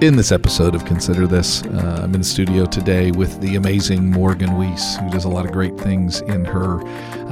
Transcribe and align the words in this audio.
In 0.00 0.14
this 0.14 0.30
episode 0.30 0.76
of 0.76 0.84
Consider 0.84 1.26
This, 1.26 1.64
uh, 1.64 2.02
I'm 2.04 2.14
in 2.14 2.20
the 2.20 2.24
studio 2.24 2.66
today 2.66 3.10
with 3.10 3.40
the 3.40 3.56
amazing 3.56 4.08
Morgan 4.08 4.56
Weiss, 4.56 4.96
who 4.96 5.10
does 5.10 5.24
a 5.24 5.28
lot 5.28 5.44
of 5.44 5.50
great 5.50 5.76
things 5.76 6.20
in 6.20 6.44
her 6.44 6.80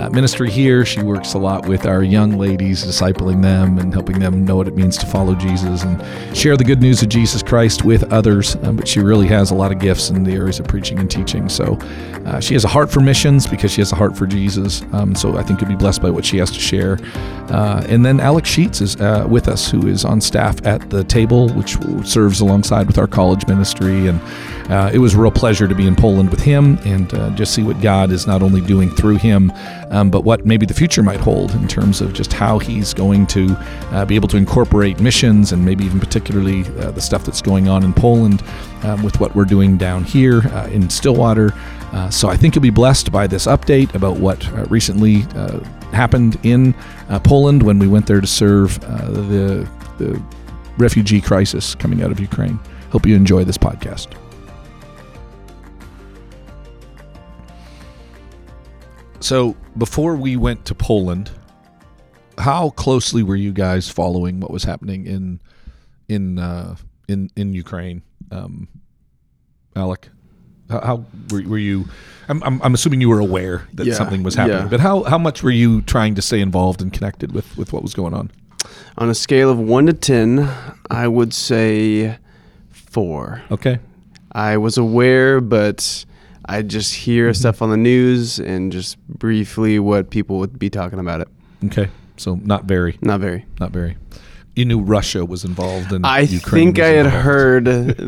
uh, 0.01 0.11
ministry 0.11 0.51
here. 0.51 0.85
She 0.85 1.01
works 1.01 1.35
a 1.35 1.39
lot 1.39 1.69
with 1.69 1.87
our 1.87 2.03
young 2.03 2.33
ladies, 2.33 2.85
discipling 2.85 3.41
them 3.41 3.79
and 3.79 3.95
helping 3.95 4.19
them 4.19 4.45
know 4.45 4.57
what 4.57 4.67
it 4.67 4.75
means 4.75 4.99
to 4.99 5.07
follow 5.07 5.37
Jesus 5.37 5.85
and 5.85 6.37
share 6.37 6.57
the 6.57 6.65
good 6.65 6.81
news 6.81 7.03
of 7.03 7.09
Jesus 7.09 7.41
Christ 7.41 7.85
with 7.85 8.13
others. 8.13 8.57
Um, 8.63 8.75
but 8.77 8.89
she 8.89 8.99
really 8.99 9.29
has 9.29 9.53
a 9.53 9.55
lot 9.55 9.71
of 9.71 9.79
gifts 9.79 10.11
in 10.11 10.25
the 10.25 10.33
areas 10.33 10.59
of 10.59 10.67
preaching 10.67 10.99
and 10.99 11.09
teaching. 11.09 11.49
So 11.49 11.79
uh, 12.27 12.41
she 12.41 12.55
has 12.55 12.65
a 12.65 12.69
heart 12.69 12.91
for 12.91 12.99
missions 12.99 13.47
because 13.47 13.71
she 13.71 13.81
has 13.81 13.93
a 13.93 13.97
heart 13.97 14.17
for 14.17 14.27
Jesus. 14.27 14.83
Um, 14.93 15.15
so 15.15 15.37
I 15.37 15.45
think 15.45 15.61
you'll 15.61 15.71
be 15.71 15.77
blessed 15.77 16.03
by 16.03 16.11
what 16.11 16.25
she 16.25 16.39
has 16.39 16.51
to 16.51 16.61
share. 16.61 16.99
Uh, 17.49 17.87
and 17.89 18.05
then 18.05 18.19
Alex 18.19 18.51
Sheets 18.51 18.81
is 18.81 18.97
uh, 18.97 19.25
with 19.31 19.47
us, 19.47 19.71
who 19.71 19.87
is 19.87 20.05
on 20.05 20.21
staff 20.21 20.67
at 20.67 20.91
the 20.91 21.05
table, 21.05 21.49
which 21.51 21.77
serves 22.05 22.41
alongside 22.57 22.87
with 22.87 22.97
our 22.97 23.07
college 23.07 23.47
ministry. 23.47 24.07
And 24.07 24.19
uh, 24.71 24.91
it 24.91 24.99
was 24.99 25.13
a 25.13 25.19
real 25.19 25.31
pleasure 25.31 25.69
to 25.69 25.75
be 25.75 25.87
in 25.87 25.95
Poland 25.95 26.31
with 26.31 26.41
him 26.41 26.79
and 26.87 27.13
uh, 27.13 27.29
just 27.31 27.55
see 27.55 27.63
what 27.63 27.79
God 27.83 28.11
is 28.11 28.27
not 28.27 28.43
only 28.43 28.63
doing 28.63 28.91
through 28.91 29.17
him, 29.17 29.53
um, 29.91 30.11
but 30.11 30.25
what 30.25 30.47
maybe 30.47 30.65
the 30.65 30.73
future 30.73 31.03
might 31.03 31.21
hold 31.21 31.51
in 31.51 31.69
terms 31.69 32.01
of 32.01 32.15
just 32.15 32.33
how 32.33 32.59
he's 32.59 32.95
going 32.95 33.27
to 33.27 33.55
uh, 33.93 34.07
be 34.07 34.15
able 34.15 34.29
to 34.29 34.39
incorporate 34.39 35.01
missions 35.01 35.53
and 35.53 35.63
maybe 35.67 35.85
even 35.85 36.01
particularly 36.01 36.65
uh, 36.79 36.91
the 36.93 37.01
stuff 37.01 37.27
that's 37.27 37.43
going 37.43 37.69
on 37.69 37.85
in 37.85 37.93
Poland 37.93 38.43
um, 38.85 39.03
with 39.03 39.21
what 39.21 39.35
we're 39.35 39.45
doing 39.45 39.77
down 39.77 40.03
here 40.03 40.41
uh, 40.49 40.69
in 40.73 40.89
Stillwater. 40.89 41.53
Uh, 41.93 42.09
so 42.09 42.29
I 42.31 42.39
think 42.39 42.55
you'll 42.55 42.63
be 42.63 42.71
blessed 42.71 43.13
by 43.13 43.27
this 43.27 43.47
update 43.47 43.95
about 43.95 44.17
what 44.17 44.43
recently 44.71 45.27
happened 45.93 46.39
in 46.43 46.75
Poland 47.23 47.63
when 47.63 47.79
we 47.79 47.87
went 47.87 48.07
there 48.07 48.23
to 48.23 48.27
serve 48.27 48.81
the, 48.81 49.69
the 49.99 50.23
refugee 50.79 51.21
crisis 51.21 51.75
coming 51.75 52.03
out 52.03 52.11
of 52.11 52.21
Ukraine. 52.21 52.59
Hope 52.91 53.07
you 53.07 53.17
enjoy 53.17 53.45
this 53.45 53.59
podcast. 53.59 54.15
So, 59.21 59.57
before 59.77 60.15
we 60.15 60.37
went 60.37 60.65
to 60.67 60.75
Poland, 60.75 61.31
how 62.39 62.71
closely 62.71 63.23
were 63.23 63.37
you 63.37 63.53
guys 63.53 63.89
following 63.89 64.41
what 64.41 64.51
was 64.51 64.65
happening 64.65 65.07
in 65.07 65.41
in 66.09 66.39
uh, 66.39 66.77
in 67.09 67.31
in 67.35 67.53
Ukraine, 67.53 68.03
um, 68.31 68.69
Alec? 69.75 70.09
How, 70.71 70.81
how 70.81 71.05
were, 71.31 71.43
were, 71.43 71.59
you? 71.59 71.87
I'm, 72.29 72.43
I'm, 72.43 72.61
I'm, 72.61 72.75
assuming 72.75 73.01
you 73.01 73.09
were 73.09 73.21
aware 73.21 73.69
that 73.75 73.87
yeah, 73.87 73.95
something 73.95 74.25
was 74.25 74.35
happening, 74.35 74.63
yeah. 74.63 74.69
but 74.69 74.81
how 74.81 75.05
how 75.05 75.19
much 75.19 75.43
were 75.43 75.51
you 75.51 75.83
trying 75.83 76.17
to 76.17 76.23
stay 76.23 76.41
involved 76.41 76.83
and 76.83 76.93
connected 76.93 77.33
with 77.33 77.57
with 77.57 77.73
what 77.73 77.83
was 77.83 77.95
going 77.95 78.15
on? 78.15 78.31
On 78.99 79.09
a 79.09 79.15
scale 79.15 79.51
of 79.51 79.59
one 79.59 79.87
to 79.87 79.93
ten, 79.93 80.49
I 80.91 81.09
would 81.09 81.33
say 81.35 82.19
four. 82.71 83.43
Okay. 83.51 83.79
I 84.33 84.57
was 84.57 84.79
aware, 84.79 85.41
but 85.41 86.05
I 86.45 86.63
just 86.63 86.95
hear 86.95 87.27
mm-hmm. 87.31 87.35
stuff 87.35 87.63
on 87.63 87.71
the 87.71 87.77
news 87.77 88.39
and 88.39 88.73
just 88.73 88.99
briefly 89.09 89.79
what 89.79 90.11
people 90.11 90.39
would 90.39 90.59
be 90.59 90.71
talking 90.71 90.99
about 90.99 91.21
it. 91.21 91.29
Okay. 91.67 91.89
So 92.17 92.37
not 92.37 92.65
very. 92.65 92.99
Not 93.03 93.21
very. 93.21 93.45
Not 93.61 93.73
very 93.73 93.97
you 94.57 94.65
knew 94.65 94.81
Russia 94.81 95.25
was 95.25 95.45
involved 95.45 95.93
in. 95.93 96.05
I 96.05 96.21
Ukraine 96.21 96.63
I 96.63 96.65
think 96.65 96.79
I 96.79 96.87
had 96.87 97.07
involved. 97.07 97.25
heard 97.25 97.65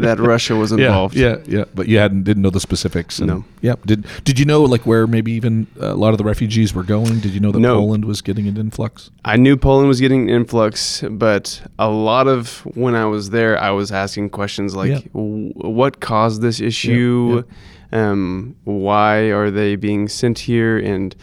that 0.06 0.18
Russia 0.18 0.56
was 0.56 0.72
involved. 0.78 1.14
yeah, 1.14 1.36
yeah, 1.46 1.58
yeah, 1.58 1.64
but 1.74 1.88
you 1.88 1.98
hadn't 1.98 2.24
didn't 2.24 2.42
know 2.42 2.50
the 2.50 2.58
specifics. 2.58 3.18
And, 3.18 3.28
no. 3.28 3.44
Yeah. 3.60 3.74
Did 3.84 4.06
Did 4.24 4.38
you 4.38 4.46
know 4.46 4.62
like 4.64 4.86
where 4.86 5.06
maybe 5.06 5.30
even 5.32 5.66
a 5.78 5.94
lot 5.94 6.12
of 6.12 6.18
the 6.18 6.24
refugees 6.24 6.72
were 6.74 6.82
going? 6.82 7.20
Did 7.20 7.32
you 7.32 7.40
know 7.40 7.52
that 7.52 7.60
no. 7.60 7.76
Poland 7.76 8.06
was 8.06 8.22
getting 8.22 8.48
an 8.48 8.56
influx? 8.56 9.10
I 9.24 9.36
knew 9.36 9.56
Poland 9.56 9.88
was 9.88 10.00
getting 10.00 10.22
an 10.28 10.34
influx, 10.34 11.04
but 11.10 11.60
a 11.78 11.90
lot 11.90 12.26
of 12.26 12.60
when 12.74 12.94
I 12.94 13.04
was 13.04 13.30
there, 13.30 13.58
I 13.60 13.70
was 13.70 13.92
asking 13.92 14.30
questions 14.30 14.74
like, 14.74 14.90
yeah. 14.90 15.00
"What 15.12 16.00
caused 16.00 16.40
this 16.40 16.60
issue? 16.60 17.44
Yeah. 17.92 18.10
Um, 18.10 18.54
why 18.64 19.30
are 19.32 19.50
they 19.50 19.76
being 19.76 20.08
sent 20.08 20.38
here?" 20.38 20.78
and 20.78 21.14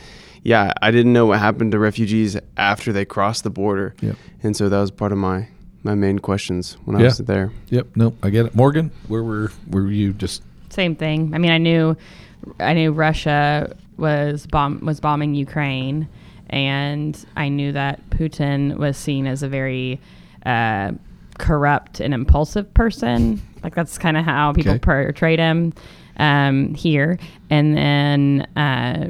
yeah, 0.45 0.73
I 0.79 0.91
didn't 0.91 1.11
know 1.11 1.25
what 1.25 1.39
happened 1.39 1.71
to 1.71 1.79
refugees 1.79 2.37
after 2.55 2.93
they 2.93 3.03
crossed 3.03 3.43
the 3.43 3.49
border. 3.49 3.95
Yep. 3.99 4.15
And 4.43 4.55
so 4.55 4.69
that 4.69 4.79
was 4.79 4.91
part 4.91 5.11
of 5.11 5.17
my 5.17 5.47
my 5.83 5.95
main 5.95 6.19
questions 6.19 6.77
when 6.85 6.95
I 6.95 7.03
was 7.03 7.17
there. 7.17 7.51
Yep. 7.69 7.87
No, 7.95 8.15
I 8.21 8.29
get 8.29 8.45
it. 8.45 8.55
Morgan, 8.55 8.91
where 9.07 9.23
were 9.23 9.51
were 9.67 9.91
you 9.91 10.13
just 10.13 10.43
same 10.69 10.95
thing. 10.95 11.33
I 11.33 11.39
mean, 11.39 11.51
I 11.51 11.57
knew 11.57 11.97
I 12.59 12.73
knew 12.73 12.91
Russia 12.91 13.75
was 13.97 14.45
bomb 14.45 14.85
was 14.85 14.99
bombing 14.99 15.33
Ukraine 15.33 16.07
and 16.51 17.25
I 17.35 17.49
knew 17.49 17.71
that 17.71 18.07
Putin 18.11 18.77
was 18.77 18.97
seen 18.97 19.25
as 19.25 19.41
a 19.41 19.47
very 19.47 19.99
uh, 20.45 20.91
corrupt 21.39 21.99
and 21.99 22.13
impulsive 22.13 22.71
person. 22.75 23.41
Like 23.63 23.73
that's 23.73 23.97
kind 23.97 24.15
of 24.15 24.25
how 24.25 24.53
people 24.53 24.73
okay. 24.73 24.79
portrayed 24.79 25.39
him 25.39 25.73
um, 26.17 26.75
here. 26.75 27.17
And 27.49 27.75
then 27.75 28.41
uh, 28.55 29.09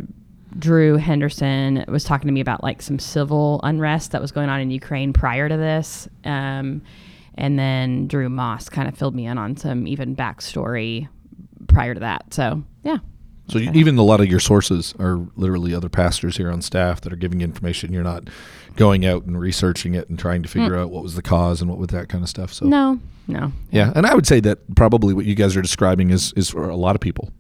Drew 0.58 0.98
Henderson 0.98 1.84
was 1.88 2.04
talking 2.04 2.28
to 2.28 2.34
me 2.34 2.42
about 2.42 2.64
like 2.64 2.82
some 2.82 3.00
civil 3.00 3.60
unrest 3.64 4.12
that 4.12 4.22
was 4.22 4.32
going 4.32 4.50
on 4.50 4.60
in 4.62 4.72
Ukraine 4.72 5.14
prior 5.14 5.50
to 5.50 5.58
this. 5.58 6.08
Um, 6.24 6.82
and 7.36 7.60
then 7.60 8.08
Drew 8.08 8.30
Moss 8.30 8.70
kind 8.70 8.88
of 8.88 8.98
filled 8.98 9.16
me 9.16 9.26
in 9.26 9.38
on 9.38 9.58
some 9.58 9.88
even 9.88 10.16
backstory 10.16 11.10
prior 11.68 11.94
to 11.94 12.00
that. 12.00 12.34
So, 12.34 12.64
yeah. 12.84 12.98
So 13.48 13.60
you, 13.60 13.72
even 13.74 13.98
a 13.98 14.04
lot 14.04 14.22
of 14.22 14.28
your 14.28 14.40
sources 14.40 14.96
are 15.00 15.20
literally 15.36 15.76
other 15.76 15.90
pastors 15.90 16.38
here 16.38 16.52
on 16.52 16.62
staff 16.62 17.02
that 17.02 17.14
are 17.14 17.18
giving 17.18 17.42
you 17.42 17.44
information. 17.44 17.94
You're 17.94 18.04
not 18.04 18.30
going 18.76 19.06
out 19.06 19.26
and 19.26 19.40
researching 19.40 19.94
it 19.94 20.10
and 20.10 20.18
trying 20.18 20.42
to 20.44 20.50
figure 20.50 20.72
mm. 20.72 20.82
out 20.82 20.90
what 20.90 21.04
was 21.04 21.16
the 21.16 21.22
cause 21.22 21.62
and 21.62 21.70
what 21.70 21.78
was 21.78 21.90
that 21.90 22.10
kind 22.10 22.24
of 22.24 22.30
stuff. 22.30 22.52
So 22.52 22.66
no, 22.66 23.00
no. 23.28 23.52
Yeah, 23.72 23.92
and 23.96 24.08
I 24.08 24.16
would 24.16 24.26
say 24.26 24.40
that 24.42 24.76
probably 24.76 25.14
what 25.14 25.26
you 25.26 25.36
guys 25.36 25.56
are 25.56 25.62
describing 25.62 26.10
is 26.10 26.34
is 26.36 26.50
for 26.50 26.68
a 26.68 26.76
lot 26.76 26.96
of 26.96 27.02
people. 27.02 27.32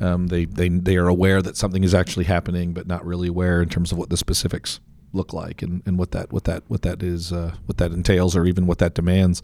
Um, 0.00 0.28
they, 0.28 0.44
they 0.44 0.68
they 0.68 0.96
are 0.96 1.08
aware 1.08 1.42
that 1.42 1.56
something 1.56 1.84
is 1.84 1.94
actually 1.94 2.24
happening, 2.24 2.72
but 2.72 2.86
not 2.86 3.04
really 3.04 3.28
aware 3.28 3.62
in 3.62 3.68
terms 3.68 3.92
of 3.92 3.98
what 3.98 4.10
the 4.10 4.16
specifics 4.16 4.80
look 5.14 5.32
like 5.32 5.62
and, 5.62 5.82
and 5.86 5.96
what 5.96 6.10
that 6.10 6.32
what 6.32 6.44
that 6.44 6.62
what 6.68 6.82
that 6.82 7.02
is 7.02 7.32
uh, 7.32 7.54
what 7.66 7.78
that 7.78 7.92
entails 7.92 8.36
or 8.36 8.44
even 8.44 8.66
what 8.66 8.78
that 8.78 8.94
demands, 8.94 9.42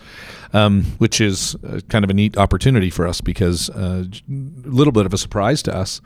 um, 0.52 0.84
which 0.98 1.20
is 1.20 1.54
uh, 1.66 1.80
kind 1.88 2.04
of 2.04 2.10
a 2.10 2.14
neat 2.14 2.36
opportunity 2.36 2.90
for 2.90 3.06
us 3.06 3.20
because 3.20 3.70
uh, 3.70 4.04
a 4.04 4.68
little 4.68 4.92
bit 4.92 5.06
of 5.06 5.14
a 5.14 5.18
surprise 5.18 5.62
to 5.62 5.74
us. 5.74 6.00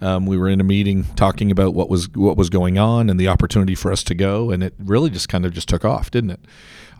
Um, 0.00 0.26
we 0.26 0.36
were 0.36 0.48
in 0.48 0.60
a 0.60 0.64
meeting 0.64 1.04
talking 1.16 1.50
about 1.50 1.74
what 1.74 1.88
was 1.88 2.08
what 2.10 2.36
was 2.36 2.50
going 2.50 2.78
on 2.78 3.10
and 3.10 3.18
the 3.18 3.28
opportunity 3.28 3.74
for 3.74 3.92
us 3.92 4.02
to 4.04 4.14
go, 4.14 4.50
and 4.50 4.62
it 4.62 4.74
really 4.78 5.10
just 5.10 5.28
kind 5.28 5.44
of 5.44 5.52
just 5.52 5.68
took 5.68 5.84
off, 5.84 6.10
didn't 6.10 6.30
it? 6.30 6.40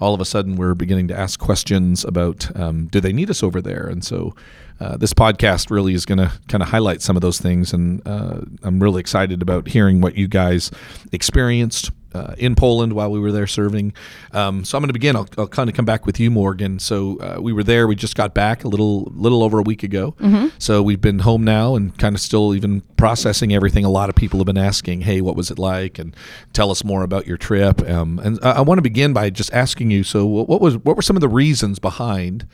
All 0.00 0.14
of 0.14 0.20
a 0.20 0.24
sudden, 0.24 0.56
we're 0.56 0.74
beginning 0.74 1.08
to 1.08 1.18
ask 1.18 1.40
questions 1.40 2.04
about 2.04 2.54
um, 2.56 2.86
do 2.86 3.00
they 3.00 3.12
need 3.12 3.30
us 3.30 3.42
over 3.42 3.60
there, 3.60 3.86
and 3.86 4.04
so 4.04 4.34
uh, 4.80 4.96
this 4.96 5.12
podcast 5.12 5.70
really 5.70 5.94
is 5.94 6.04
going 6.04 6.18
to 6.18 6.30
kind 6.48 6.62
of 6.62 6.68
highlight 6.68 7.02
some 7.02 7.16
of 7.16 7.22
those 7.22 7.38
things. 7.40 7.72
And 7.72 8.06
uh, 8.06 8.40
I'm 8.62 8.80
really 8.80 9.00
excited 9.00 9.42
about 9.42 9.68
hearing 9.68 10.00
what 10.00 10.16
you 10.16 10.28
guys 10.28 10.70
experienced. 11.12 11.90
Uh, 12.14 12.34
in 12.38 12.54
Poland 12.54 12.94
while 12.94 13.10
we 13.10 13.20
were 13.20 13.30
there 13.30 13.46
serving. 13.46 13.92
Um, 14.32 14.64
so 14.64 14.78
I'm 14.78 14.82
going 14.82 14.88
to 14.88 14.94
begin. 14.94 15.14
I'll, 15.14 15.28
I'll, 15.36 15.46
kind 15.46 15.68
of 15.68 15.76
come 15.76 15.84
back 15.84 16.06
with 16.06 16.18
you, 16.18 16.30
Morgan. 16.30 16.78
So 16.78 17.18
uh, 17.18 17.38
we 17.38 17.52
were 17.52 17.62
there. 17.62 17.86
We 17.86 17.96
just 17.96 18.16
got 18.16 18.32
back 18.32 18.64
a 18.64 18.68
little, 18.68 19.12
little 19.14 19.42
over 19.42 19.58
a 19.58 19.62
week 19.62 19.82
ago. 19.82 20.12
Mm-hmm. 20.18 20.48
So 20.58 20.82
we've 20.82 21.02
been 21.02 21.18
home 21.18 21.44
now 21.44 21.74
and 21.74 21.96
kind 21.98 22.14
of 22.14 22.22
still 22.22 22.54
even 22.54 22.80
processing 22.96 23.54
everything. 23.54 23.84
A 23.84 23.90
lot 23.90 24.08
of 24.08 24.14
people 24.14 24.38
have 24.38 24.46
been 24.46 24.56
asking, 24.56 25.02
"Hey, 25.02 25.20
what 25.20 25.36
was 25.36 25.50
it 25.50 25.58
like?" 25.58 25.98
and 25.98 26.16
tell 26.54 26.70
us 26.70 26.82
more 26.82 27.02
about 27.02 27.26
your 27.26 27.36
trip. 27.36 27.86
Um, 27.86 28.18
and 28.20 28.38
I, 28.42 28.52
I 28.52 28.60
want 28.62 28.78
to 28.78 28.82
begin 28.82 29.12
by 29.12 29.28
just 29.28 29.52
asking 29.52 29.90
you. 29.90 30.02
So 30.02 30.24
what 30.24 30.62
was 30.62 30.78
what 30.78 30.96
were 30.96 31.02
some 31.02 31.16
of 31.16 31.20
the 31.20 31.28
reasons 31.28 31.78
behind? 31.78 32.46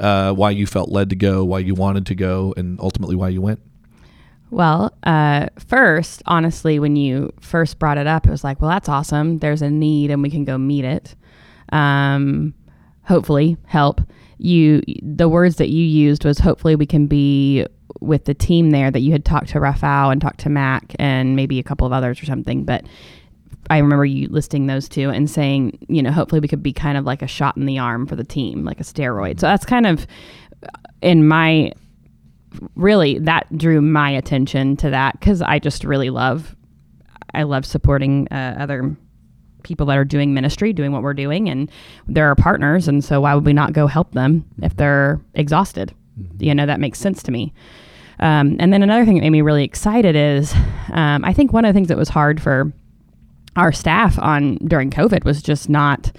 uh, 0.00 0.32
why 0.32 0.50
you 0.50 0.66
felt 0.66 0.88
led 0.88 1.10
to 1.10 1.16
go, 1.16 1.44
why 1.44 1.58
you 1.58 1.74
wanted 1.74 2.06
to 2.06 2.14
go, 2.14 2.54
and 2.56 2.80
ultimately 2.80 3.14
why 3.14 3.28
you 3.28 3.42
went? 3.42 3.60
Well, 4.50 4.92
uh, 5.04 5.46
first, 5.58 6.22
honestly, 6.26 6.78
when 6.78 6.96
you 6.96 7.32
first 7.40 7.78
brought 7.78 7.98
it 7.98 8.06
up, 8.06 8.26
it 8.26 8.30
was 8.30 8.42
like, 8.42 8.60
well, 8.60 8.70
that's 8.70 8.88
awesome. 8.88 9.38
There's 9.38 9.62
a 9.62 9.70
need, 9.70 10.10
and 10.10 10.22
we 10.22 10.30
can 10.30 10.44
go 10.44 10.58
meet 10.58 10.84
it. 10.84 11.14
Um, 11.72 12.54
hopefully, 13.04 13.56
help 13.66 14.00
you. 14.38 14.82
The 15.02 15.28
words 15.28 15.56
that 15.56 15.68
you 15.68 15.84
used 15.84 16.24
was 16.24 16.38
hopefully 16.38 16.74
we 16.74 16.86
can 16.86 17.06
be 17.06 17.66
with 18.00 18.24
the 18.24 18.34
team 18.34 18.70
there 18.70 18.90
that 18.90 19.00
you 19.00 19.12
had 19.12 19.24
talked 19.24 19.48
to 19.50 19.60
Rafael 19.60 20.10
and 20.10 20.20
talked 20.20 20.40
to 20.40 20.48
Mac 20.48 20.94
and 20.98 21.36
maybe 21.36 21.58
a 21.58 21.62
couple 21.62 21.86
of 21.86 21.92
others 21.92 22.22
or 22.22 22.26
something. 22.26 22.64
But 22.64 22.84
I 23.68 23.78
remember 23.78 24.04
you 24.04 24.28
listing 24.28 24.66
those 24.66 24.88
two 24.88 25.10
and 25.10 25.30
saying, 25.30 25.78
you 25.88 26.02
know, 26.02 26.10
hopefully 26.10 26.40
we 26.40 26.48
could 26.48 26.62
be 26.62 26.72
kind 26.72 26.98
of 26.98 27.04
like 27.04 27.22
a 27.22 27.26
shot 27.26 27.56
in 27.56 27.66
the 27.66 27.78
arm 27.78 28.06
for 28.06 28.16
the 28.16 28.24
team, 28.24 28.64
like 28.64 28.80
a 28.80 28.84
steroid. 28.84 29.38
So 29.38 29.46
that's 29.46 29.64
kind 29.64 29.86
of 29.86 30.06
in 31.02 31.26
my 31.26 31.72
really 32.74 33.18
that 33.20 33.46
drew 33.56 33.80
my 33.80 34.10
attention 34.10 34.76
to 34.78 34.90
that 34.90 35.18
because 35.18 35.42
I 35.42 35.58
just 35.58 35.84
really 35.84 36.10
love 36.10 36.56
I 37.32 37.44
love 37.44 37.64
supporting 37.64 38.26
uh, 38.30 38.56
other 38.58 38.96
people 39.62 39.86
that 39.86 39.96
are 39.96 40.04
doing 40.04 40.34
ministry, 40.34 40.72
doing 40.72 40.92
what 40.92 41.02
we're 41.02 41.14
doing, 41.14 41.48
and 41.48 41.70
they're 42.08 42.26
our 42.28 42.34
partners. 42.34 42.88
And 42.88 43.04
so 43.04 43.20
why 43.20 43.34
would 43.34 43.44
we 43.44 43.52
not 43.52 43.72
go 43.72 43.86
help 43.86 44.12
them 44.12 44.44
if 44.62 44.76
they're 44.76 45.20
exhausted? 45.34 45.94
Mm-hmm. 46.20 46.42
You 46.42 46.54
know, 46.54 46.66
that 46.66 46.80
makes 46.80 46.98
sense 46.98 47.22
to 47.24 47.32
me. 47.32 47.52
Um, 48.18 48.56
and 48.58 48.72
then 48.72 48.82
another 48.82 49.04
thing 49.04 49.14
that 49.14 49.22
made 49.22 49.30
me 49.30 49.42
really 49.42 49.64
excited 49.64 50.14
is 50.14 50.54
um, 50.92 51.24
I 51.24 51.32
think 51.32 51.52
one 51.52 51.64
of 51.64 51.72
the 51.72 51.76
things 51.76 51.88
that 51.88 51.96
was 51.96 52.08
hard 52.08 52.42
for 52.42 52.72
our 53.56 53.72
staff 53.72 54.18
on 54.18 54.56
during 54.56 54.90
COVID 54.90 55.24
was 55.24 55.42
just 55.42 55.68
not 55.68 56.12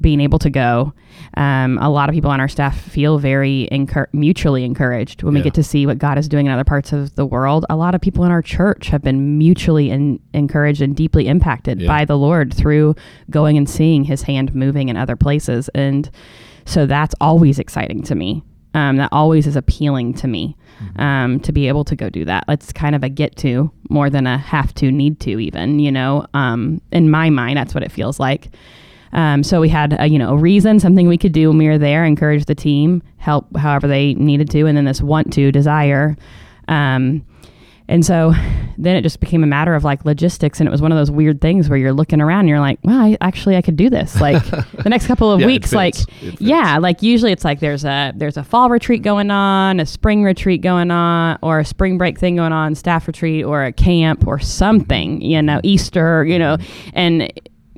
being 0.00 0.20
able 0.20 0.38
to 0.40 0.50
go. 0.50 0.92
Um, 1.36 1.78
a 1.78 1.88
lot 1.88 2.08
of 2.08 2.14
people 2.14 2.30
on 2.30 2.40
our 2.40 2.48
staff 2.48 2.78
feel 2.78 3.18
very 3.18 3.68
encur- 3.70 4.08
mutually 4.12 4.64
encouraged 4.64 5.22
when 5.22 5.34
we 5.34 5.42
get 5.42 5.54
to 5.54 5.62
see 5.62 5.86
what 5.86 5.98
God 5.98 6.18
is 6.18 6.28
doing 6.28 6.46
in 6.46 6.52
other 6.52 6.64
parts 6.64 6.92
of 6.92 7.14
the 7.14 7.24
world. 7.24 7.64
A 7.70 7.76
lot 7.76 7.94
of 7.94 8.00
people 8.00 8.24
in 8.24 8.30
our 8.30 8.42
church 8.42 8.88
have 8.88 9.02
been 9.02 9.38
mutually 9.38 9.90
in- 9.90 10.20
encouraged 10.32 10.82
and 10.82 10.94
deeply 10.96 11.26
impacted 11.28 11.80
Yeah. 11.80 11.88
by 11.88 12.04
the 12.04 12.18
Lord 12.18 12.52
through 12.52 12.96
going 13.30 13.56
and 13.56 13.68
seeing 13.68 14.04
His 14.04 14.22
hand 14.22 14.54
moving 14.54 14.88
in 14.88 14.96
other 14.96 15.16
places, 15.16 15.68
and 15.74 16.10
so 16.64 16.86
that's 16.86 17.14
always 17.20 17.58
exciting 17.58 18.02
to 18.04 18.14
me. 18.14 18.42
Um, 18.76 18.96
that 18.96 19.10
always 19.12 19.46
is 19.46 19.54
appealing 19.54 20.14
to 20.14 20.26
me 20.26 20.56
um, 20.96 21.38
to 21.40 21.52
be 21.52 21.68
able 21.68 21.84
to 21.84 21.94
go 21.94 22.08
do 22.10 22.24
that. 22.24 22.42
It's 22.48 22.72
kind 22.72 22.96
of 22.96 23.04
a 23.04 23.08
get 23.08 23.36
to 23.36 23.70
more 23.88 24.10
than 24.10 24.26
a 24.26 24.36
have 24.36 24.74
to, 24.74 24.90
need 24.90 25.20
to, 25.20 25.38
even. 25.38 25.78
You 25.78 25.92
know, 25.92 26.26
um, 26.34 26.80
in 26.90 27.08
my 27.08 27.30
mind, 27.30 27.56
that's 27.56 27.72
what 27.72 27.84
it 27.84 27.92
feels 27.92 28.18
like. 28.18 28.50
Um, 29.14 29.42
so 29.42 29.60
we 29.60 29.68
had 29.68 29.96
a, 30.00 30.06
you 30.08 30.18
know 30.18 30.30
a 30.34 30.36
reason, 30.36 30.80
something 30.80 31.06
we 31.08 31.18
could 31.18 31.32
do 31.32 31.48
when 31.48 31.58
we 31.58 31.68
were 31.68 31.78
there, 31.78 32.04
encourage 32.04 32.44
the 32.46 32.54
team, 32.54 33.02
help 33.18 33.56
however 33.56 33.86
they 33.86 34.14
needed 34.14 34.50
to, 34.50 34.66
and 34.66 34.76
then 34.76 34.84
this 34.84 35.00
want 35.00 35.32
to 35.34 35.52
desire. 35.52 36.16
Um, 36.68 37.24
and 37.86 38.04
so 38.04 38.32
then 38.78 38.96
it 38.96 39.02
just 39.02 39.20
became 39.20 39.44
a 39.44 39.46
matter 39.46 39.74
of 39.74 39.84
like 39.84 40.06
logistics, 40.06 40.58
and 40.58 40.66
it 40.66 40.72
was 40.72 40.80
one 40.80 40.90
of 40.90 40.96
those 40.96 41.10
weird 41.10 41.40
things 41.42 41.68
where 41.68 41.78
you're 41.78 41.92
looking 41.92 42.20
around, 42.20 42.40
and 42.40 42.48
you're 42.48 42.58
like, 42.58 42.78
well, 42.82 42.98
I, 42.98 43.16
actually 43.20 43.56
I 43.56 43.62
could 43.62 43.76
do 43.76 43.90
this. 43.90 44.20
Like 44.20 44.42
the 44.82 44.88
next 44.88 45.06
couple 45.06 45.30
of 45.30 45.40
Yeah, 45.40 45.46
weeks, 45.46 45.72
like 45.72 45.94
fits. 45.94 46.06
It 46.22 46.30
fits. 46.30 46.40
yeah, 46.40 46.78
like 46.78 47.02
usually 47.02 47.30
it's 47.30 47.44
like 47.44 47.60
there's 47.60 47.84
a 47.84 48.12
there's 48.16 48.38
a 48.38 48.42
fall 48.42 48.70
retreat 48.70 49.02
going 49.02 49.30
on, 49.30 49.80
a 49.80 49.86
spring 49.86 50.24
retreat 50.24 50.62
going 50.62 50.90
on, 50.90 51.38
or 51.42 51.58
a 51.60 51.64
spring 51.64 51.98
break 51.98 52.18
thing 52.18 52.36
going 52.36 52.52
on, 52.54 52.74
staff 52.74 53.06
retreat, 53.06 53.44
or 53.44 53.62
a 53.62 53.72
camp, 53.72 54.26
or 54.26 54.38
something, 54.38 55.20
you 55.20 55.42
know, 55.42 55.60
Easter, 55.62 56.24
you 56.24 56.38
know, 56.38 56.56
and 56.94 57.30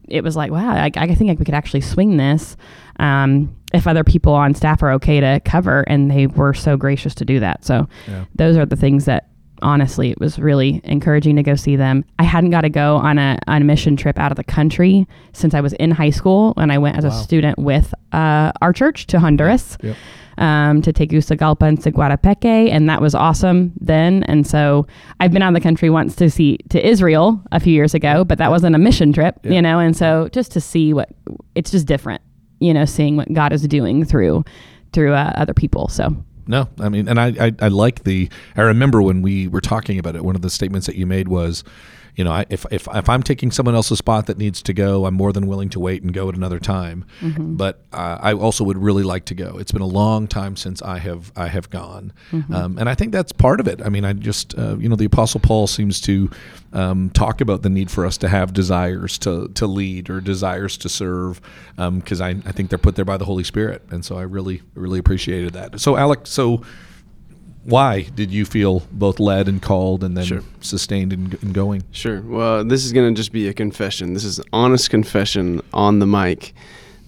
it 0.08 0.22
was 0.24 0.36
like, 0.36 0.50
wow, 0.50 0.70
I, 0.70 0.90
I 0.96 1.14
think 1.14 1.38
we 1.38 1.44
could 1.44 1.54
actually 1.54 1.80
swing 1.82 2.16
this 2.16 2.56
um, 3.00 3.54
if 3.74 3.86
other 3.86 4.04
people 4.04 4.32
on 4.32 4.54
staff 4.54 4.82
are 4.82 4.92
okay 4.92 5.20
to 5.20 5.40
cover, 5.44 5.82
and 5.88 6.10
they 6.10 6.26
were 6.26 6.54
so 6.54 6.76
gracious 6.76 7.14
to 7.16 7.24
do 7.24 7.40
that. 7.40 7.64
So 7.64 7.88
Yeah. 8.08 8.24
those 8.34 8.56
are 8.56 8.64
the 8.66 8.76
things 8.76 9.04
that 9.06 9.28
honestly 9.62 10.10
it 10.10 10.20
was 10.20 10.38
really 10.38 10.80
encouraging 10.84 11.36
to 11.36 11.42
go 11.42 11.54
see 11.54 11.76
them. 11.76 12.04
I 12.18 12.24
hadn't 12.24 12.50
got 12.50 12.62
to 12.62 12.68
go 12.70 12.96
on 12.96 13.18
a 13.18 13.38
on 13.46 13.62
a 13.62 13.64
mission 13.64 13.96
trip 13.96 14.18
out 14.18 14.32
of 14.32 14.36
the 14.36 14.44
country 14.44 15.06
since 15.32 15.54
I 15.54 15.60
was 15.60 15.72
in 15.74 15.90
high 15.90 16.10
school, 16.10 16.54
and 16.56 16.72
I 16.72 16.78
went 16.78 16.96
as 16.96 17.04
a 17.04 17.10
student 17.10 17.58
with 17.58 17.92
uh, 18.12 18.52
our 18.62 18.72
church 18.72 19.06
to 19.08 19.18
Honduras 19.20 19.76
Yep. 19.82 19.96
um, 20.38 20.82
to 20.82 20.92
Tegucigalpa 20.92 21.64
and 21.66 21.78
Siguatepeque, 21.78 22.70
and 22.70 22.88
that 22.88 23.00
was 23.00 23.14
awesome 23.14 23.72
then. 23.80 24.22
And 24.24 24.46
so 24.46 24.86
I've 25.20 25.32
been 25.32 25.42
out 25.42 25.48
of 25.48 25.54
the 25.54 25.60
country 25.60 25.88
once 25.90 26.14
to 26.16 26.30
see 26.30 26.58
to 26.70 26.86
Israel 26.86 27.42
a 27.52 27.60
few 27.60 27.72
years 27.72 27.94
ago, 27.94 28.24
but 28.24 28.38
that 28.38 28.50
wasn't 28.50 28.74
a 28.76 28.78
mission 28.78 29.12
trip, 29.12 29.38
Yeah. 29.44 29.52
you 29.52 29.62
know. 29.62 29.78
And 29.78 29.96
so 29.96 30.28
just 30.32 30.52
to 30.52 30.60
see 30.60 30.92
what 30.92 31.10
it's 31.54 31.70
just 31.70 31.86
different, 31.86 32.20
you 32.60 32.74
know, 32.74 32.84
seeing 32.84 33.16
what 33.16 33.32
God 33.32 33.52
is 33.52 33.66
doing 33.68 34.04
through 34.04 34.44
through 34.92 35.12
uh, 35.14 35.32
other 35.36 35.52
people. 35.54 35.88
So 35.88 36.14
No, 36.46 36.68
I 36.78 36.88
mean, 36.88 37.08
and 37.08 37.18
I, 37.18 37.46
I, 37.46 37.52
I 37.60 37.68
like 37.68 38.04
the. 38.04 38.28
I 38.56 38.62
remember 38.62 39.02
when 39.02 39.22
we 39.22 39.48
were 39.48 39.60
talking 39.60 39.98
about 39.98 40.14
it. 40.14 40.24
One 40.24 40.36
of 40.36 40.42
the 40.42 40.50
statements 40.50 40.86
that 40.86 40.96
you 40.96 41.06
made 41.06 41.28
was, 41.28 41.64
you 42.16 42.24
know, 42.24 42.32
I, 42.32 42.46
if 42.48 42.64
if 42.70 42.88
if 42.94 43.08
I'm 43.10 43.22
taking 43.22 43.50
someone 43.50 43.74
else's 43.74 43.98
spot 43.98 44.26
that 44.26 44.38
needs 44.38 44.62
to 44.62 44.72
go, 44.72 45.04
I'm 45.04 45.14
more 45.14 45.32
than 45.34 45.46
willing 45.46 45.68
to 45.70 45.80
wait 45.80 46.02
and 46.02 46.14
go 46.14 46.28
at 46.30 46.34
another 46.34 46.58
time. 46.58 47.04
But 47.56 47.82
uh, 47.92 48.18
I 48.20 48.32
also 48.32 48.64
would 48.64 48.78
really 48.78 49.02
like 49.02 49.26
to 49.26 49.34
go. 49.34 49.58
It's 49.58 49.70
been 49.70 49.82
a 49.82 49.86
long 49.86 50.26
time 50.26 50.56
since 50.56 50.80
I 50.80 50.98
have 50.98 51.30
I 51.36 51.48
have 51.48 51.68
gone, 51.68 52.14
um, 52.54 52.78
and 52.78 52.88
I 52.88 52.94
think 52.94 53.12
that's 53.12 53.32
part 53.32 53.60
of 53.60 53.68
it. 53.68 53.82
I 53.84 53.90
mean, 53.90 54.06
I 54.06 54.14
just 54.14 54.58
uh, 54.58 54.78
you 54.78 54.88
know, 54.88 54.96
the 54.96 55.04
Apostle 55.04 55.40
Paul 55.40 55.66
seems 55.66 56.00
to 56.02 56.30
um, 56.72 57.10
talk 57.10 57.42
about 57.42 57.62
the 57.62 57.68
need 57.68 57.90
for 57.90 58.06
us 58.06 58.16
to 58.18 58.28
have 58.28 58.54
desires 58.54 59.18
to 59.18 59.48
to 59.48 59.66
lead 59.66 60.08
or 60.08 60.22
desires 60.22 60.78
to 60.78 60.88
serve, 60.88 61.42
because 61.76 62.22
I 62.22 62.30
I 62.30 62.52
think 62.52 62.70
they're 62.70 62.78
put 62.78 62.96
there 62.96 63.04
by 63.04 63.18
the 63.18 63.26
Holy 63.26 63.44
Spirit, 63.44 63.82
and 63.90 64.02
so 64.02 64.16
I 64.16 64.22
really 64.22 64.62
really 64.74 64.98
appreciated 64.98 65.52
that. 65.52 65.80
So 65.80 65.96
Alec, 65.96 66.20
so 66.24 66.62
why 67.66 68.02
did 68.14 68.30
you 68.30 68.44
feel 68.44 68.82
both 68.92 69.18
led 69.20 69.48
and 69.48 69.60
called 69.60 70.04
and 70.04 70.16
then 70.16 70.24
Sure. 70.24 70.40
sustained 70.60 71.12
and, 71.12 71.34
in 71.42 71.52
going? 71.52 71.82
Sure. 71.90 72.20
Well, 72.22 72.64
this 72.64 72.84
is 72.84 72.92
going 72.92 73.14
to 73.14 73.18
just 73.18 73.32
be 73.32 73.48
a 73.48 73.52
confession. 73.54 74.14
This 74.14 74.24
is 74.24 74.40
honest 74.52 74.88
confession 74.90 75.60
on 75.72 75.98
the 75.98 76.06
mic. 76.06 76.54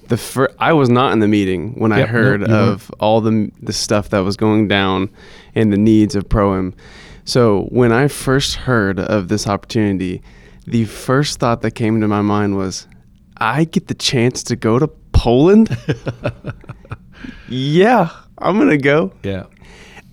The 0.09 0.17
fir- 0.17 0.53
I 0.59 0.73
was 0.73 0.89
not 0.89 1.13
in 1.13 1.19
the 1.21 1.29
meeting 1.29 1.79
when 1.79 1.93
I 1.93 1.99
Yep, 2.01 2.09
no, 2.09 2.13
heard 2.13 2.41
you 2.49 2.55
of 2.55 2.91
all 2.99 3.21
the 3.21 3.51
the 3.63 3.73
stuff 3.73 4.09
that 4.11 4.21
was 4.21 4.37
going 4.37 4.67
down 4.69 5.11
and 5.55 5.73
the 5.73 5.77
needs 5.77 6.15
of 6.17 6.29
Proem. 6.29 6.73
So 7.25 7.67
when 7.71 7.93
I 7.93 8.09
first 8.09 8.55
heard 8.57 8.99
of 8.99 9.29
this 9.29 9.47
opportunity, 9.47 10.23
the 10.67 10.87
first 10.87 11.39
thought 11.41 11.61
that 11.61 11.73
came 11.73 12.01
to 12.01 12.09
my 12.09 12.23
mind 12.23 12.57
was, 12.57 12.87
I 13.37 13.65
get 13.65 13.89
the 13.89 13.95
chance 13.95 14.43
to 14.45 14.57
go 14.57 14.79
to 14.79 14.89
Poland. 15.13 15.77
yeah, 17.49 18.09
I'm 18.39 18.59
gonna 18.59 18.77
go 18.79 19.13
Yeah, 19.23 19.45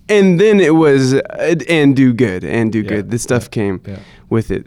and 0.08 0.40
then 0.40 0.60
it 0.60 0.74
was 0.74 1.14
uh, 1.14 1.54
and 1.68 1.96
do 1.96 2.12
good 2.12 2.44
and 2.44 2.72
do 2.72 2.80
Yeah, 2.80 2.88
good. 2.88 3.10
This 3.10 3.22
stuff 3.22 3.50
came 3.50 3.80
yeah. 3.86 3.98
with 4.28 4.50
it. 4.50 4.66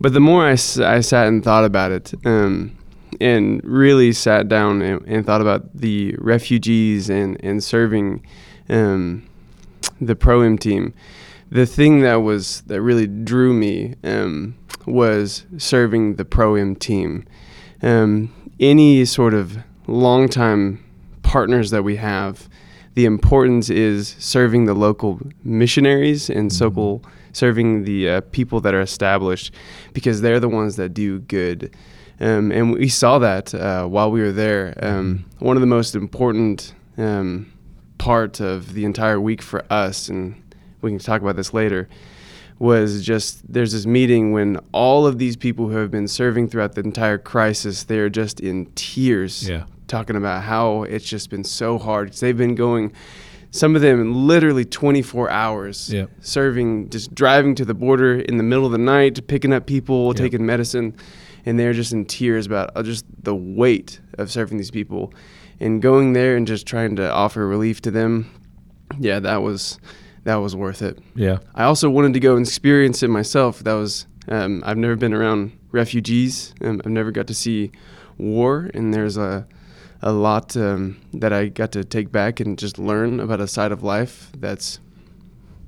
But 0.00 0.12
the 0.12 0.20
more 0.20 0.44
I, 0.44 0.52
s- 0.52 0.78
I 0.78 1.00
sat 1.00 1.26
and 1.26 1.42
thought 1.42 1.64
about 1.64 1.90
it 1.90 2.12
um, 2.24 2.76
and 3.20 3.64
really 3.64 4.12
sat 4.12 4.48
down 4.48 4.82
and, 4.82 5.02
and 5.06 5.24
thought 5.24 5.40
about 5.40 5.74
the 5.74 6.14
refugees 6.18 7.08
and, 7.08 7.42
and 7.42 7.64
serving 7.64 8.24
um, 8.68 9.26
the 10.00 10.14
pro-im 10.14 10.58
team 10.58 10.92
the 11.50 11.64
thing 11.64 12.00
that 12.00 12.16
was 12.16 12.62
that 12.62 12.82
really 12.82 13.06
drew 13.06 13.54
me 13.54 13.94
um, 14.02 14.56
was 14.84 15.46
serving 15.58 16.16
the 16.16 16.24
pro-im 16.24 16.74
team. 16.74 17.24
Um, 17.82 18.34
any 18.58 19.04
sort 19.04 19.32
of 19.32 19.58
long-time 19.86 20.82
partners 21.22 21.70
that 21.70 21.84
we 21.84 21.96
have 21.96 22.48
the 22.96 23.04
importance 23.04 23.68
is 23.68 24.16
serving 24.18 24.64
the 24.64 24.72
local 24.72 25.20
missionaries 25.44 26.30
and 26.30 26.50
so 26.50 27.02
serving 27.32 27.84
the 27.84 28.08
uh, 28.08 28.20
people 28.32 28.58
that 28.62 28.72
are 28.72 28.80
established 28.80 29.52
because 29.92 30.22
they're 30.22 30.40
the 30.40 30.48
ones 30.48 30.76
that 30.76 30.94
do 30.94 31.18
good. 31.20 31.76
Um, 32.20 32.50
and 32.50 32.72
we 32.72 32.88
saw 32.88 33.18
that 33.18 33.54
uh, 33.54 33.84
while 33.84 34.10
we 34.10 34.22
were 34.22 34.32
there. 34.32 34.74
Um, 34.80 35.26
one 35.40 35.58
of 35.58 35.60
the 35.60 35.66
most 35.66 35.94
important 35.94 36.72
um, 36.96 37.52
part 37.98 38.40
of 38.40 38.72
the 38.72 38.86
entire 38.86 39.20
week 39.20 39.42
for 39.42 39.70
us, 39.70 40.08
and 40.08 40.34
we 40.80 40.90
can 40.90 40.98
talk 40.98 41.20
about 41.20 41.36
this 41.36 41.52
later, 41.52 41.90
was 42.58 43.04
just 43.04 43.42
there's 43.52 43.72
this 43.72 43.84
meeting 43.84 44.32
when 44.32 44.56
all 44.72 45.06
of 45.06 45.18
these 45.18 45.36
people 45.36 45.68
who 45.68 45.76
have 45.76 45.90
been 45.90 46.08
serving 46.08 46.48
throughout 46.48 46.74
the 46.74 46.80
entire 46.80 47.18
crisis, 47.18 47.84
they're 47.84 48.08
just 48.08 48.40
in 48.40 48.72
tears 48.74 49.46
Yeah. 49.46 49.64
Talking 49.88 50.16
about 50.16 50.42
how 50.42 50.82
it's 50.84 51.04
just 51.04 51.30
been 51.30 51.44
so 51.44 51.78
hard 51.78 52.10
'cause 52.10 52.20
they've 52.20 52.36
been 52.36 52.54
going 52.54 52.92
some 53.52 53.74
of 53.76 53.80
them 53.82 54.26
literally 54.26 54.64
24 54.64 55.30
hours 55.30 55.90
Yep. 55.92 56.10
serving 56.20 56.90
just 56.90 57.14
driving 57.14 57.54
to 57.54 57.64
the 57.64 57.74
border 57.74 58.14
in 58.18 58.36
the 58.36 58.42
middle 58.42 58.66
of 58.66 58.72
the 58.72 58.78
night 58.78 59.26
picking 59.28 59.52
up 59.52 59.66
people 59.66 60.08
Yep. 60.08 60.16
taking 60.16 60.44
medicine 60.46 60.94
and 61.46 61.58
they're 61.58 61.72
just 61.72 61.92
in 61.92 62.04
tears 62.04 62.46
about 62.46 62.70
uh, 62.74 62.82
just 62.82 63.04
the 63.22 63.34
weight 63.34 64.00
of 64.18 64.30
serving 64.30 64.58
these 64.58 64.70
people 64.72 65.12
and 65.60 65.80
going 65.80 66.12
there 66.12 66.36
and 66.36 66.46
just 66.46 66.66
trying 66.66 66.96
to 66.96 67.10
offer 67.10 67.46
relief 67.46 67.80
to 67.82 67.90
them 67.90 68.26
yeah 68.98 69.20
that 69.20 69.42
was 69.42 69.78
that 70.24 70.36
was 70.36 70.56
worth 70.56 70.82
it 70.82 70.98
Yeah. 71.14 71.38
I 71.54 71.62
also 71.64 71.88
wanted 71.88 72.12
to 72.14 72.20
go 72.20 72.34
and 72.36 72.44
experience 72.44 73.02
it 73.04 73.08
myself. 73.08 73.62
That 73.62 73.74
was 73.74 74.06
um, 74.28 74.60
I've 74.66 74.76
never 74.76 74.96
been 74.96 75.14
around 75.14 75.52
refugees. 75.70 76.52
Um, 76.60 76.80
I've 76.84 76.90
never 76.90 77.12
got 77.12 77.28
to 77.28 77.34
see 77.34 77.70
war, 78.18 78.68
and 78.74 78.92
there's 78.92 79.16
a 79.16 79.46
a 80.02 80.12
lot 80.12 80.56
um, 80.56 80.96
that 81.14 81.32
I 81.32 81.46
got 81.48 81.72
to 81.72 81.84
take 81.84 82.12
back 82.12 82.40
and 82.40 82.58
just 82.58 82.78
learn 82.78 83.20
about 83.20 83.40
a 83.40 83.46
side 83.46 83.72
of 83.72 83.82
life 83.82 84.30
that's 84.36 84.78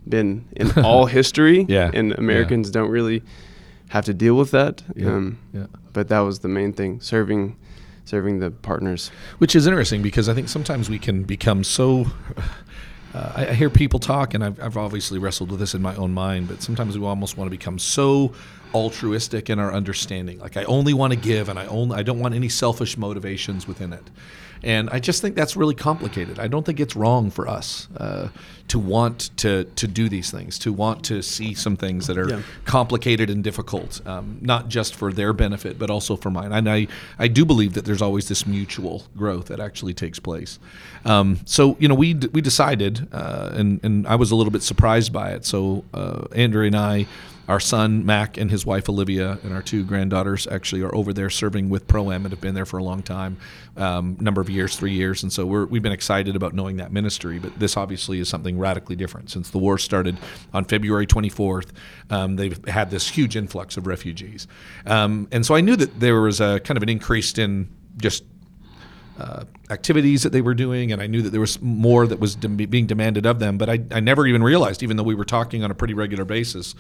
been 0.09 0.45
in 0.57 0.71
all 0.85 1.07
history. 1.07 1.65
Yeah, 1.69 1.91
and 1.93 2.13
Americans 2.13 2.71
don't 2.71 2.91
really 2.91 3.23
have 3.89 4.05
to 4.05 4.15
deal 4.15 4.35
with 4.37 4.51
that. 4.51 4.83
Yeah. 4.95 5.09
Um, 5.15 5.39
Yeah. 5.53 5.67
but 5.93 6.09
that 6.09 6.21
was 6.21 6.41
the 6.41 6.49
main 6.49 6.73
thing: 6.73 7.01
serving, 7.01 7.57
serving 8.05 8.39
the 8.41 8.51
partners. 8.51 9.11
Which 9.39 9.57
is 9.57 9.67
interesting 9.67 10.03
because 10.03 10.29
I 10.29 10.35
think 10.35 10.49
sometimes 10.49 10.89
we 10.91 10.99
can 10.99 11.23
become 11.25 11.65
so. 11.65 12.07
Uh, 13.15 13.33
I, 13.37 13.47
I 13.49 13.55
hear 13.55 13.71
people 13.71 13.99
talk, 13.99 14.35
and 14.35 14.45
I've, 14.45 14.61
I've 14.63 14.77
obviously 14.77 15.19
wrestled 15.19 15.51
with 15.51 15.61
this 15.61 15.75
in 15.75 15.81
my 15.81 15.95
own 15.97 16.13
mind, 16.13 16.47
but 16.49 16.61
sometimes 16.63 16.99
we 16.99 17.07
almost 17.07 17.39
want 17.39 17.47
to 17.51 17.51
become 17.51 17.79
so 17.79 18.35
altruistic 18.75 19.49
in 19.51 19.59
our 19.59 19.73
understanding. 19.73 20.39
Like 20.39 20.57
I 20.57 20.65
only 20.65 20.95
want 20.95 21.13
to 21.13 21.19
give, 21.19 21.49
and 21.49 21.59
I 21.59 21.67
only 21.67 21.97
I 21.97 22.03
don't 22.03 22.19
want 22.21 22.35
any 22.35 22.49
selfish 22.49 22.97
motivations 22.97 23.67
within 23.69 23.93
it. 23.93 24.05
And 24.61 24.91
I 24.91 24.99
just 24.99 25.23
think 25.23 25.37
that's 25.37 25.55
really 25.57 25.77
complicated. 25.77 26.41
I 26.41 26.49
don't 26.49 26.67
think 26.67 26.81
it's 26.81 26.97
wrong 26.97 27.31
for 27.31 27.47
us 27.47 27.87
uh, 27.97 28.29
to 28.67 28.79
want 28.81 29.31
to 29.37 29.63
to 29.77 29.87
do 29.87 30.09
these 30.09 30.33
things, 30.33 30.59
to 30.59 30.73
want 30.73 31.05
to 31.05 31.23
see 31.23 31.55
some 31.55 31.77
things 31.77 32.09
that 32.09 32.19
are 32.19 32.29
Yeah. 32.29 32.43
complicated 32.65 33.31
and 33.31 33.45
difficult, 33.45 34.05
um, 34.05 34.39
not 34.41 34.69
just 34.69 34.97
for 34.97 35.13
their 35.13 35.33
benefit, 35.33 35.79
but 35.79 35.91
also 35.91 36.17
for 36.17 36.31
mine. 36.31 36.51
And 36.53 36.69
I, 36.69 36.89
I 37.21 37.29
do 37.29 37.45
believe 37.45 37.75
that 37.75 37.85
there's 37.85 38.03
always 38.03 38.27
this 38.27 38.47
mutual 38.49 39.05
growth 39.17 39.47
that 39.47 39.61
actually 39.61 39.95
takes 39.95 40.19
place. 40.19 40.59
Um, 41.05 41.39
so, 41.45 41.77
you 41.79 41.87
know, 41.87 41.95
we, 41.95 42.15
d- 42.15 42.29
we 42.33 42.41
decided, 42.41 43.07
uh, 43.13 43.51
and, 43.55 43.79
and 43.85 44.09
I 44.09 44.17
was 44.17 44.33
a 44.33 44.37
little 44.37 44.51
bit 44.51 44.63
surprised 44.65 45.13
by 45.13 45.31
it. 45.31 45.45
So, 45.45 45.85
uh, 45.95 46.25
Andrew 46.35 46.67
and 46.67 46.75
I, 46.77 47.07
our 47.49 47.59
son 47.59 48.05
Mac 48.05 48.37
and 48.37 48.51
his 48.51 48.67
wife 48.67 48.89
Olivia 48.89 49.39
and 49.43 49.55
our 49.55 49.63
two 49.63 49.83
granddaughters 49.83 50.47
actually 50.47 50.83
are 50.83 50.95
over 50.95 51.15
there 51.15 51.31
serving 51.31 51.71
with 51.71 51.87
Pro 51.89 52.13
Am 52.13 52.27
and 52.27 52.33
have 52.33 52.41
been 52.41 52.55
there 52.55 52.67
for 52.67 52.79
a 52.79 52.85
long 52.85 53.03
time, 53.03 53.39
um, 53.79 54.19
number 54.21 54.43
of 54.43 54.51
years, 54.51 54.77
three 54.77 54.93
years, 54.93 55.23
and 55.23 55.33
so 55.33 55.47
we're, 55.47 55.65
we've 55.65 55.83
been 55.83 55.93
excited 55.93 56.37
about 56.37 56.55
knowing 56.55 56.77
that 56.77 56.93
ministry. 56.93 57.39
But 57.39 57.59
this 57.59 57.77
obviously 57.77 58.21
is 58.21 58.29
something 58.29 58.59
radically 58.59 58.97
different 58.97 59.31
since 59.31 59.49
the 59.49 59.59
war 59.59 59.79
started 59.79 60.19
on 60.53 60.67
February 60.67 61.07
24th. 61.07 61.71
Um, 62.11 62.37
they've 62.37 62.63
had 62.67 62.91
this 62.91 63.09
huge 63.09 63.35
influx 63.35 63.79
of 63.79 63.87
refugees, 63.87 64.47
um, 64.85 65.27
and 65.33 65.45
so 65.45 65.55
I 65.55 65.63
knew 65.63 65.77
that 65.77 65.99
there 65.99 66.21
was 66.21 66.41
a 66.41 66.61
kind 66.61 66.77
of 66.77 66.83
an 66.83 66.91
increase 66.91 67.37
in 67.39 67.69
just 67.97 68.25
uh, 69.19 69.45
activities 69.71 70.23
that 70.23 70.31
they 70.33 70.43
were 70.43 70.55
doing, 70.55 70.93
and 70.93 71.03
I 71.03 71.07
knew 71.07 71.23
that 71.23 71.31
there 71.31 71.41
was 71.41 71.61
more 71.63 72.07
that 72.07 72.21
was 72.21 72.35
de- 72.35 72.67
being 72.67 72.87
demanded 72.87 73.27
of 73.27 73.39
them. 73.39 73.59
But 73.59 73.69
I, 73.69 73.81
I 73.91 74.01
never 74.01 74.27
even 74.27 74.43
realized, 74.43 74.83
even 74.83 74.97
though 74.97 75.03
we 75.03 75.15
were 75.15 75.25
talking 75.25 75.65
on 75.65 75.71
a 75.71 75.75
pretty 75.75 75.95
regular 75.95 76.25
basis, 76.25 76.75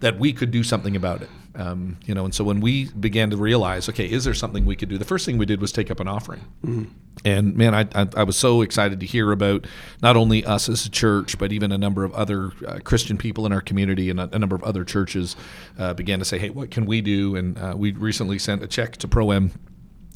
that 0.00 0.18
we 0.18 0.32
could 0.32 0.50
do 0.50 0.62
something 0.62 0.96
about 0.96 1.22
it. 1.22 1.28
Um, 1.54 1.98
you 2.06 2.14
know, 2.14 2.24
and 2.24 2.32
so 2.32 2.44
when 2.44 2.60
we 2.60 2.88
began 2.90 3.30
to 3.30 3.36
realize, 3.36 3.88
okay, 3.88 4.08
is 4.08 4.24
there 4.24 4.34
something 4.34 4.64
we 4.64 4.76
could 4.76 4.88
do? 4.88 4.96
The 4.96 5.04
first 5.04 5.26
thing 5.26 5.38
we 5.38 5.46
did 5.46 5.60
was 5.60 5.72
take 5.72 5.90
up 5.90 5.98
an 5.98 6.06
offering. 6.06 6.40
Mm-hmm. 6.64 6.84
And 7.24 7.56
man, 7.56 7.74
I, 7.74 7.88
I, 7.96 8.06
I, 8.18 8.22
was 8.22 8.36
so 8.36 8.62
excited 8.62 9.00
to 9.00 9.06
hear 9.06 9.32
about 9.32 9.66
not 10.00 10.16
only 10.16 10.44
us 10.44 10.68
as 10.68 10.86
a 10.86 10.90
church, 10.90 11.36
but 11.36 11.50
even 11.50 11.72
a 11.72 11.78
number 11.78 12.04
of 12.04 12.12
other 12.14 12.52
uh, 12.64 12.78
Christian 12.84 13.18
people 13.18 13.44
in 13.44 13.52
our 13.52 13.60
community 13.60 14.08
and 14.08 14.20
a, 14.20 14.28
a 14.32 14.38
number 14.38 14.54
of 14.54 14.62
other 14.62 14.84
churches 14.84 15.34
uh, 15.80 15.94
began 15.94 16.20
to 16.20 16.24
say, 16.24 16.38
hey, 16.38 16.50
what 16.50 16.70
can 16.70 16.86
we 16.86 17.00
do? 17.00 17.34
And 17.34 17.58
uh, 17.58 17.74
we 17.76 17.90
recently 17.90 18.38
sent 18.38 18.62
a 18.62 18.68
check 18.68 18.96
to 18.98 19.08
Pro 19.08 19.32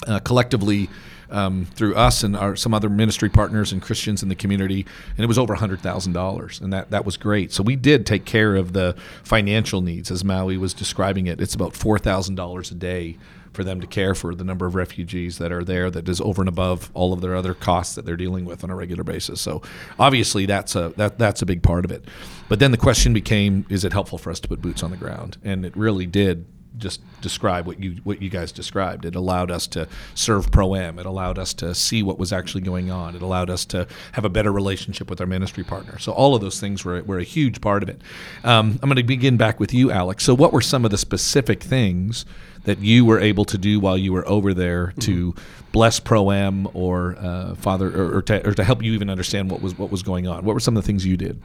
uh, 0.07 0.21
collectively 0.21 0.89
um, 1.33 1.67
through 1.75 1.95
us 1.95 2.23
and 2.23 2.37
our, 2.37 2.55
some 2.57 2.75
other 2.75 2.89
ministry 2.89 3.29
partners 3.29 3.73
and 3.73 3.83
Christians 3.83 4.23
in 4.23 4.29
the 4.29 4.35
community, 4.35 4.87
and 5.17 5.25
it 5.25 5.27
was 5.27 5.39
over 5.39 5.55
hundred 5.55 5.81
thousand 5.81 6.13
dollars, 6.13 6.61
and 6.61 6.73
that 6.73 6.91
that 6.91 7.05
was 7.05 7.17
great. 7.17 7.53
So 7.53 7.63
we 7.63 7.77
did 7.77 8.07
take 8.07 8.25
care 8.25 8.55
of 8.55 8.73
the 8.73 8.95
financial 9.25 9.81
needs, 9.81 10.11
as 10.11 10.25
Maui 10.25 10.57
was 10.57 10.75
describing 10.75 11.27
it. 11.27 11.41
It's 11.41 11.55
about 11.55 11.75
four 11.75 11.99
thousand 11.99 12.37
dollars 12.37 12.71
a 12.71 12.75
day 12.75 13.19
for 13.53 13.65
them 13.65 13.81
to 13.81 13.87
care 13.87 14.15
for 14.15 14.35
the 14.35 14.45
number 14.45 14.67
of 14.67 14.75
refugees 14.75 15.39
that 15.39 15.53
are 15.53 15.63
there 15.63 15.91
that 15.91 16.09
is 16.09 16.21
over 16.21 16.43
and 16.43 16.49
above 16.49 16.91
all 16.95 17.13
of 17.13 17.21
their 17.21 17.37
other 17.37 17.55
costs 17.55 17.95
that 17.95 18.05
they're 18.05 18.17
dealing 18.17 18.45
with 18.45 18.65
on 18.65 18.71
a 18.71 18.75
regular 18.75 19.05
basis. 19.05 19.41
So 19.41 19.63
obviously 19.99 20.47
that's 20.47 20.75
a 20.75 20.93
that 20.97 21.19
that's 21.19 21.43
a 21.43 21.47
big 21.47 21.63
part 21.63 21.85
of 21.85 21.93
it. 21.93 22.05
But 22.49 22.59
then 22.59 22.71
the 22.71 22.79
question 22.79 23.13
became 23.13 23.67
is 23.69 23.85
it 23.85 23.93
helpful 23.93 24.19
for 24.19 24.31
us 24.31 24.41
to 24.41 24.49
put 24.49 24.63
boots 24.63 24.83
on 24.83 24.91
the 24.91 24.97
ground? 24.97 25.37
And 25.45 25.65
it 25.65 25.77
really 25.77 26.07
did 26.07 26.47
just 26.79 27.01
describe 27.21 27.67
what 27.67 27.81
you 27.81 27.97
what 28.05 28.23
you 28.23 28.31
guys 28.31 28.53
described. 28.53 29.05
It 29.05 29.15
allowed 29.15 29.51
us 29.51 29.67
to 29.69 29.89
serve 30.15 30.51
pro 30.51 30.75
am. 30.75 30.99
It 30.99 31.07
allowed 31.07 31.39
us 31.39 31.53
to 31.55 31.75
see 31.75 32.03
what 32.03 32.19
was 32.19 32.33
actually 32.33 32.63
going 32.63 32.91
on. 32.91 33.15
It 33.15 33.23
allowed 33.23 33.51
us 33.51 33.65
to 33.67 33.87
have 34.13 34.25
a 34.25 34.31
better 34.31 34.53
relationship 34.53 35.11
with 35.11 35.21
our 35.21 35.27
ministry 35.27 35.65
partner. 35.65 35.99
So 35.99 36.13
all 36.13 36.35
of 36.35 36.41
those 36.41 36.61
things 36.61 36.85
were 36.85 37.03
were 37.03 37.19
a 37.19 37.25
huge 37.25 37.61
part 37.61 37.83
of 37.83 37.89
it. 37.89 38.01
Um, 38.45 38.79
I'm 38.83 38.89
going 38.89 38.97
to 38.97 39.03
begin 39.03 39.37
back 39.37 39.61
with 39.61 39.75
you, 39.75 39.91
Alex. 39.91 40.25
So 40.25 40.35
what 40.35 40.53
were 40.53 40.61
some 40.63 40.85
of 40.85 40.91
the 40.91 40.99
specific 40.99 41.63
things 41.63 42.25
that 42.65 42.79
you 42.79 43.05
were 43.05 43.21
able 43.21 43.45
to 43.47 43.59
do 43.59 43.81
while 43.81 43.99
you 43.99 44.13
were 44.13 44.27
over 44.29 44.55
there 44.55 44.89
mm-hmm. 44.89 45.01
to 45.01 45.35
bless 45.73 45.99
pro 45.99 46.31
am 46.31 46.69
or 46.75 47.17
uh, 47.19 47.55
father 47.55 47.89
or, 47.89 48.19
or, 48.19 48.23
to, 48.23 48.47
or, 48.47 48.53
to, 48.53 48.63
help 48.63 48.83
you 48.83 48.93
even 48.93 49.09
understand 49.09 49.51
what 49.51 49.63
was 49.63 49.77
what 49.79 49.91
was 49.91 50.03
going 50.03 50.27
on? 50.27 50.45
What 50.45 50.55
were 50.55 50.61
some 50.61 50.77
of 50.77 50.83
the 50.83 50.87
things 50.87 51.05
you 51.05 51.17
did? 51.17 51.43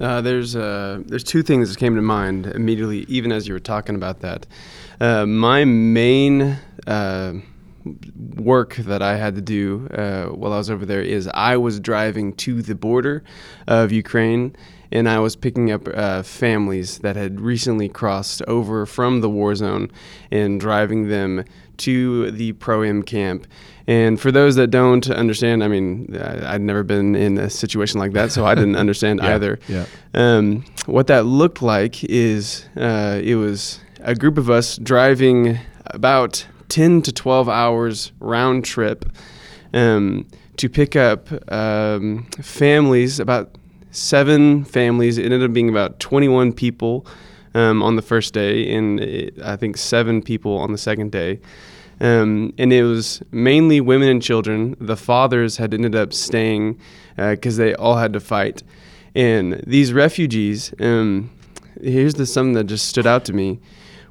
Uh, 0.00 0.20
there's 0.20 0.56
uh, 0.56 1.02
there's 1.04 1.24
two 1.24 1.42
things 1.42 1.70
that 1.70 1.78
came 1.78 1.94
to 1.96 2.02
mind 2.02 2.46
immediately, 2.46 3.00
even 3.08 3.32
as 3.32 3.46
you 3.46 3.54
were 3.54 3.60
talking 3.60 3.94
about 3.94 4.20
that. 4.20 4.46
Uh, 5.00 5.26
my 5.26 5.64
main 5.64 6.58
uh, 6.86 7.34
work 8.36 8.76
that 8.76 9.02
I 9.02 9.16
had 9.16 9.34
to 9.34 9.40
do 9.40 9.88
uh, 9.88 10.26
while 10.26 10.52
I 10.52 10.58
was 10.58 10.70
over 10.70 10.86
there 10.86 11.02
is 11.02 11.28
I 11.34 11.56
was 11.56 11.80
driving 11.80 12.32
to 12.36 12.62
the 12.62 12.74
border 12.74 13.24
of 13.66 13.92
Ukraine 13.92 14.56
and 14.90 15.08
I 15.08 15.18
was 15.18 15.36
picking 15.36 15.70
up 15.70 15.88
uh, 15.92 16.22
families 16.22 16.98
that 16.98 17.16
had 17.16 17.40
recently 17.40 17.88
crossed 17.88 18.42
over 18.42 18.86
from 18.86 19.20
the 19.20 19.30
war 19.30 19.54
zone 19.54 19.90
and 20.30 20.60
driving 20.60 21.08
them 21.08 21.44
to 21.78 22.30
the 22.30 22.52
pro 22.52 22.82
am 22.82 23.02
camp. 23.02 23.46
And 23.86 24.18
for 24.18 24.32
those 24.32 24.56
that 24.56 24.68
don't 24.68 25.08
understand, 25.10 25.62
I 25.62 25.68
mean, 25.68 26.16
I'd 26.18 26.62
never 26.62 26.82
been 26.82 27.14
in 27.14 27.36
a 27.36 27.50
situation 27.50 28.00
like 28.00 28.12
that, 28.12 28.32
so 28.32 28.46
I 28.46 28.54
didn't 28.54 28.76
understand 28.84 29.20
yeah, 29.22 29.34
either. 29.34 29.58
Yeah. 29.68 29.86
Um, 30.14 30.64
what 30.86 31.06
that 31.08 31.26
looked 31.26 31.60
like 31.60 32.02
is 32.04 32.66
uh, 32.76 33.20
it 33.22 33.34
was 33.34 33.80
a 34.00 34.14
group 34.14 34.38
of 34.38 34.48
us 34.48 34.76
driving 34.78 35.58
about 35.86 36.46
10 36.68 37.02
to 37.02 37.12
12 37.12 37.48
hours 37.48 38.12
round 38.20 38.64
trip 38.64 39.04
um, 39.74 40.26
to 40.56 40.68
pick 40.68 40.96
up 40.96 41.28
um, 41.52 42.26
families, 42.40 43.20
about 43.20 43.53
seven 43.94 44.64
families. 44.64 45.18
It 45.18 45.24
ended 45.24 45.42
up 45.42 45.52
being 45.52 45.68
about 45.68 46.00
21 46.00 46.52
people 46.52 47.06
um, 47.54 47.82
on 47.82 47.96
the 47.96 48.02
first 48.02 48.34
day, 48.34 48.74
and 48.74 49.00
it, 49.00 49.40
I 49.42 49.56
think 49.56 49.76
seven 49.76 50.22
people 50.22 50.58
on 50.58 50.72
the 50.72 50.78
second 50.78 51.12
day. 51.12 51.40
Um, 52.00 52.52
and 52.58 52.72
it 52.72 52.82
was 52.82 53.22
mainly 53.30 53.80
women 53.80 54.08
and 54.08 54.22
children. 54.22 54.76
The 54.80 54.96
fathers 54.96 55.56
had 55.58 55.72
ended 55.72 55.94
up 55.94 56.12
staying 56.12 56.78
because 57.16 57.58
uh, 57.58 57.62
they 57.62 57.74
all 57.74 57.96
had 57.96 58.12
to 58.14 58.20
fight. 58.20 58.62
And 59.14 59.62
these 59.64 59.92
refugees, 59.92 60.74
um, 60.80 61.30
here's 61.80 62.14
the 62.14 62.26
something 62.26 62.54
that 62.54 62.64
just 62.64 62.88
stood 62.88 63.06
out 63.06 63.24
to 63.26 63.32
me. 63.32 63.60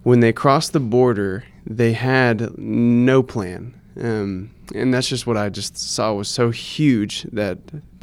When 0.03 0.21
they 0.21 0.31
crossed 0.31 0.71
the 0.71 0.79
border, 0.79 1.43
they 1.65 1.91
had 1.93 2.57
no 2.57 3.21
plan. 3.21 3.73
Um, 3.99 4.51
and 4.73 4.93
that's 4.93 5.07
just 5.07 5.27
what 5.27 5.37
I 5.37 5.49
just 5.49 5.77
saw 5.77 6.13
was 6.13 6.29
so 6.29 6.51
huge 6.51 7.23
that 7.33 7.59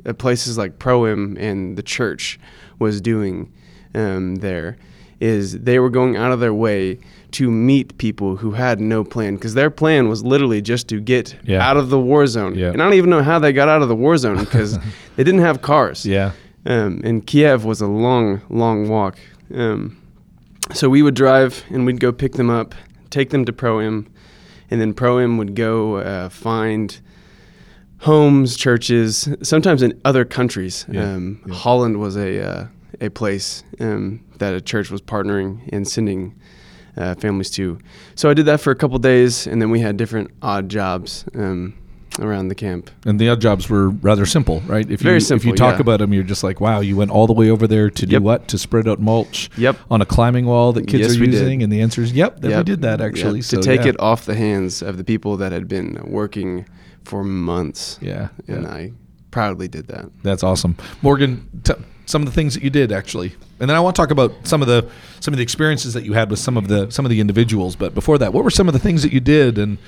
uh, 0.06 0.12
places 0.12 0.58
like 0.58 0.78
Pro-Am 0.78 1.36
and 1.38 1.76
the 1.76 1.82
church 1.82 2.38
was 2.78 3.00
doing 3.00 3.52
um, 3.94 4.36
there 4.36 4.76
is 5.20 5.60
they 5.60 5.78
were 5.78 5.90
going 5.90 6.16
out 6.16 6.32
of 6.32 6.40
their 6.40 6.54
way 6.54 6.98
to 7.32 7.50
meet 7.50 7.96
people 7.98 8.36
who 8.36 8.52
had 8.52 8.80
no 8.80 9.04
plan 9.04 9.34
because 9.34 9.54
their 9.54 9.70
plan 9.70 10.08
was 10.08 10.24
literally 10.24 10.60
just 10.62 10.88
to 10.88 11.00
get 11.00 11.36
yeah. 11.44 11.66
out 11.66 11.76
of 11.76 11.90
the 11.90 12.00
war 12.00 12.26
zone. 12.26 12.54
Yeah. 12.56 12.68
And 12.68 12.82
I 12.82 12.86
don't 12.86 12.94
even 12.94 13.10
know 13.10 13.22
how 13.22 13.38
they 13.38 13.52
got 13.52 13.68
out 13.68 13.82
of 13.82 13.88
the 13.88 13.94
war 13.94 14.16
zone 14.16 14.38
because 14.38 14.78
they 15.16 15.24
didn't 15.24 15.40
have 15.40 15.62
cars. 15.62 16.04
Yeah. 16.04 16.32
Um, 16.66 17.00
and 17.04 17.26
Kiev 17.26 17.64
was 17.64 17.80
a 17.80 17.86
long, 17.86 18.42
long 18.48 18.88
walk. 18.88 19.18
Um, 19.54 19.96
so 20.72 20.88
we 20.88 21.02
would 21.02 21.14
drive 21.14 21.64
and 21.70 21.86
we'd 21.86 22.00
go 22.00 22.12
pick 22.12 22.32
them 22.32 22.50
up, 22.50 22.74
take 23.10 23.30
them 23.30 23.44
to 23.44 23.52
Pro-Am, 23.52 24.10
and 24.70 24.80
then 24.80 24.94
Pro-Am 24.94 25.36
would 25.38 25.54
go 25.54 25.96
uh, 25.96 26.28
find 26.28 26.98
homes, 28.00 28.56
churches, 28.56 29.28
sometimes 29.42 29.82
in 29.82 29.98
other 30.04 30.24
countries. 30.24 30.84
Yeah, 30.90 31.14
um, 31.14 31.42
yeah. 31.46 31.54
Holland 31.54 32.00
was 32.00 32.16
a 32.16 32.42
uh, 32.42 32.66
a 33.00 33.10
place 33.10 33.62
um, 33.78 34.24
that 34.38 34.54
a 34.54 34.60
church 34.60 34.90
was 34.90 35.00
partnering 35.00 35.60
and 35.72 35.86
sending 35.86 36.34
uh, 36.96 37.14
families 37.14 37.50
to. 37.52 37.78
So 38.14 38.28
I 38.28 38.34
did 38.34 38.46
that 38.46 38.60
for 38.60 38.70
a 38.70 38.76
couple 38.76 38.98
days, 38.98 39.46
and 39.46 39.60
then 39.60 39.70
we 39.70 39.80
had 39.80 39.96
different 39.96 40.30
odd 40.42 40.68
jobs. 40.68 41.24
Um, 41.34 41.74
around 42.18 42.48
the 42.48 42.54
camp, 42.56 42.90
and 43.06 43.20
the 43.20 43.28
odd 43.28 43.40
jobs 43.40 43.70
were 43.70 43.90
rather 43.90 44.26
simple, 44.26 44.60
right? 44.66 44.90
If 44.90 45.00
Very 45.00 45.14
you, 45.14 45.20
simple. 45.20 45.48
If 45.48 45.52
you 45.52 45.56
talk 45.56 45.76
yeah. 45.76 45.82
about 45.82 46.00
them, 46.00 46.12
you're 46.12 46.24
just 46.24 46.42
like, 46.42 46.60
wow, 46.60 46.80
you 46.80 46.96
went 46.96 47.12
all 47.12 47.28
the 47.28 47.32
way 47.32 47.50
over 47.50 47.68
there 47.68 47.88
to 47.88 48.04
do 48.04 48.14
yep. 48.14 48.22
what? 48.22 48.48
To 48.48 48.58
spread 48.58 48.88
out 48.88 49.00
mulch. 49.00 49.48
Yep. 49.56 49.76
On 49.90 50.02
a 50.02 50.04
climbing 50.04 50.44
wall 50.44 50.72
that 50.72 50.88
kids 50.88 51.02
yes, 51.02 51.16
are 51.16 51.24
using, 51.24 51.60
did. 51.60 51.64
and 51.64 51.72
the 51.72 51.80
answer 51.80 52.02
is, 52.02 52.12
yep, 52.12 52.42
yep. 52.42 52.58
we 52.58 52.64
did 52.64 52.82
that 52.82 53.00
actually. 53.00 53.38
Yep. 53.38 53.44
So, 53.44 53.56
to 53.58 53.62
take 53.62 53.82
yeah. 53.82 53.90
it 53.90 54.00
off 54.00 54.26
the 54.26 54.34
hands 54.34 54.82
of 54.82 54.96
the 54.96 55.04
people 55.04 55.36
that 55.36 55.52
had 55.52 55.68
been 55.68 56.00
working 56.04 56.66
for 57.10 57.24
months. 57.24 57.98
Yeah, 58.00 58.28
and 58.46 58.62
yeah. 58.62 58.70
I 58.70 58.92
proudly 59.32 59.68
did 59.68 59.88
that. 59.88 60.06
That's 60.22 60.42
awesome, 60.42 60.76
Morgan. 61.02 61.48
T- 61.64 61.74
some 62.06 62.22
of 62.22 62.26
the 62.26 62.32
things 62.32 62.54
that 62.54 62.62
you 62.62 62.70
did 62.70 62.90
actually, 62.92 63.34
and 63.60 63.68
then 63.68 63.76
I 63.76 63.80
want 63.80 63.94
to 63.96 64.02
talk 64.02 64.10
about 64.10 64.32
some 64.44 64.62
of 64.62 64.68
the 64.68 64.88
some 65.18 65.34
of 65.34 65.38
the 65.38 65.42
experiences 65.42 65.92
that 65.94 66.04
you 66.04 66.12
had 66.12 66.30
with 66.30 66.38
some 66.38 66.56
of 66.56 66.68
the 66.68 66.90
some 66.90 67.04
of 67.04 67.10
the 67.10 67.20
individuals. 67.20 67.76
But 67.76 67.94
before 67.94 68.16
that, 68.18 68.32
what 68.32 68.44
were 68.44 68.50
some 68.50 68.68
of 68.68 68.74
the 68.74 68.80
things 68.80 69.02
that 69.02 69.12
you 69.12 69.20
did? 69.20 69.58
And 69.58 69.78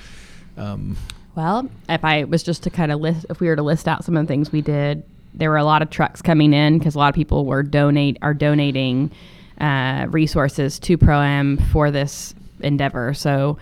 um, 0.57 0.97
well, 1.35 1.69
if 1.87 2.03
I 2.03 2.25
was 2.25 2.43
just 2.43 2.63
to 2.63 2.69
kind 2.69 2.91
of 2.91 2.99
list, 2.99 3.25
if 3.29 3.39
we 3.39 3.47
were 3.47 3.55
to 3.55 3.63
list 3.63 3.87
out 3.87 4.03
some 4.03 4.17
of 4.17 4.27
the 4.27 4.31
things 4.31 4.51
we 4.51 4.61
did, 4.61 5.03
there 5.33 5.49
were 5.49 5.57
a 5.57 5.63
lot 5.63 5.81
of 5.81 5.89
trucks 5.89 6.21
coming 6.21 6.53
in 6.53 6.77
because 6.77 6.95
a 6.95 6.99
lot 6.99 7.09
of 7.09 7.15
people 7.15 7.45
were 7.45 7.63
donate 7.63 8.17
are 8.21 8.33
donating 8.33 9.11
uh, 9.59 10.07
resources 10.09 10.79
to 10.79 10.97
Pro-Am 10.97 11.57
for 11.71 11.89
this 11.89 12.35
endeavor. 12.59 13.13
So 13.13 13.57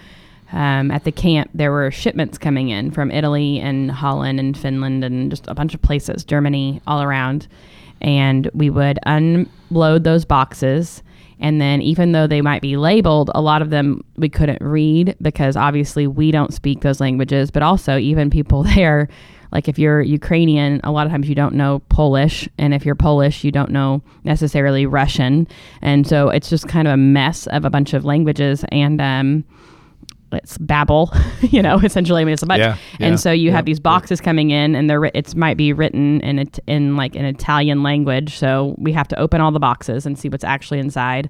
um, 0.53 0.91
at 0.91 1.03
the 1.03 1.11
camp, 1.11 1.49
there 1.53 1.71
were 1.71 1.91
shipments 1.91 2.37
coming 2.37 2.69
in 2.69 2.91
from 2.91 3.11
Italy 3.11 3.59
and 3.59 3.89
Holland 3.89 4.39
and 4.39 4.57
Finland 4.57 5.03
and 5.03 5.29
just 5.29 5.47
a 5.47 5.55
bunch 5.55 5.73
of 5.73 5.81
places, 5.81 6.23
Germany, 6.23 6.81
all 6.87 7.01
around. 7.01 7.47
And 8.01 8.49
we 8.53 8.69
would 8.69 8.99
unload 9.05 10.03
those 10.03 10.25
boxes. 10.25 11.03
And 11.39 11.59
then, 11.59 11.81
even 11.81 12.11
though 12.11 12.27
they 12.27 12.41
might 12.41 12.61
be 12.61 12.77
labeled, 12.77 13.31
a 13.33 13.41
lot 13.41 13.61
of 13.61 13.71
them 13.71 14.03
we 14.17 14.29
couldn't 14.29 14.61
read 14.61 15.15
because 15.21 15.55
obviously 15.55 16.05
we 16.05 16.31
don't 16.31 16.53
speak 16.53 16.81
those 16.81 16.99
languages. 16.99 17.49
But 17.49 17.63
also, 17.63 17.97
even 17.97 18.29
people 18.29 18.63
there, 18.75 19.07
like 19.51 19.67
if 19.67 19.79
you're 19.79 20.01
Ukrainian, 20.01 20.81
a 20.83 20.91
lot 20.91 21.05
of 21.07 21.11
times 21.11 21.29
you 21.29 21.35
don't 21.35 21.55
know 21.55 21.79
Polish. 21.89 22.47
And 22.57 22.73
if 22.73 22.85
you're 22.85 22.95
Polish, 22.95 23.43
you 23.43 23.51
don't 23.51 23.71
know 23.71 24.03
necessarily 24.23 24.85
Russian. 24.85 25.47
And 25.81 26.05
so 26.05 26.29
it's 26.29 26.49
just 26.49 26.67
kind 26.67 26.87
of 26.87 26.93
a 26.93 26.97
mess 26.97 27.47
of 27.47 27.65
a 27.65 27.69
bunch 27.69 27.93
of 27.93 28.05
languages. 28.05 28.65
And, 28.71 29.01
um, 29.01 29.43
it's 30.33 30.57
babble 30.57 31.11
you 31.41 31.61
know 31.61 31.77
essentially 31.83 32.21
i 32.21 32.25
mean 32.25 32.33
it's 32.33 32.43
a 32.43 32.45
bunch 32.45 32.59
yeah, 32.59 32.77
yeah, 32.99 33.07
and 33.07 33.19
so 33.19 33.31
you 33.31 33.49
yeah, 33.49 33.55
have 33.55 33.65
these 33.65 33.79
boxes 33.79 34.21
coming 34.21 34.49
in 34.51 34.75
and 34.75 34.89
they're 34.89 35.05
it 35.05 35.35
might 35.35 35.57
be 35.57 35.73
written 35.73 36.21
in 36.21 36.39
it 36.39 36.59
in 36.67 36.95
like 36.95 37.15
an 37.15 37.25
italian 37.25 37.83
language 37.83 38.37
so 38.37 38.75
we 38.77 38.91
have 38.91 39.07
to 39.07 39.19
open 39.19 39.41
all 39.41 39.51
the 39.51 39.59
boxes 39.59 40.05
and 40.05 40.17
see 40.17 40.29
what's 40.29 40.43
actually 40.43 40.79
inside 40.79 41.29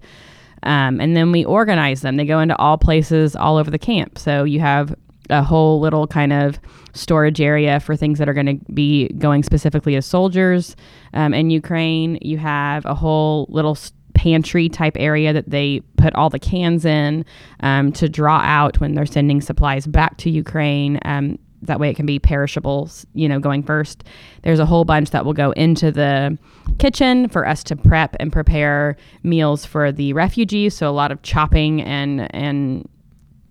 Um, 0.63 1.01
and 1.01 1.15
then 1.17 1.31
we 1.31 1.43
organize 1.43 2.01
them. 2.01 2.17
They 2.17 2.25
go 2.25 2.39
into 2.39 2.55
all 2.57 2.77
places 2.77 3.35
all 3.35 3.57
over 3.57 3.71
the 3.71 3.79
camp. 3.79 4.19
So 4.19 4.43
you 4.43 4.59
have 4.59 4.93
a 5.29 5.41
whole 5.41 5.79
little 5.79 6.05
kind 6.07 6.31
of 6.33 6.59
storage 6.93 7.41
area 7.41 7.79
for 7.79 7.95
things 7.95 8.19
that 8.19 8.27
are 8.29 8.33
going 8.33 8.45
to 8.59 8.73
be 8.73 9.07
going 9.17 9.43
specifically 9.43 9.95
as 9.95 10.05
soldiers 10.05 10.75
um, 11.13 11.33
in 11.33 11.49
Ukraine. 11.49 12.19
You 12.21 12.37
have 12.37 12.85
a 12.85 12.93
whole 12.93 13.47
little 13.49 13.75
pantry 14.21 14.69
type 14.69 14.95
area 14.97 15.33
that 15.33 15.49
they 15.49 15.79
put 15.97 16.13
all 16.13 16.29
the 16.29 16.37
cans 16.37 16.85
in 16.85 17.25
um, 17.61 17.91
to 17.91 18.07
draw 18.07 18.37
out 18.37 18.79
when 18.79 18.93
they're 18.93 19.03
sending 19.03 19.41
supplies 19.41 19.87
back 19.87 20.15
to 20.17 20.29
Ukraine. 20.29 20.99
Um, 21.05 21.39
that 21.63 21.79
way 21.79 21.89
it 21.89 21.95
can 21.95 22.05
be 22.05 22.19
perishables, 22.19 23.03
you 23.15 23.27
know, 23.27 23.39
going 23.39 23.63
first. 23.63 24.03
There's 24.43 24.59
a 24.59 24.65
whole 24.65 24.85
bunch 24.85 25.09
that 25.09 25.25
will 25.25 25.33
go 25.33 25.51
into 25.53 25.91
the 25.91 26.37
kitchen 26.77 27.29
for 27.29 27.47
us 27.47 27.63
to 27.63 27.75
prep 27.75 28.15
and 28.19 28.31
prepare 28.31 28.95
meals 29.23 29.65
for 29.65 29.91
the 29.91 30.13
refugees. 30.13 30.75
So 30.75 30.87
a 30.87 30.93
lot 30.93 31.11
of 31.11 31.23
chopping 31.23 31.81
and 31.81 32.33
and 32.35 32.87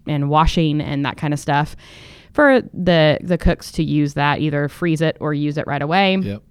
and 0.06 0.30
washing 0.30 0.80
and 0.80 1.04
that 1.04 1.16
kind 1.16 1.34
of 1.34 1.40
stuff 1.40 1.74
for 2.32 2.62
the 2.72 3.18
the 3.22 3.38
cooks 3.38 3.72
to 3.72 3.82
use 3.82 4.14
that 4.14 4.38
either 4.38 4.68
freeze 4.68 5.00
it 5.00 5.16
or 5.18 5.34
use 5.34 5.58
it 5.58 5.66
right 5.66 5.82
away. 5.82 6.16
Yep. 6.16 6.42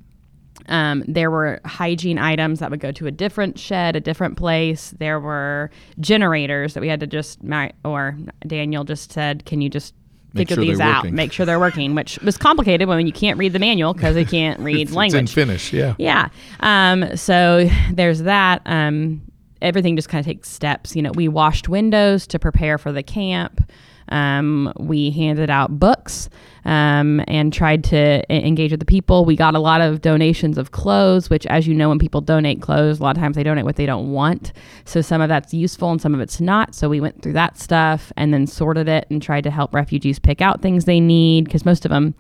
Um, 0.70 1.04
there 1.08 1.30
were 1.30 1.60
hygiene 1.66 2.18
items 2.18 2.60
that 2.60 2.72
would 2.72 2.80
go 2.80 2.92
to 2.92 3.08
a 3.08 3.12
different 3.12 3.60
shed, 3.60 3.96
a 3.96 4.00
different 4.00 4.38
place. 4.38 4.94
There 5.00 5.20
were 5.20 5.70
generators 6.00 6.74
that 6.76 6.82
we 6.82 6.88
had 6.88 7.00
to 7.02 7.08
just, 7.08 7.44
my, 7.44 7.72
or 7.84 8.18
Daniel 8.48 8.84
just 8.84 9.12
said, 9.12 9.46
"Can 9.46 9.62
you 9.62 9.70
just 9.70 9.94
Make 10.34 10.48
figure 10.48 10.64
sure 10.64 10.72
these 10.72 10.80
out, 10.80 11.04
working." 11.04 11.16
make 11.16 11.32
sure 11.34 11.46
they're 11.46 11.60
working?" 11.60 11.96
Which 11.96 12.20
was 12.20 12.38
complicated 12.38 12.88
when 12.88 13.06
you 13.06 13.14
can't 13.14 13.38
read 13.38 13.54
the 13.54 13.60
manual 13.60 13.94
because 13.94 14.16
they 14.16 14.26
can't 14.26 14.60
read 14.62 14.88
It's 14.88 14.94
in. 15.14 15.28
Finnish, 15.28 15.74
yeah. 15.74 15.96
Yeah. 15.98 16.30
Um, 16.60 17.18
so 17.18 17.68
there's 17.92 18.22
that. 18.24 18.62
Um, 18.66 19.22
everything 19.62 19.96
just 19.96 20.08
kind 20.10 20.20
of 20.20 20.26
takes 20.26 20.50
steps. 20.50 20.96
You 20.96 21.02
know, 21.02 21.12
we 21.16 21.28
washed 21.28 21.68
windows 21.68 22.28
to 22.28 22.40
prepare 22.40 22.78
for 22.78 22.92
the 22.92 23.04
camp. 23.04 23.70
Um, 24.10 24.74
we 24.78 25.12
handed 25.12 25.50
out 25.50 25.80
books 25.80 26.30
um, 26.70 27.20
and 27.28 27.52
tried 27.52 27.84
to 27.86 28.24
engage 28.32 28.70
with 28.70 28.80
the 28.80 28.86
people. 28.86 29.26
We 29.26 29.36
got 29.36 29.56
a 29.56 29.60
lot 29.60 29.82
of 29.82 30.02
donations 30.02 30.56
of 30.56 30.72
clothes, 30.72 31.28
which, 31.28 31.48
as 31.48 31.68
you 31.68 31.74
know, 31.74 31.90
when 31.90 31.98
people 31.98 32.22
donate 32.22 32.62
clothes, 32.62 33.00
a 33.00 33.04
lot 33.04 33.18
of 33.18 33.22
times 33.22 33.36
they 33.36 33.42
donate 33.42 33.66
what 33.66 33.76
they 33.76 33.88
don't 33.88 34.12
want. 34.12 34.54
So 34.86 35.02
some 35.02 35.20
of 35.20 35.30
that's 35.30 35.52
useful 35.52 35.90
and 35.90 36.00
some 36.00 36.14
of 36.14 36.20
it's 36.22 36.40
not. 36.40 36.76
So 36.76 36.88
we 36.88 37.02
went 37.02 37.24
through 37.24 37.34
that 37.34 37.58
stuff 37.58 38.14
and 38.18 38.32
then 38.32 38.46
sorted 38.46 38.88
it 38.88 39.08
and 39.10 39.20
tried 39.20 39.46
to 39.46 39.52
help 39.52 39.74
refugees 39.74 40.20
pick 40.20 40.42
out 40.42 40.62
things 40.62 40.86
they 40.86 41.00
need 41.00 41.46
because 41.46 41.66
most 41.66 41.86
of 41.86 41.90
them 41.90 42.14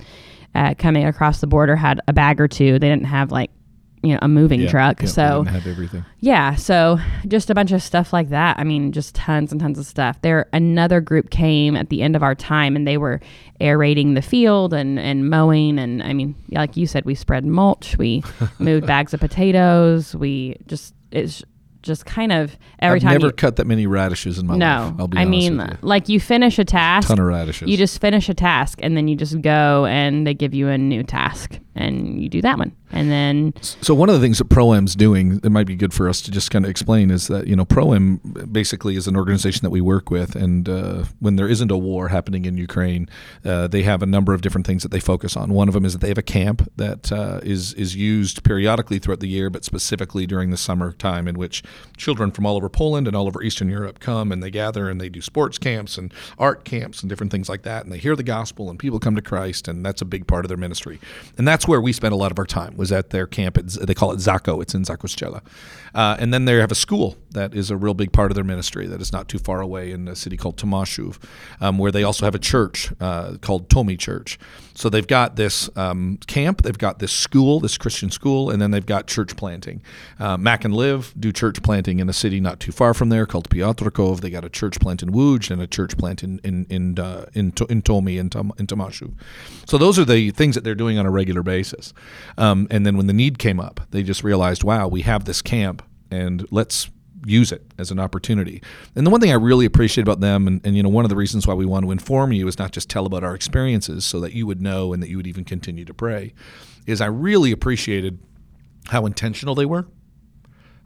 uh, 0.55 0.73
coming 0.79 1.05
across 1.05 1.41
the 1.41 1.47
border 1.47 1.75
had 1.75 2.01
a 2.07 2.13
bag 2.13 2.41
or 2.41 2.47
two. 2.47 2.79
They 2.79 2.89
didn't 2.89 3.05
have 3.05 3.31
like 3.31 3.51
you 4.01 4.13
know 4.13 4.19
a 4.21 4.27
moving 4.27 4.61
Yeah, 4.61 4.69
truck. 4.69 5.01
yeah, 5.01 5.07
so 5.07 5.43
have 5.43 5.67
everything. 5.67 6.05
yeah, 6.19 6.55
so 6.55 6.97
just 7.27 7.49
a 7.49 7.55
bunch 7.55 7.71
of 7.71 7.83
stuff 7.83 8.13
like 8.13 8.29
that. 8.29 8.57
I 8.57 8.63
mean, 8.63 8.91
just 8.91 9.13
tons 9.15 9.51
and 9.51 9.59
tons 9.59 9.77
of 9.77 9.85
stuff. 9.85 10.21
There 10.21 10.47
another 10.53 11.01
group 11.01 11.29
came 11.31 11.75
at 11.75 11.89
the 11.89 12.01
end 12.01 12.15
of 12.15 12.23
our 12.23 12.35
time 12.35 12.75
and 12.75 12.87
they 12.87 12.97
were 12.97 13.19
aerating 13.59 14.13
the 14.13 14.21
field 14.21 14.73
and, 14.73 14.97
and 14.99 15.29
mowing 15.29 15.77
and 15.79 16.01
I 16.03 16.13
mean, 16.13 16.35
like 16.51 16.77
you 16.77 16.87
said, 16.87 17.05
we 17.05 17.15
spread 17.15 17.45
mulch, 17.45 17.97
we 17.97 18.23
moved 18.59 18.87
bags 18.87 19.13
of 19.13 19.19
potatoes, 19.19 20.15
we 20.15 20.55
just 20.67 20.93
it's 21.11 21.43
just 21.81 22.05
kind 22.05 22.33
of 22.33 22.57
every 22.79 22.97
I've 22.97 23.03
time 23.03 23.11
never 23.13 23.27
you, 23.27 23.31
cut 23.31 23.55
that 23.55 23.65
many 23.65 23.87
radishes 23.87 24.37
in 24.37 24.47
my 24.47 24.57
no, 24.57 24.65
life. 24.65 24.93
I'll 24.99 25.09
I 25.17 25.23
mean, 25.25 25.59
you. 25.59 25.77
like 25.81 26.09
you 26.09 26.19
finish 26.19 26.59
a 26.59 26.65
task, 26.65 27.07
ton 27.07 27.19
of 27.19 27.25
radishes. 27.25 27.69
you 27.69 27.77
just 27.77 28.01
finish 28.01 28.27
a 28.27 28.33
task 28.33 28.79
and 28.81 28.97
then 28.97 29.07
you 29.07 29.15
just 29.15 29.41
go 29.41 29.85
and 29.85 30.27
they 30.27 30.33
give 30.33 30.53
you 30.53 30.67
a 30.67 30.77
new 30.77 31.03
task 31.03 31.57
and 31.75 32.21
you 32.21 32.29
do 32.29 32.41
that 32.41 32.57
one. 32.57 32.75
And 32.91 33.11
then 33.11 33.53
So 33.61 33.93
one 33.93 34.09
of 34.09 34.15
the 34.15 34.21
things 34.21 34.39
that 34.39 34.49
ProM's 34.49 34.95
doing 34.95 35.39
that 35.39 35.51
might 35.51 35.67
be 35.67 35.75
good 35.75 35.93
for 35.93 36.09
us 36.09 36.21
to 36.23 36.31
just 36.31 36.49
kind 36.49 36.65
of 36.65 36.71
explain 36.71 37.11
is 37.11 37.27
that 37.27 37.45
you 37.47 37.55
know 37.55 37.65
ProM 37.65 38.19
basically 38.51 38.95
is 38.95 39.07
an 39.07 39.15
organization 39.15 39.61
that 39.63 39.69
we 39.69 39.81
work 39.81 40.09
with, 40.09 40.35
and 40.35 40.67
uh, 40.67 41.03
when 41.19 41.35
there 41.35 41.47
isn't 41.47 41.69
a 41.69 41.77
war 41.77 42.07
happening 42.07 42.45
in 42.45 42.57
Ukraine, 42.57 43.07
uh, 43.45 43.67
they 43.67 43.83
have 43.83 44.01
a 44.01 44.07
number 44.07 44.33
of 44.33 44.41
different 44.41 44.65
things 44.65 44.81
that 44.83 44.89
they 44.89 44.99
focus 44.99 45.37
on. 45.37 45.53
One 45.53 45.67
of 45.67 45.73
them 45.73 45.85
is 45.85 45.93
that 45.93 45.99
they 45.99 46.07
have 46.07 46.17
a 46.17 46.23
camp 46.23 46.69
that 46.77 47.11
uh, 47.11 47.41
is 47.43 47.73
is 47.73 47.95
used 47.95 48.43
periodically 48.43 48.97
throughout 48.97 49.19
the 49.19 49.27
year, 49.27 49.49
but 49.49 49.63
specifically 49.63 50.25
during 50.25 50.49
the 50.49 50.57
summer 50.57 50.91
time, 50.93 51.27
in 51.27 51.37
which 51.37 51.63
children 51.95 52.31
from 52.31 52.45
all 52.45 52.55
over 52.55 52.69
Poland 52.69 53.07
and 53.07 53.15
all 53.15 53.27
over 53.27 53.43
Eastern 53.43 53.69
Europe 53.69 53.99
come 53.99 54.31
and 54.31 54.41
they 54.41 54.49
gather 54.49 54.89
and 54.89 54.99
they 54.99 55.09
do 55.09 55.21
sports 55.21 55.57
camps 55.59 55.97
and 55.97 56.11
art 56.39 56.65
camps 56.65 57.01
and 57.01 57.09
different 57.09 57.31
things 57.31 57.47
like 57.47 57.61
that, 57.61 57.83
and 57.83 57.93
they 57.93 57.99
hear 57.99 58.15
the 58.15 58.23
gospel 58.23 58.69
and 58.69 58.79
people 58.79 58.99
come 58.99 59.15
to 59.15 59.21
Christ, 59.21 59.67
and 59.67 59.85
that's 59.85 60.01
a 60.01 60.05
big 60.05 60.25
part 60.25 60.43
of 60.43 60.49
their 60.49 60.57
ministry, 60.57 60.99
and 61.37 61.47
that's 61.47 61.58
where 61.67 61.81
we 61.81 61.93
spent 61.93 62.13
a 62.13 62.17
lot 62.17 62.31
of 62.31 62.39
our 62.39 62.45
time 62.45 62.75
was 62.77 62.91
at 62.91 63.09
their 63.09 63.27
camp. 63.27 63.57
They 63.57 63.93
call 63.93 64.11
it 64.11 64.17
Zako. 64.17 64.61
It's 64.61 64.73
in 64.73 64.83
Zakoszczela. 64.83 65.41
Uh, 65.93 66.15
and 66.19 66.33
then 66.33 66.45
they 66.45 66.55
have 66.55 66.71
a 66.71 66.75
school 66.75 67.17
that 67.31 67.53
is 67.55 67.71
a 67.71 67.77
real 67.77 67.93
big 67.93 68.11
part 68.11 68.31
of 68.31 68.35
their 68.35 68.43
ministry 68.43 68.85
that 68.87 69.01
is 69.01 69.11
not 69.11 69.27
too 69.27 69.39
far 69.39 69.59
away 69.59 69.91
in 69.91 70.07
a 70.07 70.15
city 70.15 70.37
called 70.37 70.57
Tomashuv, 70.57 71.17
um, 71.61 71.77
where 71.77 71.91
they 71.91 72.03
also 72.03 72.25
have 72.25 72.35
a 72.35 72.39
church 72.39 72.91
uh, 72.99 73.37
called 73.41 73.69
Tomi 73.69 73.97
Church. 73.97 74.37
So 74.75 74.89
they've 74.89 75.07
got 75.07 75.35
this 75.35 75.69
um, 75.75 76.19
camp, 76.27 76.61
they've 76.61 76.77
got 76.77 76.99
this 76.99 77.11
school, 77.11 77.59
this 77.59 77.77
Christian 77.77 78.11
school, 78.11 78.49
and 78.49 78.61
then 78.61 78.71
they've 78.71 78.85
got 78.85 79.07
church 79.07 79.35
planting. 79.35 79.81
Uh, 80.19 80.37
Mac 80.37 80.63
and 80.63 80.73
Liv 80.73 81.13
do 81.19 81.31
church 81.31 81.61
planting 81.61 81.99
in 81.99 82.07
a 82.07 82.13
city 82.13 82.39
not 82.39 82.59
too 82.59 82.71
far 82.71 82.93
from 82.93 83.09
there 83.09 83.25
called 83.25 83.49
Piotrkov. 83.49 84.21
They 84.21 84.29
got 84.29 84.45
a 84.45 84.49
church 84.49 84.79
plant 84.79 85.03
in 85.03 85.09
Łódź 85.09 85.51
and 85.51 85.61
a 85.61 85.67
church 85.67 85.97
plant 85.97 86.23
in 86.23 86.39
in 86.43 86.65
in 86.69 86.99
uh, 86.99 87.25
in, 87.33 87.51
To- 87.53 87.65
in 87.65 87.81
Tomi 87.81 88.17
in, 88.17 88.29
Tom, 88.29 88.53
in 88.57 88.67
Tomashuv. 88.67 89.13
So 89.65 89.77
those 89.77 89.99
are 89.99 90.05
the 90.05 90.31
things 90.31 90.55
that 90.55 90.63
they're 90.63 90.75
doing 90.75 90.97
on 90.97 91.05
a 91.05 91.11
regular 91.11 91.43
basis. 91.43 91.48
Um, 92.37 92.67
and 92.69 92.85
then 92.85 92.97
when 92.97 93.07
the 93.07 93.13
need 93.13 93.39
came 93.39 93.59
up, 93.59 93.81
they 93.91 94.03
just 94.03 94.23
realized, 94.23 94.63
wow, 94.63 94.87
we 94.87 95.01
have 95.01 95.25
this 95.25 95.41
camp, 95.41 95.81
and 96.11 96.45
let's 96.51 96.89
use 97.25 97.51
it 97.51 97.63
as 97.77 97.91
an 97.91 97.99
opportunity. 97.99 98.61
And 98.95 99.05
the 99.05 99.11
one 99.11 99.19
thing 99.19 99.31
I 99.31 99.35
really 99.35 99.65
appreciate 99.65 100.03
about 100.03 100.21
them, 100.21 100.47
and, 100.47 100.61
and 100.65 100.77
you 100.77 100.83
know, 100.83 100.89
one 100.89 101.05
of 101.05 101.09
the 101.09 101.15
reasons 101.15 101.45
why 101.45 101.53
we 101.53 101.65
want 101.65 101.85
to 101.85 101.91
inform 101.91 102.31
you 102.31 102.47
is 102.47 102.57
not 102.57 102.71
just 102.71 102.89
tell 102.89 103.05
about 103.05 103.23
our 103.23 103.35
experiences, 103.35 104.05
so 104.05 104.19
that 104.21 104.33
you 104.33 104.47
would 104.47 104.61
know 104.61 104.93
and 104.93 105.03
that 105.03 105.09
you 105.09 105.17
would 105.17 105.27
even 105.27 105.43
continue 105.43 105.85
to 105.85 105.93
pray, 105.93 106.33
is 106.85 107.01
I 107.01 107.07
really 107.07 107.51
appreciated 107.51 108.19
how 108.87 109.05
intentional 109.05 109.55
they 109.55 109.65
were 109.65 109.85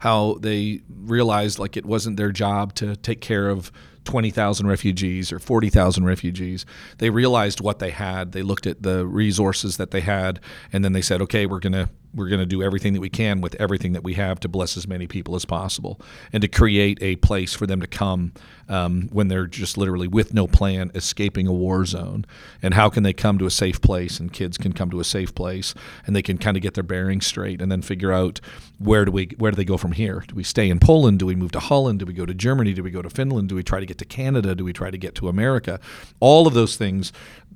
how 0.04 0.36
they 0.40 0.82
realized 0.90 1.58
like 1.58 1.78
it 1.78 1.86
wasn't 1.86 2.18
their 2.18 2.30
job 2.30 2.74
to 2.74 2.94
take 2.96 3.22
care 3.22 3.48
of 3.48 3.72
20,000 4.04 4.66
refugees 4.66 5.32
or 5.32 5.38
40,000 5.38 6.04
refugees. 6.04 6.66
They 6.98 7.10
realized 7.10 7.60
what 7.60 7.78
they 7.78 7.90
had. 7.90 8.32
They 8.32 8.42
looked 8.42 8.66
at 8.66 8.82
the 8.82 9.06
resources 9.06 9.76
that 9.76 9.90
they 9.90 10.00
had 10.00 10.40
and 10.72 10.84
then 10.84 10.92
they 10.92 11.02
said, 11.02 11.20
"Okay, 11.22 11.46
we're 11.46 11.60
going 11.60 11.72
to 11.72 11.88
we're 12.14 12.28
going 12.28 12.40
to 12.40 12.46
do 12.46 12.62
everything 12.62 12.92
that 12.94 13.00
we 13.00 13.10
can 13.10 13.40
with 13.40 13.54
everything 13.56 13.92
that 13.92 14.04
we 14.04 14.14
have 14.14 14.40
to 14.40 14.48
bless 14.48 14.76
as 14.76 14.86
many 14.86 15.06
people 15.06 15.34
as 15.34 15.44
possible 15.44 16.00
and 16.32 16.42
to 16.42 16.48
create 16.48 16.98
a 17.00 17.16
place 17.16 17.54
for 17.54 17.66
them 17.66 17.80
to 17.80 17.86
come 17.86 18.32
um, 18.68 19.08
when 19.12 19.28
they're 19.28 19.46
just 19.46 19.76
literally 19.76 20.08
with 20.08 20.32
no 20.32 20.46
plan 20.46 20.90
escaping 20.94 21.46
a 21.46 21.52
war 21.52 21.84
zone. 21.84 22.24
And 22.62 22.74
how 22.74 22.88
can 22.88 23.02
they 23.02 23.12
come 23.12 23.38
to 23.38 23.46
a 23.46 23.50
safe 23.50 23.80
place 23.80 24.20
and 24.20 24.32
kids 24.32 24.56
can 24.56 24.72
come 24.72 24.90
to 24.90 25.00
a 25.00 25.04
safe 25.04 25.34
place 25.34 25.74
and 26.06 26.14
they 26.14 26.22
can 26.22 26.38
kind 26.38 26.56
of 26.56 26.62
get 26.62 26.74
their 26.74 26.84
bearings 26.84 27.26
straight 27.26 27.60
and 27.60 27.70
then 27.70 27.82
figure 27.82 28.12
out 28.12 28.40
where 28.78 29.04
do 29.04 29.12
we 29.12 29.30
where 29.38 29.50
do 29.50 29.56
they 29.56 29.64
go 29.64 29.76
from 29.76 29.92
here? 29.92 30.24
Do 30.26 30.34
we 30.34 30.44
stay 30.44 30.68
in 30.68 30.78
Poland? 30.78 31.18
Do 31.18 31.26
we 31.26 31.34
move 31.34 31.52
to 31.52 31.60
Holland? 31.60 32.00
Do 32.00 32.06
we 32.06 32.12
go 32.12 32.26
to 32.26 32.34
Germany? 32.34 32.72
Do 32.72 32.82
we 32.82 32.90
go 32.90 33.02
to 33.02 33.10
Finland? 33.10 33.48
Do 33.48 33.54
we 33.54 33.62
try 33.62 33.80
to 33.80 33.86
get 33.86 33.98
to 33.98 34.04
Canada? 34.04 34.54
Do 34.54 34.64
we 34.64 34.72
try 34.72 34.90
to 34.90 34.98
get 34.98 35.14
to 35.16 35.28
America? 35.28 35.80
All 36.20 36.46
of 36.46 36.54
those 36.54 36.76
things 36.76 37.12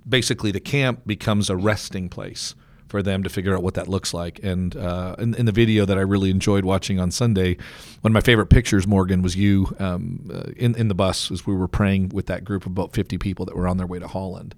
basically 0.09 0.51
the 0.51 0.61
camp 0.61 1.07
becomes 1.07 1.51
a 1.51 1.57
resting 1.57 2.09
place 2.09 2.55
for 2.89 3.03
them 3.03 3.23
to 3.23 3.29
figure 3.29 3.55
out 3.55 3.63
what 3.63 3.75
that 3.75 3.89
looks 3.89 4.13
like. 4.15 4.41
And 4.43 4.77
uh, 4.77 5.17
in, 5.19 5.35
in 5.35 5.47
the 5.47 5.53
video 5.53 5.85
that 5.85 5.99
I 5.99 6.03
really 6.03 6.31
enjoyed 6.31 6.65
watching 6.65 6.99
on 6.99 7.11
Sunday, 7.11 7.57
one 8.01 8.13
of 8.13 8.15
my 8.15 8.21
favorite 8.21 8.47
pictures, 8.47 8.87
Morgan, 8.87 9.23
was 9.23 9.35
you 9.37 9.75
um, 9.79 10.31
uh, 10.33 10.51
in 10.57 10.75
in 10.77 10.89
the 10.89 10.95
bus 10.95 11.31
as 11.31 11.47
we 11.47 11.55
were 11.55 11.69
praying 11.69 12.11
with 12.11 12.27
that 12.27 12.45
group 12.45 12.65
of 12.67 12.73
about 12.73 12.93
fifty 12.93 13.19
people 13.19 13.45
that 13.47 13.57
were 13.57 13.67
on 13.67 13.77
their 13.77 13.87
way 13.87 13.99
to 13.99 14.07
Holland. 14.07 14.55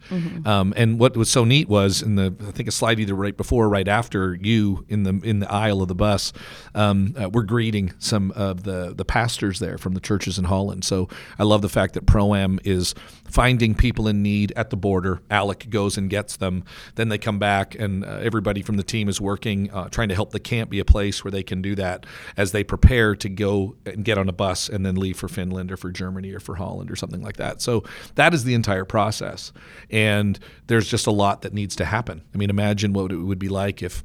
Um, 0.46 0.74
and 0.76 0.98
what 0.98 1.16
was 1.16 1.30
so 1.30 1.44
neat 1.44 1.68
was 1.68 2.02
in 2.02 2.16
the 2.16 2.34
I 2.46 2.50
think 2.50 2.68
a 2.68 2.72
slide 2.72 3.00
either 3.00 3.14
right 3.14 3.36
before 3.36 3.64
or 3.64 3.68
right 3.68 3.88
after 3.88 4.34
you 4.34 4.84
in 4.88 5.04
the 5.04 5.20
in 5.24 5.40
the 5.40 5.50
aisle 5.50 5.82
of 5.82 5.88
the 5.88 5.94
bus, 5.94 6.32
um, 6.74 7.14
uh, 7.20 7.28
we're 7.28 7.42
greeting 7.42 7.92
some 7.98 8.30
of 8.32 8.64
the 8.64 8.94
the 8.94 9.04
pastors 9.04 9.58
there 9.58 9.78
from 9.78 9.94
the 9.94 10.00
churches 10.00 10.38
in 10.38 10.44
Holland. 10.44 10.84
So 10.84 11.08
I 11.38 11.44
love 11.44 11.62
the 11.62 11.68
fact 11.68 11.94
that 11.94 12.06
Pro-Am 12.06 12.60
is 12.64 12.94
finding 13.28 13.74
people 13.74 14.08
in 14.08 14.22
need 14.22 14.52
at 14.56 14.70
the 14.70 14.76
border. 14.76 15.22
Alec 15.30 15.70
goes 15.70 15.96
and 15.96 16.10
gets 16.10 16.36
them. 16.36 16.64
Then 16.96 17.08
they 17.08 17.18
come 17.18 17.38
back, 17.38 17.74
and 17.74 18.04
uh, 18.04 18.18
everybody 18.20 18.62
from 18.62 18.76
the 18.76 18.82
team 18.82 19.08
is 19.08 19.20
working, 19.20 19.70
uh, 19.70 19.88
trying 19.88 20.08
to 20.08 20.14
help 20.14 20.32
the 20.32 20.40
camp 20.40 20.70
be 20.70 20.80
a 20.80 20.84
place 20.84 21.24
where 21.24 21.30
they 21.30 21.42
can 21.42 21.62
do 21.62 21.74
that 21.76 22.06
as 22.36 22.52
they 22.52 22.64
prepare 22.64 23.14
to 23.16 23.28
go 23.40 23.76
and 23.86 24.04
get 24.04 24.18
on 24.18 24.28
a 24.28 24.32
bus 24.32 24.68
and 24.68 24.84
then 24.84 24.94
leave 24.94 25.16
for 25.16 25.28
Finland 25.28 25.72
or 25.72 25.76
for 25.76 25.90
Germany 25.90 26.32
or 26.32 26.40
for 26.40 26.56
Holland 26.56 26.90
or 26.90 26.96
something 26.96 27.22
like 27.22 27.36
that. 27.38 27.60
So 27.60 27.82
that 28.14 28.34
is 28.34 28.44
the 28.44 28.54
entire 28.54 28.84
process. 28.84 29.52
And 29.90 30.38
there's 30.66 30.88
just 30.88 31.06
a 31.06 31.10
lot 31.10 31.42
that 31.42 31.52
needs 31.52 31.74
to 31.76 31.84
happen. 31.84 32.22
I 32.34 32.38
mean, 32.38 32.50
imagine 32.50 32.92
what 32.92 33.12
it 33.12 33.16
would 33.16 33.38
be 33.38 33.48
like 33.48 33.82
if 33.82 34.04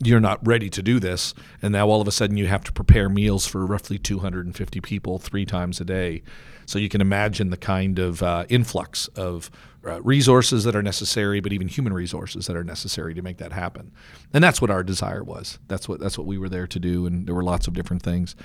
you're 0.00 0.20
not 0.20 0.46
ready 0.46 0.70
to 0.70 0.82
do 0.82 1.00
this 1.00 1.34
and 1.60 1.72
now 1.72 1.88
all 1.88 2.00
of 2.00 2.06
a 2.06 2.12
sudden 2.12 2.36
you 2.36 2.46
have 2.46 2.62
to 2.62 2.72
prepare 2.72 3.08
meals 3.08 3.46
for 3.46 3.66
roughly 3.66 3.98
250 3.98 4.80
people 4.80 5.18
three 5.18 5.44
times 5.44 5.80
a 5.80 5.84
day 5.84 6.22
so 6.66 6.78
you 6.78 6.88
can 6.88 7.00
imagine 7.00 7.50
the 7.50 7.56
kind 7.56 7.98
of 7.98 8.22
uh, 8.22 8.44
influx 8.48 9.08
of 9.08 9.50
uh, 9.90 10.00
resources 10.02 10.64
that 10.64 10.74
are 10.76 10.82
necessary, 10.82 11.40
but 11.40 11.52
even 11.52 11.68
human 11.68 11.92
resources 11.92 12.46
that 12.46 12.56
are 12.56 12.64
necessary 12.64 13.14
to 13.14 13.22
make 13.22 13.38
that 13.38 13.52
happen. 13.52 13.92
And 14.32 14.42
that's 14.42 14.60
what 14.60 14.70
our 14.70 14.82
desire 14.82 15.22
was. 15.22 15.58
That's 15.68 15.88
what 15.88 16.00
that's 16.00 16.18
what 16.18 16.26
we 16.26 16.38
were 16.38 16.48
there 16.48 16.66
to 16.66 16.78
do. 16.78 17.06
And 17.06 17.26
there 17.26 17.34
were 17.34 17.44
lots 17.44 17.66
of 17.66 17.74
different 17.74 18.02
things. 18.02 18.36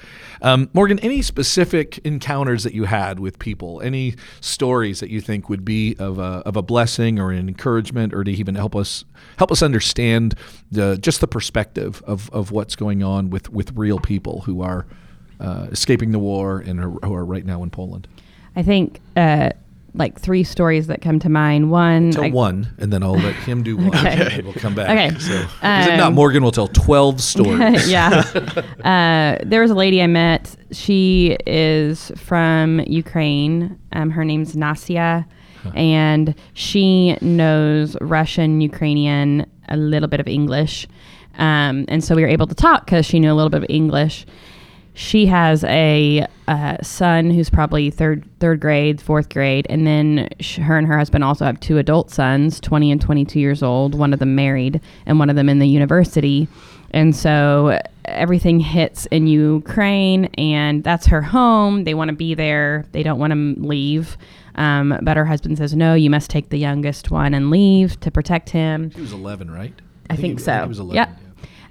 Um, 0.41 0.69
Morgan, 0.73 0.99
any 0.99 1.21
specific 1.21 1.99
encounters 1.99 2.63
that 2.63 2.73
you 2.73 2.85
had 2.85 3.19
with 3.19 3.39
people? 3.39 3.81
Any 3.81 4.15
stories 4.41 4.99
that 4.99 5.09
you 5.09 5.21
think 5.21 5.49
would 5.49 5.65
be 5.65 5.95
of 5.99 6.19
a, 6.19 6.43
of 6.45 6.55
a 6.55 6.61
blessing 6.61 7.19
or 7.19 7.31
an 7.31 7.47
encouragement, 7.47 8.13
or 8.13 8.23
to 8.23 8.31
even 8.31 8.55
help 8.55 8.75
us 8.75 9.05
help 9.37 9.51
us 9.51 9.61
understand 9.61 10.35
the, 10.71 10.97
just 10.97 11.21
the 11.21 11.27
perspective 11.27 12.01
of, 12.05 12.29
of 12.31 12.51
what's 12.51 12.75
going 12.75 13.03
on 13.03 13.29
with 13.29 13.49
with 13.49 13.71
real 13.75 13.99
people 13.99 14.41
who 14.41 14.61
are 14.61 14.85
uh, 15.39 15.67
escaping 15.71 16.11
the 16.11 16.19
war 16.19 16.59
and 16.59 16.79
are, 16.79 16.89
who 16.89 17.13
are 17.13 17.25
right 17.25 17.45
now 17.45 17.63
in 17.63 17.69
Poland? 17.69 18.07
I 18.55 18.63
think 18.63 18.99
uh, 19.15 19.49
like 19.95 20.19
three 20.19 20.43
stories 20.43 20.87
that 20.87 21.01
come 21.01 21.19
to 21.19 21.29
mind. 21.29 21.69
One, 21.69 22.11
Tell 22.11 22.23
I, 22.25 22.29
one, 22.31 22.67
and 22.79 22.91
then 22.91 23.03
I'll 23.03 23.13
let 23.15 23.35
him 23.35 23.61
do 23.63 23.77
one. 23.77 23.87
Okay. 23.95 24.37
and 24.37 24.43
we'll 24.43 24.53
come 24.53 24.73
back. 24.75 24.89
Okay. 24.89 25.19
So, 25.19 25.33
is 25.33 25.43
it 25.87 25.97
not 25.97 26.07
Um, 26.07 26.13
Morgan 26.15 26.43
will 26.43 26.51
tell 26.51 26.67
twelve 26.67 27.21
stories? 27.33 27.89
yeah. 27.89 28.23
Uh, 28.83 29.37
there 29.45 29.61
was 29.61 29.71
a 29.71 29.75
lady 29.75 30.01
I 30.01 30.07
met. 30.07 30.55
She 30.71 31.37
is 31.47 32.11
from 32.17 32.81
Ukraine. 32.81 33.79
Um, 33.93 34.09
her 34.09 34.25
name's 34.25 34.55
Nasia, 34.55 35.25
and 35.75 36.35
she 36.53 37.15
knows 37.21 37.95
Russian, 38.01 38.59
Ukrainian, 38.61 39.45
a 39.69 39.77
little 39.77 40.09
bit 40.09 40.19
of 40.19 40.27
English. 40.27 40.87
Um, 41.37 41.85
and 41.87 42.03
so 42.03 42.13
we 42.15 42.21
were 42.23 42.27
able 42.27 42.47
to 42.47 42.55
talk 42.55 42.85
because 42.85 43.05
she 43.05 43.19
knew 43.19 43.31
a 43.31 43.33
little 43.35 43.49
bit 43.49 43.63
of 43.63 43.69
English. 43.69 44.25
She 44.95 45.25
has 45.25 45.63
a 45.63 46.27
uh, 46.47 46.77
son 46.83 47.31
who's 47.31 47.49
probably 47.49 47.89
third 47.89 48.23
third 48.39 48.59
grade, 48.59 49.01
fourth 49.01 49.29
grade, 49.29 49.65
and 49.69 49.87
then 49.87 50.29
sh- 50.39 50.57
her 50.57 50.77
and 50.77 50.87
her 50.87 50.97
husband 50.97 51.23
also 51.23 51.45
have 51.45 51.59
two 51.59 51.77
adult 51.77 52.11
sons, 52.11 52.59
twenty 52.59 52.91
and 52.91 53.01
twenty 53.01 53.25
two 53.25 53.39
years 53.39 53.63
old. 53.63 53.95
One 53.95 54.13
of 54.13 54.19
them 54.19 54.35
married, 54.35 54.81
and 55.05 55.17
one 55.17 55.29
of 55.29 55.35
them 55.35 55.49
in 55.49 55.59
the 55.59 55.67
university. 55.67 56.47
And 56.91 57.15
so 57.15 57.79
everything 58.05 58.59
hits 58.59 59.07
in 59.07 59.25
Ukraine, 59.25 60.25
and 60.37 60.83
that's 60.83 61.07
her 61.07 61.23
home. 61.23 61.85
They 61.85 61.95
want 61.95 62.09
to 62.09 62.15
be 62.15 62.35
there. 62.35 62.85
They 62.91 63.01
don't 63.01 63.17
want 63.17 63.33
to 63.33 63.55
leave. 63.65 64.15
Um, 64.55 64.99
but 65.01 65.17
her 65.17 65.25
husband 65.25 65.57
says, 65.57 65.75
"No, 65.75 65.95
you 65.95 66.11
must 66.11 66.29
take 66.29 66.49
the 66.49 66.59
youngest 66.59 67.09
one 67.09 67.33
and 67.33 67.49
leave 67.49 67.99
to 68.01 68.11
protect 68.11 68.51
him." 68.51 68.91
He 68.91 69.01
was 69.01 69.13
eleven, 69.13 69.49
right? 69.49 69.73
I 70.09 70.15
think 70.15 70.37
he, 70.37 70.45
so. 70.45 70.61
he 70.61 70.67
was 70.67 70.79
eleven. 70.79 70.95
Yep. 70.97 71.19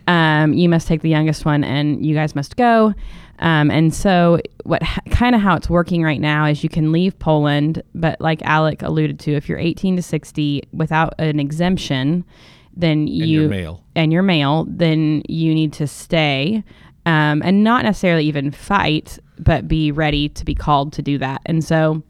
Um, 0.09 0.53
you 0.53 0.69
must 0.69 0.89
take 0.89 1.03
the 1.03 1.09
youngest 1.09 1.45
one, 1.45 1.65
and 1.65 2.05
you 2.05 2.15
guys 2.15 2.35
must 2.35 2.57
go. 2.57 2.95
Um, 3.39 3.71
and 3.71 3.93
so, 3.93 4.41
what 4.65 4.83
kind 5.11 5.35
of 5.35 5.41
how 5.41 5.57
it's 5.57 5.69
working 5.69 6.03
right 6.03 6.21
now 6.21 6.47
is 6.47 6.63
you 6.63 6.69
can 6.69 6.93
leave 6.93 7.19
Poland, 7.19 7.83
but 7.95 8.21
like 8.21 8.41
Alec 8.43 8.83
alluded 8.83 9.19
to, 9.21 9.33
if 9.33 9.49
you're 9.49 9.59
18 9.59 9.97
to 9.97 10.03
60 10.03 10.63
without 10.73 11.15
an 11.19 11.41
exemption, 11.41 12.25
then 12.77 13.07
you 13.07 13.41
you're 13.43 13.49
male. 13.49 13.85
and 13.97 14.13
you're 14.13 14.23
male, 14.23 14.67
then 14.69 15.23
you 15.29 15.55
need 15.55 15.73
to 15.75 15.87
stay. 15.87 16.63
Um, 17.05 17.43
and 17.45 17.65
not 17.65 17.85
necessarily 17.85 18.25
even 18.27 18.53
fight, 18.53 19.19
but 19.39 19.67
be 19.67 19.91
ready 19.91 20.29
to 20.29 20.45
be 20.45 20.55
called 20.55 20.93
to 20.93 21.03
do 21.03 21.19
that. 21.19 21.43
And 21.45 21.65
so, 21.65 22.03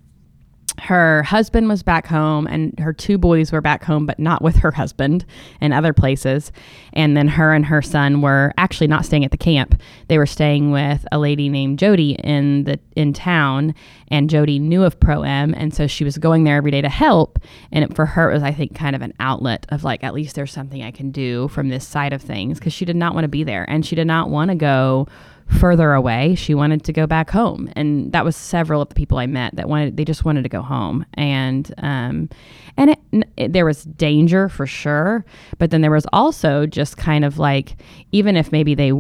her 0.83 1.23
husband 1.23 1.69
was 1.69 1.85
back 1.85 2.09
home 2.09 2.47
and 2.49 2.77
her 2.81 2.93
two 2.93 3.17
boys 3.17 3.53
were 3.53 3.61
back 3.61 3.85
home 3.85 4.05
but 4.05 4.19
not 4.19 4.43
with 4.43 4.57
her 4.57 4.73
husband 4.73 5.25
in 5.61 5.73
other 5.73 5.93
places. 5.93 6.51
And 6.93 7.17
then 7.17 7.29
her 7.29 7.55
and 7.55 7.65
her 7.67 7.83
son 7.83 8.21
were 8.21 8.53
actually 8.59 8.89
not 8.89 9.05
staying 9.05 9.25
at 9.25 9.31
the 9.31 9.37
camp. 9.37 9.81
They 10.09 10.19
were 10.19 10.27
staying 10.27 10.73
with 10.73 11.07
a 11.13 11.21
lady 11.21 11.49
named 11.49 11.79
jody 11.79 12.17
in 12.25 12.65
the 12.65 12.81
in 12.97 13.13
town 13.13 13.75
and 14.09 14.29
jody 14.29 14.59
knew 14.59 14.83
of 14.83 14.99
pro 14.99 15.23
m 15.23 15.55
and 15.57 15.73
so 15.73 15.87
she 15.87 16.03
was 16.03 16.19
going 16.19 16.43
there 16.43 16.57
every 16.57 16.73
day 16.73 16.83
to 16.83 16.89
help. 16.89 17.39
And 17.71 17.85
it, 17.85 17.95
for 17.95 18.07
her 18.07 18.31
it 18.31 18.35
was 18.35 18.43
i 18.43 18.53
think 18.53 18.75
kind 18.75 18.97
of 18.97 19.03
an 19.03 19.15
outlet 19.21 19.67
of 19.69 19.85
like 19.85 20.03
at 20.03 20.15
least 20.15 20.35
there's 20.35 20.53
something 20.53 20.83
i 20.83 20.91
can 20.91 21.13
do 21.13 21.47
from 21.49 21.69
this 21.69 21.87
side 21.87 22.13
of 22.13 22.21
things 22.21 22.59
because 22.59 22.73
she 22.73 22.85
did 22.85 22.97
not 22.97 23.15
want 23.15 23.25
to 23.25 23.29
be 23.29 23.45
there 23.45 23.65
and 23.69 23.87
she 23.87 23.95
did 23.95 24.07
not 24.07 24.31
want 24.31 24.51
to 24.51 24.57
go 24.57 25.07
further 25.53 25.93
away. 25.93 26.35
She 26.35 26.55
wanted 26.55 26.85
to 26.85 26.93
go 26.93 27.07
back 27.07 27.31
home, 27.31 27.71
and 27.77 28.13
that 28.13 28.25
was 28.25 28.37
several 28.37 28.83
of 28.83 28.89
the 28.89 28.95
people 28.95 29.19
I 29.19 29.27
met 29.27 29.55
that 29.57 29.69
wanted. 29.69 29.97
They 29.97 30.05
just 30.05 30.25
wanted 30.25 30.43
to 30.43 30.49
go 30.49 30.63
home, 30.63 31.05
and 31.15 31.73
um, 31.79 32.29
and 32.77 32.91
it, 32.91 32.99
it, 33.37 33.53
there 33.53 33.65
was 33.65 33.85
danger 33.85 34.49
for 34.49 34.67
sure, 34.67 35.25
but 35.59 35.71
then 35.71 35.81
there 35.81 35.91
was 35.91 36.07
also 36.13 36.67
just 36.67 36.97
kind 36.97 37.25
of 37.25 37.39
like 37.39 37.77
even 38.13 38.37
if 38.37 38.53
maybe 38.53 38.75
they, 38.75 38.93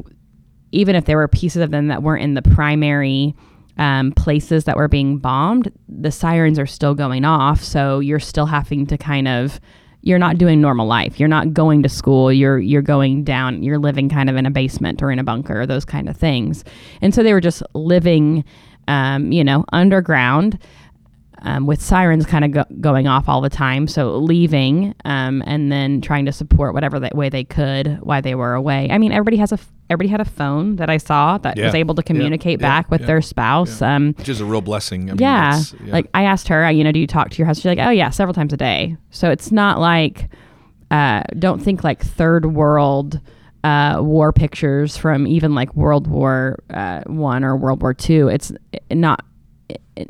even 0.73 0.95
if 0.97 1.05
there 1.05 1.17
were 1.17 1.29
pieces 1.29 1.62
of 1.62 1.71
them 1.71 1.88
that 1.88 2.03
weren't 2.03 2.23
in 2.23 2.35
the 2.35 2.43
primary. 2.43 3.35
Um, 3.79 4.12
places 4.12 4.65
that 4.65 4.77
were 4.77 4.87
being 4.87 5.17
bombed, 5.17 5.73
the 5.88 6.12
sirens 6.12 6.59
are 6.59 6.67
still 6.67 6.95
going 6.95 7.25
off. 7.25 7.65
So 7.65 8.01
you're 8.01 8.21
still 8.21 8.45
having 8.45 8.87
to 8.88 8.99
kind 8.99 9.27
of 9.27 9.59
you're 10.03 10.19
not 10.19 10.37
doing 10.37 10.61
normal 10.61 10.87
life. 10.87 11.19
You're 11.19 11.29
not 11.29 11.55
going 11.55 11.83
to 11.85 11.88
school. 11.88 12.33
You're 12.33 12.59
you're 12.59 12.83
going 12.83 13.25
down. 13.25 13.62
You're 13.62 13.79
living 13.79 14.09
kind 14.09 14.29
of 14.29 14.37
in 14.37 14.47
a 14.47 14.51
basement 14.51 15.03
or 15.03 15.11
in 15.11 15.19
a 15.19 15.25
bunker, 15.25 15.61
or 15.61 15.67
those 15.67 15.85
kind 15.85 16.09
of 16.09 16.17
things. 16.17 16.65
And 17.01 17.15
so 17.15 17.23
they 17.23 17.33
were 17.33 17.41
just 17.41 17.62
living, 17.75 18.45
um, 18.88 19.33
you 19.33 19.45
know, 19.45 19.65
underground. 19.73 20.59
Um, 21.44 21.66
with 21.66 21.83
sirens 21.83 22.24
kind 22.24 22.44
of 22.44 22.50
go- 22.52 22.74
going 22.81 23.09
off 23.09 23.28
all 23.28 23.40
the 23.40 23.50
time, 23.50 23.88
so 23.88 24.16
leaving 24.16 24.94
um, 25.05 25.42
and 25.44 25.72
then 25.72 26.00
trying 26.00 26.24
to 26.26 26.33
support 26.33 26.72
whatever 26.72 27.00
that 27.00 27.16
way 27.16 27.31
they 27.31 27.42
could 27.42 27.98
while 28.00 28.22
they 28.22 28.37
were 28.37 28.55
away. 28.55 28.88
I 28.92 28.98
mean, 28.98 29.11
everybody 29.11 29.38
has 29.38 29.50
a 29.50 29.55
f- 29.57 29.72
everybody 29.90 30.09
had 30.09 30.20
a 30.20 30.24
phone 30.24 30.76
that 30.76 30.88
I 30.88 30.98
saw 30.98 31.38
that 31.38 31.57
Yeah. 31.57 31.64
was 31.66 31.74
able 31.74 31.96
to 31.96 32.02
communicate 32.05 32.61
Yeah. 32.61 32.68
back 32.68 32.90
with 32.92 33.00
Yeah. 33.00 33.07
their 33.09 33.22
spouse. 33.22 33.83
Um, 33.83 34.14
Which 34.18 34.28
is 34.28 34.40
a 34.40 34.44
real 34.44 34.61
blessing. 34.61 35.11
I 35.11 35.14
mean, 35.14 35.18
yeah. 35.18 35.61
Like 35.87 36.07
I 36.14 36.22
asked 36.22 36.46
her, 36.46 36.70
you 36.70 36.85
know, 36.85 36.92
do 36.92 37.00
you 37.00 37.09
talk 37.09 37.31
to 37.31 37.38
your 37.38 37.46
husband? 37.48 37.62
She's 37.72 37.76
like, 37.78 37.87
oh 37.87 37.90
yeah, 37.90 38.11
several 38.11 38.35
times 38.35 38.52
a 38.52 38.57
day. 38.57 38.96
So 39.11 39.28
it's 39.31 39.50
not 39.50 39.81
like, 39.81 40.28
uh, 40.92 41.22
don't 41.38 41.61
think 41.61 41.83
like 41.83 42.00
third 42.00 42.46
world 42.46 43.20
uh, 43.64 43.98
war 44.00 44.33
pictures 44.33 44.96
from 44.96 45.26
even 45.26 45.55
like 45.57 45.74
World 45.74 46.07
War 46.07 46.62
uh, 46.70 47.00
One 47.07 47.42
or 47.44 47.57
World 47.57 47.83
War 47.83 47.94
Two. 47.94 48.28
It's 48.28 48.52
not 48.92 49.24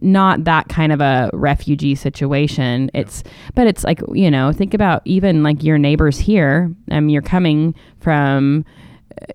not 0.00 0.44
that 0.44 0.68
kind 0.68 0.92
of 0.92 1.00
a 1.00 1.30
refugee 1.32 1.94
situation. 1.94 2.90
It's 2.94 3.22
but 3.54 3.66
it's 3.66 3.84
like 3.84 4.00
you 4.12 4.30
know 4.30 4.52
think 4.52 4.74
about 4.74 5.02
even 5.04 5.42
like 5.42 5.62
your 5.62 5.78
neighbors 5.78 6.18
here. 6.18 6.72
Um, 6.90 7.08
you're 7.08 7.22
coming 7.22 7.74
from 8.00 8.64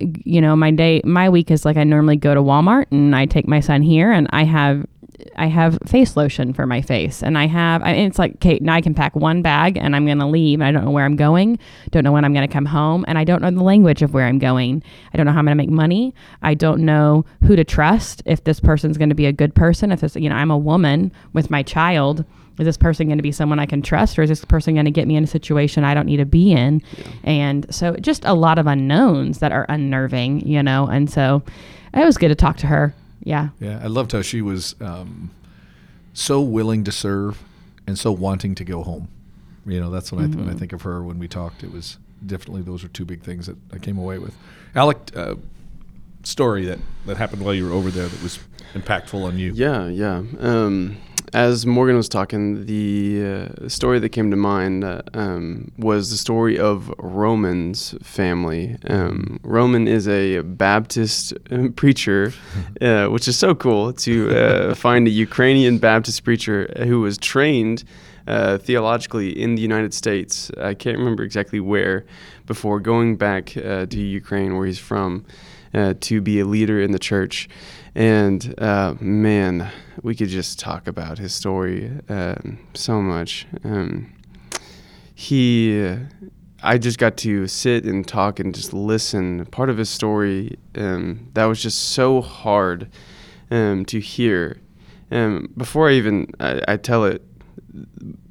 you 0.01 0.41
know 0.41 0.55
my 0.55 0.71
day 0.71 1.01
my 1.05 1.29
week 1.29 1.51
is 1.51 1.63
like 1.63 1.77
i 1.77 1.83
normally 1.83 2.15
go 2.15 2.33
to 2.33 2.41
walmart 2.41 2.85
and 2.91 3.15
i 3.15 3.25
take 3.25 3.47
my 3.47 3.59
son 3.59 3.81
here 3.81 4.11
and 4.11 4.27
i 4.31 4.43
have 4.43 4.85
i 5.35 5.47
have 5.47 5.77
face 5.85 6.15
lotion 6.15 6.53
for 6.53 6.65
my 6.65 6.81
face 6.81 7.21
and 7.21 7.37
i 7.37 7.47
have 7.47 7.81
I, 7.83 7.91
it's 7.91 8.19
like 8.19 8.35
okay 8.35 8.59
now 8.61 8.73
i 8.73 8.81
can 8.81 8.93
pack 8.93 9.15
one 9.15 9.41
bag 9.41 9.77
and 9.77 9.95
i'm 9.95 10.05
going 10.05 10.19
to 10.19 10.27
leave 10.27 10.59
and 10.59 10.67
i 10.67 10.71
don't 10.71 10.85
know 10.85 10.91
where 10.91 11.05
i'm 11.05 11.15
going 11.15 11.59
don't 11.91 12.03
know 12.03 12.11
when 12.11 12.25
i'm 12.25 12.33
going 12.33 12.47
to 12.47 12.53
come 12.53 12.65
home 12.65 13.05
and 13.07 13.17
i 13.17 13.23
don't 13.23 13.41
know 13.41 13.51
the 13.51 13.63
language 13.63 14.01
of 14.01 14.13
where 14.13 14.25
i'm 14.25 14.39
going 14.39 14.83
i 15.13 15.17
don't 15.17 15.25
know 15.25 15.31
how 15.31 15.39
i'm 15.39 15.45
going 15.45 15.57
to 15.57 15.63
make 15.63 15.69
money 15.69 16.13
i 16.41 16.53
don't 16.53 16.83
know 16.83 17.25
who 17.43 17.55
to 17.55 17.63
trust 17.63 18.21
if 18.25 18.43
this 18.43 18.59
person's 18.59 18.97
going 18.97 19.09
to 19.09 19.15
be 19.15 19.25
a 19.25 19.33
good 19.33 19.53
person 19.55 19.91
if 19.91 20.01
this 20.01 20.15
you 20.15 20.29
know 20.29 20.35
i'm 20.35 20.51
a 20.51 20.57
woman 20.57 21.11
with 21.33 21.49
my 21.49 21.63
child 21.63 22.25
is 22.59 22.65
this 22.65 22.77
person 22.77 23.07
going 23.07 23.19
to 23.19 23.23
be 23.23 23.31
someone 23.31 23.59
I 23.59 23.65
can 23.65 23.81
trust 23.81 24.17
or 24.17 24.23
is 24.23 24.29
this 24.29 24.43
person 24.43 24.73
going 24.73 24.85
to 24.85 24.91
get 24.91 25.07
me 25.07 25.15
in 25.15 25.23
a 25.23 25.27
situation 25.27 25.83
I 25.83 25.93
don't 25.93 26.05
need 26.05 26.17
to 26.17 26.25
be 26.25 26.51
in? 26.53 26.81
And 27.23 27.73
so 27.73 27.95
just 27.97 28.25
a 28.25 28.33
lot 28.33 28.57
of 28.57 28.67
unknowns 28.67 29.39
that 29.39 29.51
are 29.51 29.65
unnerving, 29.69 30.41
you 30.41 30.63
know? 30.63 30.87
And 30.87 31.09
so 31.09 31.43
it 31.93 32.03
was 32.03 32.17
good 32.17 32.29
to 32.29 32.35
talk 32.35 32.57
to 32.57 32.67
her. 32.67 32.93
Yeah. 33.27 33.49
Yeah, 33.59 33.79
I 33.83 33.87
loved 33.87 34.13
how 34.13 34.21
she 34.21 34.41
was 34.41 34.75
um, 34.79 35.31
so 36.13 36.41
willing 36.41 36.85
to 36.85 36.91
serve 36.93 37.43
and 37.85 37.99
so 37.99 38.11
wanting 38.11 38.55
to 38.55 38.63
go 38.63 38.83
home. 38.83 39.09
You 39.65 39.81
know, 39.81 39.89
that's 39.89 40.13
when 40.13 40.23
I 40.23 40.27
when 40.27 40.49
I 40.49 40.53
think 40.53 40.71
of 40.71 40.83
her 40.83 41.03
when 41.03 41.19
we 41.19 41.27
talked. 41.27 41.61
It 41.61 41.73
was 41.73 41.97
definitely 42.25 42.61
those 42.61 42.85
are 42.85 42.87
two 42.87 43.03
big 43.03 43.21
things 43.21 43.47
that 43.47 43.57
I 43.73 43.79
came 43.79 43.97
away 43.97 44.17
with. 44.17 44.33
Alec, 44.75 44.97
uh, 45.13 45.35
story 46.23 46.65
that 46.65 46.79
that 47.05 47.17
happened 47.17 47.43
while 47.43 47.53
you 47.53 47.65
were 47.65 47.73
over 47.73 47.91
there 47.91 48.07
that 48.07 48.23
was 48.23 48.39
impactful 48.73 49.21
on 49.21 49.37
you. 49.37 49.51
Yeah, 49.53 49.87
yeah. 49.87 50.23
Um, 50.39 50.97
as 51.33 51.65
Morgan 51.65 51.97
was 51.97 52.09
talking, 52.09 52.65
the 52.65 53.49
uh, 53.65 53.69
story 53.69 53.99
that 53.99 54.09
came 54.09 54.31
to 54.31 54.37
mind 54.37 54.83
uh, 54.83 55.01
um, 55.13 55.71
was 55.77 56.09
the 56.09 56.17
story 56.17 56.57
of 56.57 56.93
Roman's 56.97 57.95
family. 58.01 58.77
Um, 58.89 59.39
Roman 59.43 59.87
is 59.87 60.07
a 60.07 60.41
Baptist 60.41 61.33
uh, 61.51 61.69
preacher, 61.75 62.33
uh, 62.81 63.07
which 63.07 63.27
is 63.27 63.37
so 63.37 63.53
cool 63.55 63.93
to 63.93 64.29
uh, 64.29 64.75
find 64.75 65.07
a 65.07 65.11
Ukrainian 65.11 65.77
Baptist 65.77 66.23
preacher 66.23 66.71
who 66.77 67.01
was 67.01 67.17
trained 67.17 67.83
uh, 68.27 68.57
theologically 68.57 69.29
in 69.29 69.55
the 69.55 69.61
United 69.61 69.93
States. 69.93 70.51
I 70.57 70.73
can't 70.73 70.97
remember 70.97 71.23
exactly 71.23 71.59
where 71.59 72.05
before 72.45 72.79
going 72.79 73.17
back 73.17 73.55
uh, 73.57 73.85
to 73.85 73.99
Ukraine, 73.99 74.57
where 74.57 74.65
he's 74.65 74.79
from, 74.79 75.25
uh, 75.73 75.93
to 76.01 76.21
be 76.21 76.39
a 76.39 76.45
leader 76.45 76.81
in 76.81 76.91
the 76.91 76.99
church. 76.99 77.49
And 77.97 78.53
uh, 78.59 78.93
man, 78.99 79.71
we 80.03 80.13
could 80.13 80.29
just 80.29 80.59
talk 80.59 80.85
about 80.85 81.17
his 81.17 81.33
story 81.33 81.91
um, 82.07 82.59
so 82.75 83.01
much. 83.01 83.47
Um, 83.63 84.13
he, 85.15 85.83
uh, 85.83 85.97
I 86.61 86.77
just 86.77 86.99
got 86.99 87.17
to 87.17 87.47
sit 87.47 87.85
and 87.85 88.07
talk 88.07 88.39
and 88.39 88.53
just 88.53 88.71
listen. 88.71 89.47
Part 89.47 89.71
of 89.71 89.79
his 89.79 89.89
story 89.89 90.59
um, 90.75 91.31
that 91.33 91.45
was 91.45 91.59
just 91.59 91.89
so 91.89 92.21
hard 92.21 92.87
um, 93.49 93.83
to 93.85 93.99
hear. 93.99 94.61
Um, 95.09 95.51
before 95.57 95.89
I 95.89 95.93
even 95.93 96.27
I, 96.39 96.61
I 96.67 96.77
tell 96.77 97.03
it, 97.03 97.23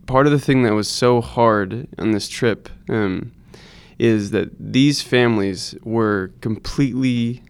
part 0.07 0.27
of 0.27 0.33
the 0.33 0.39
thing 0.39 0.63
that 0.63 0.75
was 0.75 0.89
so 0.89 1.21
hard 1.21 1.89
on 1.99 2.13
this 2.13 2.29
trip 2.29 2.69
um, 2.89 3.33
is 3.99 4.31
that 4.31 4.51
these 4.61 5.03
families 5.03 5.75
were 5.83 6.31
completely, 6.41 7.43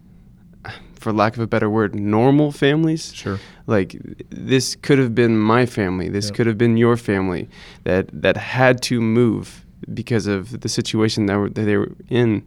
for 1.07 1.13
lack 1.13 1.37
of 1.37 1.39
a 1.39 1.47
better 1.47 1.69
word, 1.69 1.95
normal 1.95 2.51
families. 2.51 3.13
Sure. 3.15 3.39
Like 3.65 3.95
this 4.29 4.75
could 4.75 4.99
have 4.99 5.15
been 5.15 5.37
my 5.39 5.65
family. 5.65 6.09
This 6.09 6.25
Yep. 6.25 6.35
could 6.35 6.47
have 6.47 6.57
been 6.57 6.75
your 6.75 6.97
family 6.97 7.47
that 7.85 8.09
that 8.11 8.35
had 8.35 8.81
to 8.89 8.99
move 8.99 9.65
because 9.93 10.27
of 10.27 10.59
the 10.59 10.67
situation 10.67 11.27
that, 11.27 11.37
were, 11.37 11.49
that 11.49 11.61
they 11.61 11.77
were 11.77 11.93
in. 12.09 12.43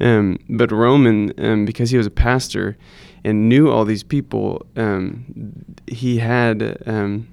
Um, 0.00 0.38
but 0.48 0.72
Roman, 0.72 1.32
um, 1.38 1.64
because 1.64 1.90
he 1.90 1.96
was 1.96 2.08
a 2.08 2.16
pastor 2.28 2.76
and 3.24 3.48
knew 3.48 3.70
all 3.70 3.84
these 3.84 4.02
people, 4.02 4.66
um, 4.74 5.24
he 5.86 6.18
had 6.18 6.82
um, 6.86 7.28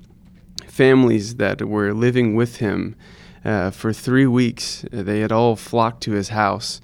families 0.68 1.38
that 1.38 1.68
were 1.68 1.94
living 1.96 2.36
with 2.36 2.58
him 2.58 2.96
uh, 3.44 3.72
for 3.72 3.92
three 3.92 4.28
weeks. 4.28 4.86
They 4.92 5.22
had 5.22 5.32
all 5.32 5.56
flocked 5.56 6.04
to 6.04 6.12
his 6.12 6.30
house. 6.30 6.80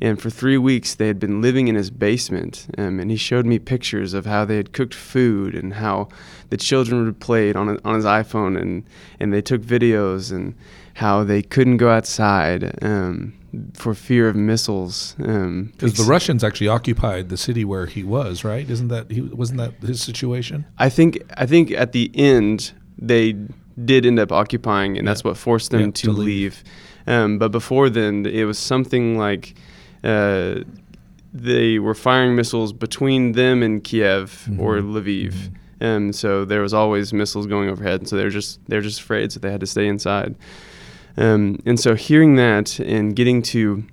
And 0.00 0.20
for 0.20 0.30
three 0.30 0.56
weeks, 0.56 0.94
they 0.94 1.06
had 1.06 1.18
been 1.18 1.42
living 1.42 1.68
in 1.68 1.74
his 1.74 1.90
basement. 1.90 2.66
Um, 2.78 2.98
and 3.00 3.10
he 3.10 3.16
showed 3.16 3.46
me 3.46 3.58
pictures 3.58 4.14
of 4.14 4.24
how 4.26 4.44
they 4.44 4.56
had 4.56 4.72
cooked 4.72 4.94
food 4.94 5.54
and 5.54 5.74
how 5.74 6.08
the 6.48 6.56
children 6.56 7.04
had 7.04 7.20
played 7.20 7.56
on, 7.56 7.78
on 7.84 7.94
his 7.94 8.04
iPhone. 8.04 8.60
And, 8.60 8.84
and 9.18 9.32
they 9.32 9.42
took 9.42 9.60
videos 9.60 10.32
and 10.32 10.54
how 10.94 11.24
they 11.24 11.42
couldn't 11.42 11.76
go 11.76 11.90
outside 11.90 12.78
um, 12.82 13.34
for 13.74 13.94
fear 13.94 14.28
of 14.28 14.36
missiles. 14.36 15.16
Um, 15.22 15.72
Because 15.72 15.94
the 15.94 16.04
Russians 16.04 16.42
actually 16.44 16.68
occupied 16.68 17.28
the 17.28 17.36
city 17.36 17.64
where 17.64 17.86
he 17.86 18.02
was, 18.02 18.44
right? 18.44 18.68
Isn't 18.68 18.88
that 18.88 19.10
he 19.10 19.20
wasn't 19.20 19.58
that 19.58 19.74
his 19.86 20.02
situation? 20.02 20.66
I 20.78 20.88
think 20.88 21.18
I 21.36 21.46
think 21.46 21.70
at 21.70 21.92
the 21.92 22.10
end 22.14 22.72
they 22.98 23.34
did 23.82 24.04
end 24.04 24.18
up 24.18 24.32
occupying, 24.32 24.98
and 24.98 25.06
that's 25.06 25.24
what 25.24 25.36
forced 25.36 25.70
them 25.70 25.80
Yeah, 25.80 25.90
to, 25.90 26.06
to 26.06 26.12
leave. 26.12 26.62
Um, 27.06 27.38
but 27.38 27.50
before 27.50 27.88
then, 27.88 28.26
it 28.26 28.44
was 28.44 28.58
something 28.58 29.16
like 29.16 29.54
uh, 30.04 30.56
they 31.32 31.78
were 31.78 31.94
firing 31.94 32.34
missiles 32.34 32.72
between 32.72 33.32
them 33.32 33.62
and 33.62 33.84
Kiev 33.84 34.48
or 34.58 34.76
Mhm. 34.78 34.92
Lviv. 34.94 35.32
Mhm. 35.32 35.50
Um, 35.82 36.12
so 36.12 36.44
there 36.44 36.60
was 36.60 36.74
always 36.74 37.12
missiles 37.12 37.46
going 37.46 37.68
overhead, 37.70 38.00
and 38.00 38.08
so 38.08 38.16
they're 38.16 38.30
just 38.30 38.60
they're 38.68 38.80
just 38.82 39.00
afraid, 39.00 39.32
so 39.32 39.40
they 39.40 39.50
had 39.50 39.60
to 39.60 39.66
stay 39.66 39.86
inside. 39.86 40.34
Um, 41.16 41.58
and 41.66 41.78
so 41.78 41.94
hearing 41.94 42.36
that 42.36 42.78
and 42.80 43.14
getting 43.16 43.42
to 43.42 43.84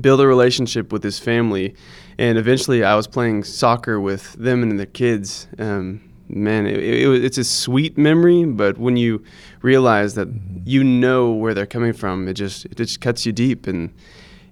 build 0.00 0.20
a 0.20 0.26
relationship 0.26 0.92
with 0.92 1.02
his 1.04 1.18
family, 1.18 1.74
and 2.18 2.36
eventually 2.38 2.82
I 2.82 2.94
was 2.96 3.06
playing 3.06 3.44
soccer 3.44 4.00
with 4.00 4.32
them 4.34 4.62
and 4.62 4.78
their 4.78 4.86
kids. 4.86 5.46
Um, 5.58 6.00
man, 6.28 6.66
it, 6.66 6.78
it, 6.82 7.24
it's 7.24 7.38
a 7.38 7.44
sweet 7.44 7.96
memory, 7.96 8.44
but 8.44 8.78
when 8.78 8.96
you 8.96 9.22
realize 9.62 10.14
that 10.14 10.28
you 10.64 10.82
know 10.82 11.30
where 11.30 11.54
they're 11.54 11.66
coming 11.66 11.92
from, 11.92 12.26
it 12.26 12.34
just 12.34 12.64
it 12.66 12.76
just 12.76 13.00
cuts 13.00 13.24
you 13.24 13.32
deep, 13.32 13.66
and 13.68 13.90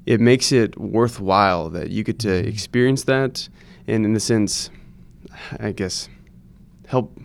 it 0.07 0.21
makes 0.21 0.53
it 0.53 0.79
worthwhile 0.79 1.71
that 1.71 1.91
you 1.91 2.03
get 2.05 2.19
to 2.21 2.33
experience 2.47 3.05
that, 3.05 3.49
and 3.87 4.05
in 4.05 4.15
a 4.17 4.21
sense, 4.21 4.71
I 5.61 5.73
guess, 5.73 6.09
help 6.87 7.19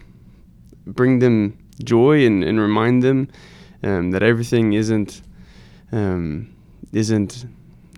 bring 0.86 1.20
them 1.20 1.58
joy 1.84 2.26
and, 2.26 2.44
and 2.44 2.60
remind 2.60 3.04
them 3.04 3.28
um, 3.84 4.12
that 4.12 4.24
everything 4.24 4.74
isn't 4.74 5.22
um, 5.92 6.54
isn't 6.94 7.46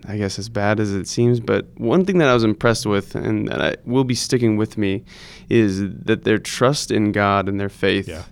I 0.08 0.16
guess 0.16 0.38
as 0.38 0.48
bad 0.48 0.80
as 0.80 0.94
it 0.94 1.06
seems. 1.06 1.40
But 1.40 1.66
one 1.76 2.04
thing 2.06 2.18
that 2.18 2.28
I 2.28 2.34
was 2.34 2.42
impressed 2.42 2.86
with 2.86 3.14
and 3.14 3.48
that 3.48 3.60
I, 3.60 3.76
will 3.84 4.04
be 4.04 4.14
sticking 4.14 4.56
with 4.56 4.78
me 4.78 5.04
is 5.50 5.80
that 6.04 6.24
their 6.24 6.38
trust 6.38 6.90
in 6.90 7.12
God 7.12 7.48
and 7.48 7.60
their 7.60 7.68
faith 7.68 8.08
Yeah. 8.08 8.24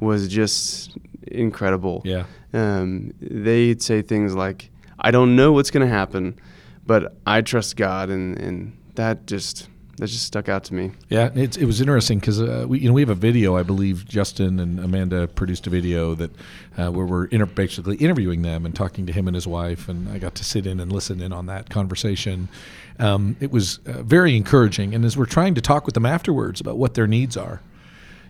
was 0.00 0.28
just 0.28 0.96
incredible. 1.28 2.00
Yeah. 2.06 2.24
Um, 2.54 3.12
they'd 3.20 3.82
say 3.82 4.00
things 4.02 4.34
like, 4.34 4.69
"I 5.00 5.10
don't 5.10 5.36
know 5.36 5.52
what's 5.52 5.70
going 5.70 5.86
to 5.86 5.92
happen, 5.92 6.38
but 6.86 7.16
I 7.26 7.40
trust 7.42 7.76
God," 7.76 8.10
and 8.10 8.38
and 8.38 8.76
that 8.94 9.26
just 9.26 9.68
that 10.00 10.06
just 10.06 10.24
stuck 10.24 10.48
out 10.48 10.64
to 10.64 10.74
me. 10.74 10.92
Yeah, 11.10 11.28
it's, 11.34 11.58
it 11.58 11.66
was 11.66 11.80
interesting 11.80 12.20
because 12.20 12.40
uh, 12.40 12.64
we 12.66 12.78
you 12.80 12.88
know 12.88 12.94
we 12.94 13.02
have 13.02 13.10
a 13.10 13.14
video. 13.14 13.56
I 13.56 13.62
believe 13.62 14.06
Justin 14.06 14.58
and 14.58 14.80
Amanda 14.80 15.28
produced 15.28 15.66
a 15.66 15.70
video 15.70 16.14
that 16.14 16.30
uh, 16.78 16.90
where 16.90 17.04
we're 17.04 17.26
inter- 17.26 17.46
basically 17.46 17.96
interviewing 17.96 18.42
them 18.42 18.64
and 18.64 18.74
talking 18.74 19.04
to 19.06 19.12
him 19.12 19.28
and 19.28 19.34
his 19.34 19.46
wife, 19.46 19.88
and 19.88 20.08
I 20.08 20.18
got 20.18 20.34
to 20.36 20.44
sit 20.44 20.66
in 20.66 20.80
and 20.80 20.90
listen 20.90 21.20
in 21.20 21.32
on 21.32 21.46
that 21.46 21.68
conversation. 21.68 22.48
Um, 22.98 23.36
it 23.40 23.50
was 23.50 23.78
uh, 23.86 24.02
very 24.02 24.36
encouraging, 24.36 24.94
and 24.94 25.04
as 25.04 25.16
we're 25.16 25.26
trying 25.26 25.54
to 25.54 25.60
talk 25.60 25.84
with 25.84 25.94
them 25.94 26.06
afterwards 26.06 26.60
about 26.60 26.78
what 26.78 26.94
their 26.94 27.06
needs 27.06 27.36
are, 27.36 27.60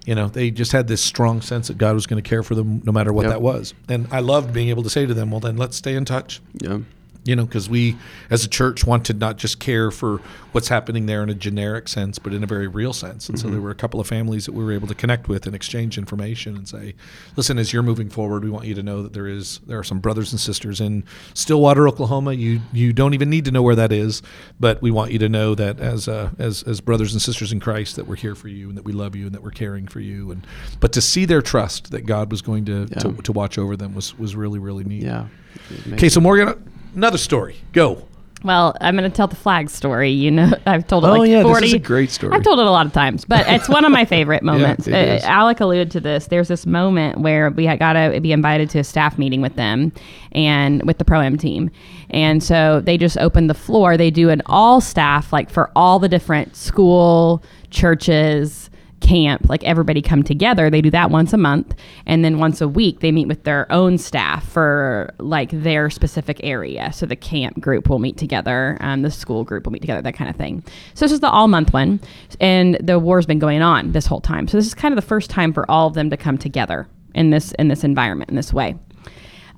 you 0.06 0.14
know, 0.14 0.28
they 0.28 0.50
just 0.50 0.72
had 0.72 0.88
this 0.88 1.00
strong 1.02 1.40
sense 1.40 1.68
that 1.68 1.78
God 1.78 1.94
was 1.94 2.06
going 2.06 2.22
to 2.22 2.28
care 2.28 2.42
for 2.42 2.54
them 2.54 2.82
no 2.84 2.92
matter 2.92 3.12
what 3.12 3.22
Yep. 3.24 3.32
that 3.32 3.42
was, 3.42 3.74
and 3.88 4.06
I 4.10 4.20
loved 4.20 4.52
being 4.52 4.68
able 4.68 4.82
to 4.82 4.90
say 4.90 5.06
to 5.06 5.14
them, 5.14 5.30
"Well, 5.30 5.40
then 5.40 5.56
let's 5.56 5.76
stay 5.76 5.94
in 5.94 6.04
touch." 6.04 6.40
Yeah. 6.60 6.78
You 7.24 7.36
know, 7.36 7.44
because 7.44 7.68
we 7.68 7.96
as 8.30 8.44
a 8.44 8.48
church 8.48 8.84
want 8.84 9.04
to 9.06 9.12
not 9.12 9.36
just 9.36 9.60
care 9.60 9.90
for 9.90 10.20
what's 10.52 10.68
happening 10.68 11.06
there 11.06 11.22
in 11.22 11.28
a 11.28 11.34
generic 11.34 11.86
sense, 11.86 12.18
but 12.18 12.32
in 12.32 12.42
a 12.42 12.46
very 12.46 12.66
real 12.66 12.92
sense. 12.92 13.28
And 13.28 13.38
so 13.38 13.48
there 13.48 13.60
were 13.60 13.70
a 13.70 13.74
couple 13.74 14.00
of 14.00 14.06
families 14.06 14.46
that 14.46 14.52
we 14.52 14.64
were 14.64 14.72
able 14.72 14.88
to 14.88 14.94
connect 14.94 15.28
with 15.28 15.46
and 15.46 15.54
exchange 15.54 15.98
information 15.98 16.56
and 16.56 16.66
say, 16.66 16.94
listen, 17.36 17.58
as 17.58 17.72
you're 17.72 17.82
moving 17.82 18.08
forward, 18.08 18.42
we 18.42 18.50
want 18.50 18.66
you 18.66 18.74
to 18.74 18.82
know 18.82 19.02
that 19.02 19.12
there 19.12 19.26
is 19.26 19.60
there 19.66 19.78
are 19.78 19.84
some 19.84 20.00
brothers 20.00 20.32
and 20.32 20.40
sisters 20.40 20.80
in 20.80 21.04
Stillwater, 21.34 21.86
Oklahoma. 21.86 22.32
You 22.32 22.60
you 22.72 22.92
don't 22.92 23.14
even 23.14 23.30
need 23.30 23.44
to 23.44 23.50
know 23.50 23.62
where 23.62 23.76
that 23.76 23.92
is, 23.92 24.22
but 24.58 24.80
we 24.82 24.90
want 24.90 25.12
you 25.12 25.18
to 25.18 25.28
know 25.28 25.54
that 25.54 25.78
as 25.78 26.08
uh, 26.08 26.30
as 26.38 26.62
as 26.64 26.80
brothers 26.80 27.12
and 27.12 27.20
sisters 27.20 27.52
in 27.52 27.60
Christ, 27.60 27.96
that 27.96 28.06
we're 28.06 28.16
here 28.16 28.34
for 28.34 28.48
you 28.48 28.68
and 28.68 28.78
that 28.78 28.84
we 28.84 28.92
love 28.92 29.14
you 29.14 29.26
and 29.26 29.34
that 29.34 29.42
we're 29.42 29.50
caring 29.50 29.86
for 29.86 30.00
you. 30.00 30.30
And 30.30 30.46
but 30.80 30.92
to 30.94 31.00
see 31.00 31.26
their 31.26 31.42
trust 31.42 31.90
that 31.90 32.06
God 32.06 32.30
was 32.30 32.42
going 32.42 32.64
to 32.64 32.86
to, 32.86 33.12
to 33.12 33.32
watch 33.32 33.58
over 33.58 33.76
them 33.76 33.94
was 33.94 34.18
was 34.18 34.34
really 34.34 34.58
really 34.58 34.84
neat. 34.84 35.02
Yeah. 35.02 35.26
Okay, 35.92 36.08
so 36.08 36.20
Morgan, 36.20 36.54
another 36.94 37.18
story. 37.18 37.56
Go. 37.72 38.06
Well, 38.42 38.74
I'm 38.80 38.96
going 38.96 39.08
to 39.10 39.14
tell 39.14 39.26
the 39.26 39.36
flag 39.36 39.68
story. 39.68 40.10
You 40.12 40.30
know, 40.30 40.50
I've 40.66 40.86
told 40.86 41.04
it 41.04 41.08
Oh, 41.08 41.12
like 41.12 41.28
yeah, 41.28 41.42
this 41.42 41.46
40. 41.46 41.66
is 41.66 41.72
a 41.74 41.78
great 41.78 42.08
story. 42.10 42.32
I've 42.32 42.42
told 42.42 42.58
it 42.58 42.64
a 42.64 42.70
lot 42.70 42.86
of 42.86 42.92
times, 42.94 43.26
but 43.26 43.46
it's 43.46 43.68
one 43.68 43.84
of 43.84 43.92
my 43.92 44.06
favorite 44.06 44.42
moments. 44.52 44.86
it 44.88 45.22
uh. 45.22 45.26
Alec 45.26 45.60
alluded 45.60 45.90
to 45.90 46.00
this. 46.00 46.28
There's 46.28 46.48
this 46.48 46.64
moment 46.64 47.18
where 47.20 47.50
we 47.50 47.66
had 47.66 47.78
got 47.78 47.92
to 47.94 48.18
be 48.18 48.32
invited 48.32 48.70
to 48.70 48.78
a 48.78 48.84
staff 48.84 49.18
meeting 49.18 49.42
with 49.42 49.56
them 49.56 49.92
and 50.32 50.82
with 50.84 50.96
the 50.96 51.04
pro 51.04 51.20
am 51.20 51.36
team, 51.36 51.70
and 52.08 52.42
so 52.42 52.80
they 52.80 52.96
just 52.96 53.18
opened 53.18 53.50
the 53.50 53.54
floor. 53.54 53.98
They 53.98 54.10
do 54.10 54.30
an 54.30 54.40
all 54.46 54.80
staff 54.80 55.34
like 55.34 55.50
for 55.50 55.70
all 55.76 55.98
the 55.98 56.08
different 56.08 56.56
school 56.56 57.42
churches 57.68 58.70
camp 59.10 59.48
like 59.48 59.64
everybody 59.64 60.00
come 60.00 60.22
together 60.22 60.70
they 60.70 60.80
do 60.80 60.88
that 60.88 61.10
once 61.10 61.32
a 61.32 61.36
month 61.36 61.74
and 62.06 62.24
then 62.24 62.38
once 62.38 62.60
a 62.60 62.68
week 62.68 63.00
they 63.00 63.10
meet 63.10 63.26
with 63.26 63.42
their 63.42 63.66
own 63.72 63.98
staff 63.98 64.46
for 64.46 65.12
like 65.18 65.50
their 65.50 65.90
specific 65.90 66.38
area 66.44 66.92
so 66.92 67.04
the 67.06 67.16
camp 67.16 67.60
group 67.60 67.88
will 67.88 67.98
meet 67.98 68.16
together 68.16 68.78
um, 68.78 69.02
the 69.02 69.10
school 69.10 69.42
group 69.42 69.64
will 69.64 69.72
meet 69.72 69.80
together 69.80 70.00
that 70.00 70.14
kind 70.14 70.30
of 70.30 70.36
thing 70.36 70.62
so 70.94 71.04
this 71.04 71.10
is 71.10 71.18
the 71.18 71.28
all 71.28 71.48
month 71.48 71.72
one 71.72 71.98
and 72.38 72.76
the 72.76 73.00
war's 73.00 73.26
been 73.26 73.40
going 73.40 73.62
on 73.62 73.90
this 73.90 74.06
whole 74.06 74.20
time 74.20 74.46
so 74.46 74.56
this 74.56 74.66
is 74.66 74.74
kind 74.74 74.92
of 74.92 74.96
the 74.96 75.08
first 75.08 75.28
time 75.28 75.52
for 75.52 75.68
all 75.68 75.88
of 75.88 75.94
them 75.94 76.08
to 76.08 76.16
come 76.16 76.38
together 76.38 76.86
in 77.16 77.30
this 77.30 77.50
in 77.58 77.66
this 77.66 77.82
environment 77.82 78.30
in 78.30 78.36
this 78.36 78.52
way 78.52 78.76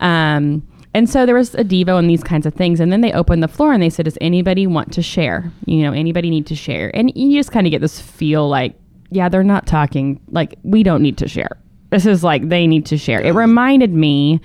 um, 0.01 0.67
and 0.95 1.09
so 1.09 1.25
there 1.25 1.35
was 1.35 1.55
a 1.55 1.65
Devo 1.65 1.99
and 1.99 2.09
these 2.09 2.23
kinds 2.23 2.45
of 2.45 2.55
things. 2.55 2.79
And 2.79 2.93
then 2.93 3.01
they 3.01 3.13
opened 3.13 3.43
the 3.43 3.49
floor 3.49 3.73
and 3.73 3.83
they 3.83 3.89
said, 3.89 4.05
Does 4.05 4.19
anybody 4.21 4.67
want 4.67 4.93
to 4.93 5.03
share? 5.03 5.51
You 5.65 5.83
know, 5.83 5.93
anybody 5.93 6.29
need 6.29 6.47
to 6.49 6.55
share? 6.55 6.95
And 6.95 7.11
you 7.17 7.39
just 7.39 7.51
kind 7.51 7.67
of 7.67 7.71
get 7.71 7.81
this 7.81 7.99
feel 7.99 8.47
like, 8.49 8.75
yeah, 9.15 9.29
they're 9.29 9.43
not 9.43 9.67
talking. 9.67 10.21
Like, 10.29 10.55
we 10.63 10.83
don't 10.83 11.03
need 11.03 11.19
to 11.19 11.29
share. 11.29 11.59
This 11.91 12.07
is 12.07 12.25
like 12.25 12.49
they 12.49 12.67
need 12.67 12.87
to 12.87 12.97
share. 12.97 13.21
It 13.21 13.33
reminded 13.33 13.93
me 13.93 14.41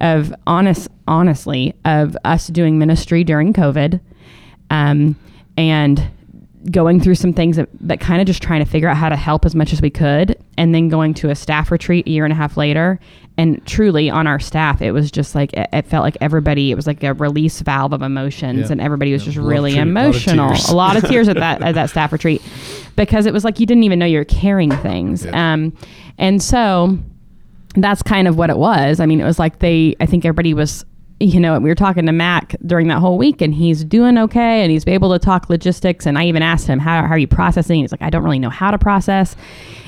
of 0.00 0.34
honest, 0.46 0.88
honestly, 1.06 1.74
of 1.84 2.16
us 2.24 2.48
doing 2.48 2.78
ministry 2.78 3.22
during 3.22 3.52
COVID, 3.52 4.00
um, 4.70 5.16
and 5.56 6.10
going 6.70 7.00
through 7.00 7.14
some 7.14 7.32
things 7.32 7.56
that, 7.56 7.68
that 7.80 8.00
kind 8.00 8.20
of 8.20 8.26
just 8.26 8.42
trying 8.42 8.62
to 8.62 8.70
figure 8.70 8.88
out 8.88 8.96
how 8.96 9.08
to 9.08 9.16
help 9.16 9.44
as 9.44 9.54
much 9.54 9.72
as 9.72 9.80
we 9.80 9.90
could, 9.90 10.36
and 10.58 10.74
then 10.74 10.88
going 10.88 11.14
to 11.14 11.30
a 11.30 11.34
staff 11.34 11.70
retreat 11.70 12.06
a 12.06 12.10
year 12.10 12.24
and 12.24 12.32
a 12.32 12.36
half 12.36 12.56
later, 12.56 12.98
and 13.40 13.64
truly 13.66 14.10
on 14.10 14.26
our 14.26 14.38
staff, 14.38 14.82
it 14.82 14.92
was 14.92 15.10
just 15.10 15.34
like 15.34 15.52
it, 15.54 15.68
it 15.72 15.86
felt 15.86 16.02
like 16.02 16.16
everybody. 16.20 16.70
It 16.70 16.74
was 16.74 16.86
like 16.86 17.02
a 17.02 17.14
release 17.14 17.60
valve 17.60 17.92
of 17.92 18.02
emotions, 18.02 18.66
Yeah. 18.66 18.72
and 18.72 18.80
everybody 18.80 19.12
was 19.12 19.22
Yeah, 19.22 19.32
just 19.32 19.38
lot 19.38 19.48
really 19.48 19.72
a 19.72 19.76
lot 19.76 19.82
emotional. 19.86 20.52
A 20.68 20.74
lot 20.74 20.96
of 20.96 21.08
tears 21.08 21.28
at 21.28 21.36
that 21.36 21.62
at 21.68 21.74
that 21.74 21.90
staff 21.90 22.12
retreat 22.12 22.42
because 22.96 23.26
it 23.26 23.32
was 23.32 23.44
like 23.44 23.58
you 23.58 23.66
didn't 23.66 23.84
even 23.84 23.98
know 23.98 24.06
you 24.06 24.18
were 24.18 24.24
carrying 24.24 24.70
things. 24.70 25.24
Yeah. 25.24 25.52
Um, 25.54 25.76
and 26.18 26.42
so 26.42 26.98
that's 27.76 28.02
kind 28.02 28.28
of 28.28 28.36
what 28.36 28.50
it 28.50 28.58
was. 28.58 29.00
I 29.00 29.06
mean, 29.06 29.20
it 29.20 29.24
was 29.24 29.38
like 29.38 29.60
they, 29.60 29.94
I 30.00 30.06
think 30.06 30.24
everybody 30.24 30.52
was, 30.54 30.84
you 31.20 31.38
know, 31.38 31.58
we 31.60 31.68
were 31.70 31.74
talking 31.76 32.04
to 32.06 32.12
Mac 32.12 32.56
during 32.66 32.88
that 32.88 32.98
whole 32.98 33.16
week 33.16 33.40
and 33.40 33.54
he's 33.54 33.84
doing 33.84 34.18
okay 34.18 34.62
and 34.62 34.70
he's 34.72 34.86
able 34.88 35.12
to 35.12 35.18
talk 35.18 35.48
logistics. 35.48 36.04
And 36.04 36.18
I 36.18 36.24
even 36.26 36.42
asked 36.42 36.66
him, 36.66 36.78
how, 36.80 37.02
how 37.06 37.14
are 37.14 37.18
you 37.18 37.28
processing? 37.28 37.80
He's 37.80 37.92
like, 37.92 38.02
I 38.02 38.10
don't 38.10 38.24
really 38.24 38.38
know 38.40 38.50
how 38.50 38.70
to 38.72 38.78
process. 38.78 39.36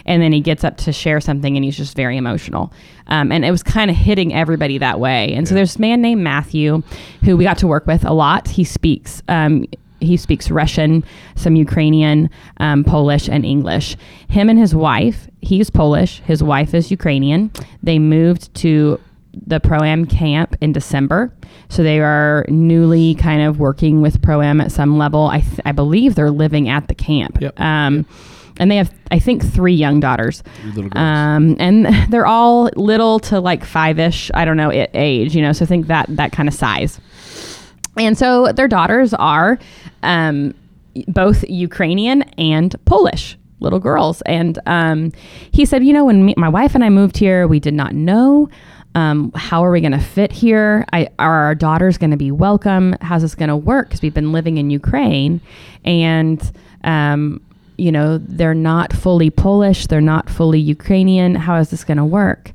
And 0.07 0.23
then 0.23 0.33
he 0.33 0.41
gets 0.41 0.65
up 0.65 0.77
to 0.79 0.93
share 0.93 1.21
something 1.21 1.57
and 1.57 1.65
he's 1.65 1.77
just 1.77 1.97
very 1.97 2.17
emotional. 2.17 2.73
Um, 3.07 3.33
and 3.33 3.45
it 3.45 3.51
was 3.51 3.63
kind 3.63 3.91
of 3.91 3.97
hitting 3.97 4.35
everybody 4.35 4.79
that 4.79 5.01
way. 5.01 5.33
And 5.35 5.49
so 5.49 5.55
there's 5.55 5.77
a 5.77 5.81
man 5.81 6.01
named 6.01 6.23
Matthew 6.23 6.83
who 7.25 7.37
we 7.37 7.45
got 7.45 7.59
to 7.59 7.67
work 7.67 7.87
with 7.87 8.05
a 8.05 8.13
lot. 8.13 8.49
He 8.49 8.65
speaks. 8.65 9.23
Um, 9.29 9.67
he 10.01 10.17
speaks 10.17 10.51
Russian, 10.51 11.05
some 11.37 11.55
Ukrainian, 11.55 12.29
um, 12.59 12.85
Polish, 12.85 13.29
and 13.29 13.45
English. 13.45 13.97
Him 14.29 14.49
and 14.51 14.59
his 14.59 14.75
wife, 14.75 15.29
he's 15.41 15.71
Polish, 15.71 16.21
his 16.21 16.43
wife 16.43 16.75
is 16.75 16.91
Ukrainian. 16.91 17.53
They 17.83 17.99
moved 17.99 18.53
to 18.57 19.01
the 19.47 19.61
Pro 19.61 19.83
Am 19.83 20.05
camp 20.05 20.57
in 20.61 20.73
December. 20.73 21.33
So 21.69 21.83
they 21.83 22.01
are 22.01 22.45
newly 22.49 23.15
kind 23.15 23.43
of 23.43 23.59
working 23.59 24.03
with 24.03 24.21
Pro 24.21 24.43
Am 24.43 24.61
at 24.61 24.73
some 24.73 24.99
level. 24.99 25.29
I, 25.29 25.41
th- 25.41 25.61
I 25.65 25.73
believe 25.73 26.15
they're 26.15 26.31
living 26.31 26.69
at 26.69 26.89
the 26.89 26.95
camp. 26.95 27.41
Yep. 27.41 27.59
Um, 27.59 28.05
and 28.59 28.71
they 28.71 28.77
have, 28.77 28.93
I 29.11 29.19
think, 29.19 29.45
three 29.45 29.75
young 29.75 30.01
daughters. 30.01 30.43
Three 30.61 30.71
little 30.73 30.91
girls. 30.91 30.93
Um, 30.97 31.57
and 31.59 31.87
they're 32.13 32.27
all 32.27 32.71
little 32.77 33.19
to 33.21 33.41
like 33.41 33.65
five 33.65 33.99
ish, 33.99 34.31
I 34.35 34.45
don't 34.45 34.57
know, 34.57 34.71
i- 34.71 34.89
age, 34.95 35.35
you 35.35 35.43
know, 35.43 35.53
so 35.53 35.65
think 35.67 35.87
that, 35.89 36.07
that 36.11 36.33
kind 36.33 36.49
of 36.49 36.55
size. 36.55 37.01
And 37.97 38.17
so 38.17 38.53
their 38.53 38.69
daughters 38.69 39.13
are 39.15 39.59
um, 40.03 40.55
both 41.09 41.45
Ukrainian 41.49 42.23
and 42.39 42.75
Polish 42.85 43.37
little 43.61 43.79
girls. 43.79 44.23
And 44.23 44.59
um, 44.67 45.13
he 45.53 45.65
said, 45.65 45.85
you 45.85 45.93
know, 45.93 46.05
when 46.05 46.25
me, 46.25 46.35
my 46.37 46.49
wife 46.49 46.75
and 46.75 46.83
I 46.83 46.89
moved 46.89 47.17
here, 47.17 47.47
we 47.47 47.61
did 47.61 47.75
not 47.75 47.95
know. 47.95 48.49
Um, 48.95 49.31
how 49.35 49.65
are 49.65 49.71
we 49.71 49.81
going 49.81 49.93
to 49.93 49.99
fit 50.01 50.33
here? 50.33 50.85
I, 50.93 51.09
are 51.19 51.45
our 51.45 51.55
daughters 51.55 51.97
going 51.97 52.11
to 52.11 52.17
be 52.17 52.31
welcome? 52.31 52.95
How's 53.01 53.23
this 53.23 53.35
going 53.35 53.49
to 53.49 53.57
work? 53.57 53.89
Because 53.89 54.03
we've 54.03 54.13
been 54.13 54.33
living 54.33 54.59
in 54.59 54.69
Ukraine, 54.69 55.41
and 55.85 56.43
um, 56.85 57.41
you 57.83 57.91
know 57.91 58.19
they're 58.19 58.55
not 58.55 58.93
fully 58.93 59.31
Polish, 59.31 59.87
they're 59.89 60.01
not 60.01 60.31
fully 60.31 60.61
Ukrainian. 60.61 61.35
How 61.35 61.57
is 61.57 61.71
this 61.71 61.85
going 61.85 61.99
to 61.99 62.05
work? 62.05 62.53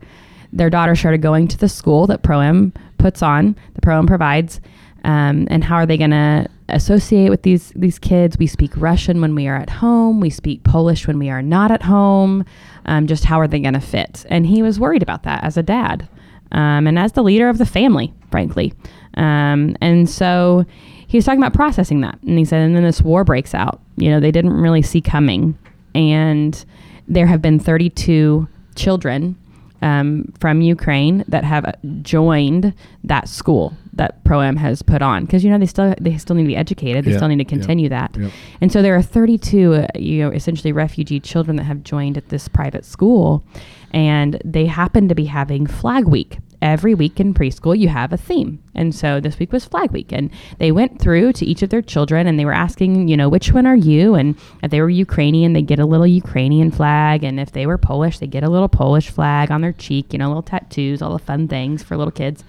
Their 0.53 0.69
daughter 0.69 0.95
started 0.95 1.21
going 1.21 1.47
to 1.49 1.57
the 1.57 1.67
school 1.67 2.07
that 2.07 2.23
Pro-Am 2.23 2.71
puts 2.97 3.21
on, 3.21 3.55
the 3.75 3.81
Pro-Am 3.81 4.07
provides, 4.07 4.61
um, 5.03 5.47
and 5.51 5.63
how 5.63 5.75
are 5.75 5.85
they 5.85 5.97
going 5.97 6.11
to 6.11 6.47
associate 6.69 7.29
with 7.29 7.41
these 7.41 7.73
these 7.75 7.99
kids? 7.99 8.37
We 8.37 8.47
speak 8.47 8.71
Russian 8.77 9.19
when 9.19 9.35
we 9.35 9.47
are 9.47 9.57
at 9.57 9.69
home. 9.69 10.21
We 10.21 10.29
speak 10.29 10.63
Polish 10.63 11.07
when 11.07 11.19
we 11.19 11.29
are 11.29 11.41
not 11.41 11.71
at 11.71 11.83
home. 11.83 12.45
Um, 12.85 13.05
just 13.05 13.25
how 13.25 13.39
are 13.41 13.47
they 13.47 13.59
going 13.59 13.73
to 13.73 13.81
fit? 13.81 14.25
And 14.29 14.45
he 14.45 14.63
was 14.63 14.79
worried 14.79 15.03
about 15.03 15.23
that 15.23 15.43
as 15.43 15.57
a 15.57 15.63
dad, 15.63 16.07
um, 16.53 16.87
and 16.87 16.97
as 16.97 17.11
the 17.11 17.23
leader 17.23 17.49
of 17.49 17.57
the 17.57 17.65
family, 17.65 18.13
frankly. 18.31 18.73
Um, 19.15 19.75
and 19.81 20.09
so 20.09 20.65
he 21.07 21.17
was 21.17 21.25
talking 21.25 21.39
about 21.41 21.53
processing 21.53 22.01
that, 22.01 22.19
and 22.23 22.37
he 22.37 22.45
said, 22.45 22.61
and 22.61 22.75
then 22.75 22.83
this 22.83 23.01
war 23.01 23.23
breaks 23.23 23.53
out. 23.55 23.81
You 23.95 24.09
know, 24.11 24.19
they 24.19 24.31
didn't 24.31 24.53
really 24.53 24.81
see 24.81 25.01
coming, 25.01 25.57
and 25.95 26.63
there 27.07 27.25
have 27.27 27.41
been 27.41 27.59
32 27.59 28.47
children 28.75 29.37
um, 29.81 30.33
from 30.39 30.61
Ukraine 30.61 31.23
that 31.27 31.43
have 31.43 31.63
uh, 31.65 31.71
joined 32.01 32.73
that 33.03 33.29
school 33.29 33.73
that 33.93 34.23
Pro-Am 34.25 34.55
has 34.57 34.81
put 34.81 35.01
on. 35.01 35.25
Because 35.25 35.43
you 35.43 35.49
know 35.49 35.57
they 35.57 35.65
still 35.65 35.93
they 36.01 36.17
still 36.17 36.35
need 36.35 36.43
to 36.43 36.47
be 36.47 36.55
educated. 36.55 37.05
They 37.05 37.11
Yeah, 37.11 37.17
still 37.17 37.27
need 37.29 37.37
to 37.37 37.43
yeah, 37.43 37.49
continue 37.49 37.89
that. 37.89 38.15
yep. 38.17 38.31
and 38.61 38.71
so 38.71 38.81
there 38.81 38.95
are 38.95 39.01
32 39.01 39.73
uh, 39.73 39.87
you 39.95 40.23
know 40.23 40.29
essentially 40.31 40.71
refugee 40.71 41.19
children 41.19 41.57
that 41.57 41.63
have 41.63 41.83
joined 41.83 42.17
at 42.17 42.29
this 42.29 42.47
private 42.47 42.85
school. 42.85 43.43
And 43.91 44.41
they 44.43 44.65
happen 44.65 45.07
to 45.07 45.15
be 45.15 45.25
having 45.25 45.65
flag 45.65 46.05
week 46.07 46.39
every 46.61 46.93
week 46.93 47.19
in 47.19 47.33
preschool 47.33 47.77
you 47.77 47.87
have 47.87 48.11
a 48.11 48.17
theme. 48.17 48.61
And 48.73 48.93
so 48.93 49.19
this 49.19 49.37
week 49.39 49.51
was 49.51 49.65
flag 49.65 49.91
week 49.91 50.11
and 50.11 50.29
they 50.59 50.71
went 50.71 50.99
through 50.99 51.33
to 51.33 51.45
each 51.45 51.61
of 51.61 51.69
their 51.69 51.81
children 51.81 52.27
and 52.27 52.39
they 52.39 52.45
were 52.45 52.53
asking 52.53 53.07
you 53.07 53.17
know 53.17 53.29
which 53.29 53.51
one 53.51 53.67
are 53.67 53.75
you? 53.75 54.15
And 54.15 54.35
if 54.63 54.71
they 54.71 54.81
were 54.81 54.89
ukrainian 54.89 55.53
they 55.53 55.61
get 55.61 55.79
a 55.79 55.85
little 55.85 56.07
ukrainian 56.07 56.71
flag 56.71 57.23
and 57.23 57.39
if 57.39 57.51
they 57.51 57.65
were 57.65 57.77
polish 57.77 58.19
they 58.19 58.27
get 58.27 58.43
a 58.43 58.49
little 58.49 58.69
polish 58.69 59.09
flag 59.09 59.51
on 59.51 59.61
their 59.61 59.73
cheek 59.73 60.13
you 60.13 60.19
know 60.19 60.27
little 60.27 60.41
tattoos 60.41 61.01
all 61.01 61.13
the 61.13 61.19
fun 61.23 61.47
things 61.47 61.83
for 61.83 61.97
little 61.97 62.11
kids. 62.11 62.43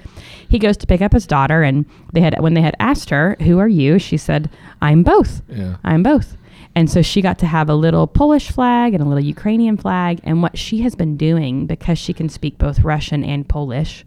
He 0.49 0.59
goes 0.59 0.77
to 0.79 0.87
pick 0.87 1.03
up 1.03 1.13
his 1.13 1.27
daughter 1.27 1.63
and 1.63 1.85
they 2.13 2.21
had 2.21 2.41
when 2.41 2.55
they 2.55 2.63
had 2.63 2.77
asked 2.81 3.11
her 3.11 3.37
who 3.41 3.59
are 3.59 3.69
you? 3.69 3.99
she 3.99 4.17
said 4.17 4.51
i'm 4.81 5.03
both. 5.03 5.43
Yeah. 5.49 5.77
I'm 5.85 6.03
both. 6.03 6.37
And 6.79 6.89
so 6.89 7.03
she 7.03 7.23
got 7.23 7.41
to 7.41 7.47
have 7.47 7.69
a 7.69 7.75
little 7.75 8.07
Polish 8.07 8.53
flag 8.53 8.95
and 8.95 9.03
a 9.03 9.05
little 9.05 9.25
Ukrainian 9.25 9.77
flag. 9.77 10.21
And 10.23 10.45
what 10.45 10.57
she 10.57 10.83
has 10.83 10.95
been 10.95 11.17
doing, 11.17 11.67
because 11.67 11.99
she 11.99 12.13
can 12.13 12.29
speak 12.29 12.57
both 12.57 12.85
Russian 12.85 13.25
and 13.25 13.49
Polish, 13.49 14.07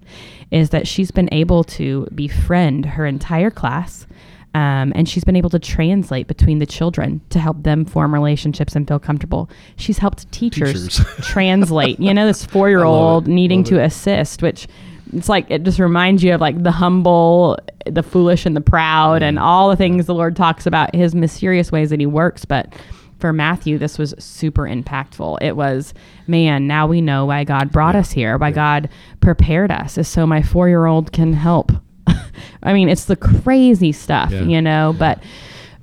is 0.51 0.69
that 0.69 0.88
she's 0.88 1.12
been 1.12 1.27
able 1.34 1.65
to 1.65 2.07
befriend 2.15 2.86
her 2.86 3.05
entire 3.05 3.51
class. 3.51 4.07
Um, 4.55 4.93
and 4.95 5.10
she's 5.10 5.25
been 5.25 5.36
able 5.36 5.49
to 5.49 5.60
translate 5.60 6.27
between 6.27 6.60
the 6.60 6.65
children 6.65 7.19
to 7.31 7.39
help 7.39 7.62
them 7.62 7.84
form 7.84 8.13
relationships 8.13 8.73
and 8.73 8.88
feel 8.88 8.99
comfortable. 8.99 9.49
She's 9.75 9.97
helped 9.97 10.31
teachers, 10.31 10.95
Teachers. 10.95 11.15
translate. 11.27 11.99
You 11.99 12.13
know, 12.13 12.25
this 12.25 12.45
four 12.45 12.69
year 12.69 12.86
old 12.86 13.27
needing 13.27 13.65
to 13.65 13.84
assist, 13.84 14.41
which 14.41 14.69
it's 15.13 15.30
like 15.30 15.45
it 15.50 15.63
just 15.63 15.80
reminds 15.80 16.24
you 16.24 16.34
of 16.34 16.41
like 16.41 16.62
the 16.63 16.71
humble, 16.71 17.58
the 17.86 18.04
foolish, 18.04 18.45
and 18.45 18.56
the 18.56 18.62
proud, 18.62 19.21
and 19.24 19.38
all 19.39 19.69
the 19.69 19.76
things 19.76 20.06
the 20.06 20.13
Lord 20.13 20.36
talks 20.36 20.65
about, 20.65 20.95
His 20.95 21.13
mysterious 21.15 21.71
ways 21.71 21.89
that 21.89 22.00
He 22.00 22.06
works. 22.06 22.45
But 22.45 22.74
for 23.19 23.32
Matthew, 23.32 23.78
this 23.78 23.97
was 24.00 24.15
super 24.17 24.63
impactful. 24.63 25.38
It 25.41 25.56
was, 25.56 25.93
man, 26.28 26.65
now 26.65 26.88
we 26.88 27.02
know 27.02 27.26
why 27.26 27.43
God 27.43 27.71
brought 27.71 27.95
us 27.95 28.12
here, 28.12 28.38
why 28.38 28.52
God 28.52 28.89
prepared 29.19 29.69
us, 29.71 29.97
is 29.97 30.08
so 30.08 30.26
my 30.26 30.41
four 30.41 30.67
year 30.69 30.86
old 30.86 31.12
can 31.12 31.34
help. 31.34 31.71
I 32.63 32.74
mean, 32.74 32.89
it's 32.89 33.06
the 33.06 33.15
crazy 33.15 33.91
stuff, 33.91 34.32
Yeah. 34.32 34.41
you 34.43 34.62
know, 34.62 34.95
but 34.97 35.21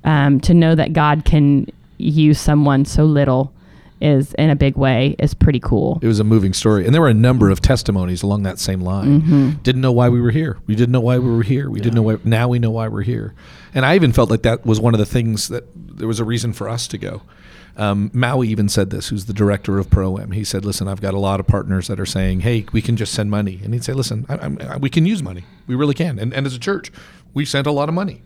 um, 0.03 0.39
to 0.41 0.53
know 0.53 0.75
that 0.75 0.91
God 0.93 1.23
can 1.25 1.67
use 1.97 2.39
someone 2.39 2.83
so 2.85 3.03
little 3.05 3.53
is 4.01 4.33
in 4.35 4.49
a 4.49 4.55
big 4.55 4.77
way 4.77 5.15
is 5.19 5.33
pretty 5.33 5.59
cool. 5.59 5.99
It 6.01 6.07
was 6.07 6.19
a 6.19 6.23
moving 6.23 6.53
story, 6.53 6.85
and 6.85 6.93
there 6.93 7.01
were 7.01 7.09
a 7.09 7.13
number 7.13 7.49
of 7.49 7.61
testimonies 7.61 8.23
along 8.23 8.43
that 8.43 8.59
same 8.59 8.81
line. 8.81 9.21
Mm-hmm. 9.21 9.49
Didn't 9.63 9.81
know 9.81 9.91
why 9.91 10.09
we 10.09 10.21
were 10.21 10.31
here. 10.31 10.57
We 10.67 10.75
didn't 10.75 10.91
know 10.91 11.01
why 11.01 11.17
we 11.17 11.29
were 11.29 11.43
here. 11.43 11.69
We 11.69 11.79
didn't 11.79 11.95
know 11.95 12.01
why. 12.01 12.17
Now 12.23 12.47
we 12.47 12.59
know 12.59 12.71
why 12.71 12.87
we're 12.87 13.01
here. 13.01 13.33
And 13.73 13.85
I 13.85 13.95
even 13.95 14.13
felt 14.13 14.29
like 14.29 14.43
that 14.43 14.65
was 14.65 14.79
one 14.79 14.93
of 14.93 14.99
the 14.99 15.05
things 15.05 15.47
that 15.49 15.65
there 15.75 16.07
was 16.07 16.19
a 16.19 16.25
reason 16.25 16.53
for 16.53 16.69
us 16.69 16.87
to 16.87 16.97
go. 16.97 17.21
Um, 17.77 18.11
Maui 18.13 18.49
even 18.49 18.67
said 18.67 18.89
this, 18.89 19.07
who's 19.07 19.25
the 19.25 19.33
director 19.33 19.79
of 19.79 19.89
Pro-Am. 19.89 20.31
He 20.31 20.43
said, 20.43 20.65
"Listen, 20.65 20.87
I've 20.87 21.01
got 21.01 21.13
a 21.13 21.19
lot 21.19 21.39
of 21.39 21.47
partners 21.47 21.87
that 21.87 21.99
are 21.99 22.05
saying, 22.05 22.41
hey, 22.41 22.65
we 22.73 22.81
can 22.81 22.97
just 22.97 23.13
send 23.13 23.31
money.' 23.31 23.61
And 23.63 23.73
he'd 23.73 23.83
say, 23.83 23.93
"Listen, 23.93 24.25
I, 24.27 24.37
I'm, 24.37 24.57
I, 24.61 24.77
we 24.77 24.89
can 24.89 25.05
use 25.05 25.23
money. 25.23 25.45
We 25.67 25.75
really 25.75 25.93
can. 25.93 26.19
And, 26.19 26.33
and 26.33 26.45
as 26.45 26.53
a 26.53 26.59
church, 26.59 26.91
we've 27.33 27.47
sent 27.47 27.67
a 27.67 27.71
lot 27.71 27.87
of 27.89 27.95
money. 27.95 28.21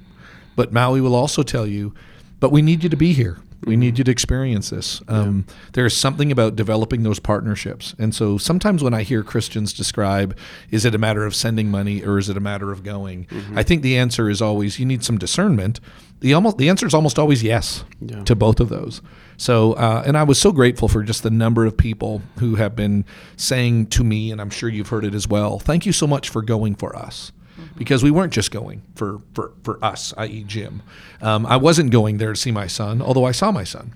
But 0.56 0.72
Maui 0.72 1.02
will 1.02 1.16
also 1.16 1.44
tell 1.44 1.68
you, 1.68 1.94
but 2.40 2.52
we 2.52 2.62
need 2.62 2.84
you 2.84 2.90
to 2.90 2.98
be 2.98 3.14
here. 3.14 3.40
We 3.66 3.76
need 3.76 3.98
you 3.98 4.04
to 4.04 4.12
experience 4.12 4.70
this. 4.70 5.02
Um, 5.08 5.46
There 5.74 5.86
is 5.86 5.96
something 5.96 6.32
about 6.32 6.56
developing 6.56 7.04
those 7.04 7.20
partnerships. 7.20 7.96
And 8.00 8.14
so 8.14 8.38
sometimes 8.38 8.84
when 8.84 8.94
I 8.94 9.04
hear 9.04 9.24
Christians 9.24 9.74
describe, 9.74 10.36
is 10.72 10.86
it 10.86 10.94
a 10.96 10.98
matter 10.98 11.26
of 11.26 11.36
sending 11.36 11.70
money 11.72 12.04
or 12.04 12.18
is 12.18 12.30
it 12.30 12.38
a 12.38 12.42
matter 12.42 12.72
of 12.72 12.84
going? 12.84 13.28
I 13.56 13.64
think 13.64 13.82
the 13.82 13.98
answer 13.98 14.30
is 14.30 14.42
always 14.42 14.80
you 14.80 14.86
need 14.86 15.04
some 15.04 15.18
discernment. 15.18 15.80
The 16.20 16.34
almost 16.34 16.58
the 16.58 16.70
answer 16.70 16.88
is 16.88 16.94
almost 16.94 17.20
always 17.20 17.44
yes 17.44 17.84
Yeah. 18.00 18.24
to 18.24 18.36
both 18.36 18.60
of 18.60 18.70
those. 18.70 19.02
So, 19.36 19.74
uh, 19.74 20.04
and 20.06 20.18
I 20.18 20.24
was 20.24 20.40
so 20.40 20.52
grateful 20.52 20.88
for 20.88 21.04
just 21.04 21.24
the 21.24 21.30
number 21.32 21.66
of 21.66 21.76
people 21.76 22.22
who 22.40 22.56
have 22.56 22.76
been 22.76 23.04
saying 23.36 23.88
to 23.88 24.04
me, 24.04 24.32
and 24.32 24.40
I'm 24.40 24.50
sure 24.52 24.70
you've 24.70 24.90
heard 24.90 25.04
it 25.04 25.14
as 25.16 25.28
well. 25.28 25.60
Thank 25.60 25.86
you 25.86 25.92
so 25.92 26.08
much 26.08 26.30
for 26.30 26.42
going 26.42 26.76
for 26.76 26.96
us 26.96 27.32
because 27.78 28.04
we 28.04 28.12
weren't 28.12 28.34
just 28.34 28.52
going 28.52 28.82
for 28.96 29.22
for, 29.34 29.54
for 29.64 29.84
us, 29.84 30.14
i.e., 30.18 30.44
Jim. 30.44 30.82
Um, 31.22 31.46
I 31.46 31.58
wasn't 31.58 31.92
going 31.92 32.18
there 32.18 32.34
to 32.34 32.40
see 32.40 32.52
my 32.52 32.68
son, 32.68 33.02
although 33.02 33.26
I 33.26 33.32
saw 33.32 33.52
my 33.52 33.64
son. 33.64 33.94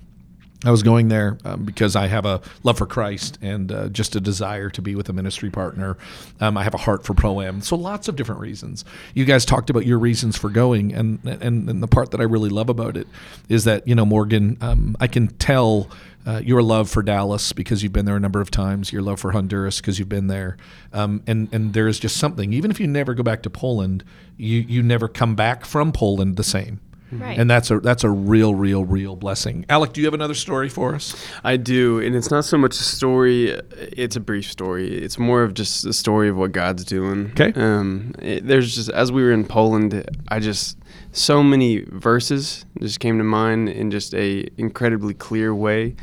I 0.64 0.72
was 0.72 0.82
going 0.82 1.06
there 1.06 1.38
um, 1.44 1.64
because 1.64 1.94
I 1.94 2.08
have 2.08 2.26
a 2.26 2.40
love 2.64 2.78
for 2.78 2.86
Christ 2.86 3.38
and 3.40 3.70
uh, 3.70 3.88
just 3.90 4.16
a 4.16 4.20
desire 4.20 4.70
to 4.70 4.82
be 4.82 4.96
with 4.96 5.08
a 5.08 5.12
ministry 5.12 5.50
partner. 5.50 5.96
Um, 6.40 6.56
I 6.56 6.64
have 6.64 6.74
a 6.74 6.78
heart 6.78 7.04
for 7.04 7.14
pro 7.14 7.40
am, 7.40 7.60
so 7.60 7.76
lots 7.76 8.08
of 8.08 8.16
different 8.16 8.40
reasons. 8.40 8.84
You 9.14 9.24
guys 9.24 9.44
talked 9.44 9.70
about 9.70 9.86
your 9.86 10.00
reasons 10.00 10.36
for 10.36 10.50
going, 10.50 10.92
and 10.92 11.20
and, 11.24 11.70
and 11.70 11.80
the 11.80 11.86
part 11.86 12.10
that 12.10 12.20
I 12.20 12.24
really 12.24 12.50
love 12.50 12.68
about 12.68 12.96
it 12.96 13.06
is 13.48 13.64
that 13.64 13.86
you 13.86 13.94
know 13.94 14.04
Morgan, 14.04 14.58
um, 14.60 14.96
I 14.98 15.06
can 15.06 15.28
tell 15.28 15.90
uh, 16.26 16.40
your 16.44 16.62
love 16.62 16.90
for 16.90 17.02
Dallas 17.02 17.52
because 17.52 17.82
you've 17.82 17.92
been 17.92 18.04
there 18.04 18.16
a 18.16 18.20
number 18.20 18.40
of 18.40 18.50
times. 18.50 18.92
Your 18.92 19.02
love 19.02 19.20
for 19.20 19.32
Honduras 19.32 19.80
because 19.80 19.98
you've 19.98 20.08
been 20.08 20.26
there, 20.26 20.56
um, 20.92 21.22
and 21.26 21.48
and 21.52 21.72
there 21.72 21.88
is 21.88 21.98
just 21.98 22.16
something. 22.16 22.52
Even 22.52 22.70
if 22.70 22.80
you 22.80 22.86
never 22.86 23.14
go 23.14 23.22
back 23.22 23.42
to 23.42 23.50
Poland, 23.50 24.04
you 24.36 24.60
you 24.60 24.82
never 24.82 25.08
come 25.08 25.34
back 25.34 25.64
from 25.64 25.92
Poland 25.92 26.36
the 26.36 26.44
same. 26.44 26.80
Right. 27.10 27.38
And 27.38 27.50
that's 27.50 27.70
a 27.70 27.80
that's 27.80 28.04
a 28.04 28.10
real, 28.10 28.54
real, 28.54 28.84
real 28.84 29.16
blessing. 29.16 29.64
Alec, 29.68 29.92
do 29.92 30.00
you 30.00 30.06
have 30.06 30.14
another 30.14 30.34
story 30.34 30.68
for 30.68 30.94
us? 30.94 31.16
I 31.42 31.56
do, 31.56 32.00
and 32.00 32.14
it's 32.14 32.30
not 32.30 32.44
so 32.44 32.58
much 32.58 32.78
a 32.78 32.82
story; 32.82 33.48
it's 33.72 34.16
a 34.16 34.20
brief 34.20 34.50
story. 34.50 34.98
It's 34.98 35.18
more 35.18 35.42
of 35.42 35.54
just 35.54 35.86
a 35.86 35.92
story 35.92 36.28
of 36.28 36.36
what 36.36 36.52
God's 36.52 36.84
doing. 36.84 37.30
Okay. 37.30 37.52
Um, 37.58 38.12
it, 38.18 38.46
there's 38.46 38.74
just 38.74 38.90
as 38.90 39.10
we 39.10 39.22
were 39.22 39.32
in 39.32 39.46
Poland, 39.46 40.04
I 40.28 40.40
just 40.40 40.76
so 41.12 41.42
many 41.42 41.84
verses 41.88 42.64
just 42.80 43.00
came 43.00 43.18
to 43.18 43.24
mind 43.24 43.68
in 43.68 43.90
just 43.90 44.14
a 44.14 44.46
incredibly 44.56 45.14
clear 45.14 45.54
way. 45.54 45.96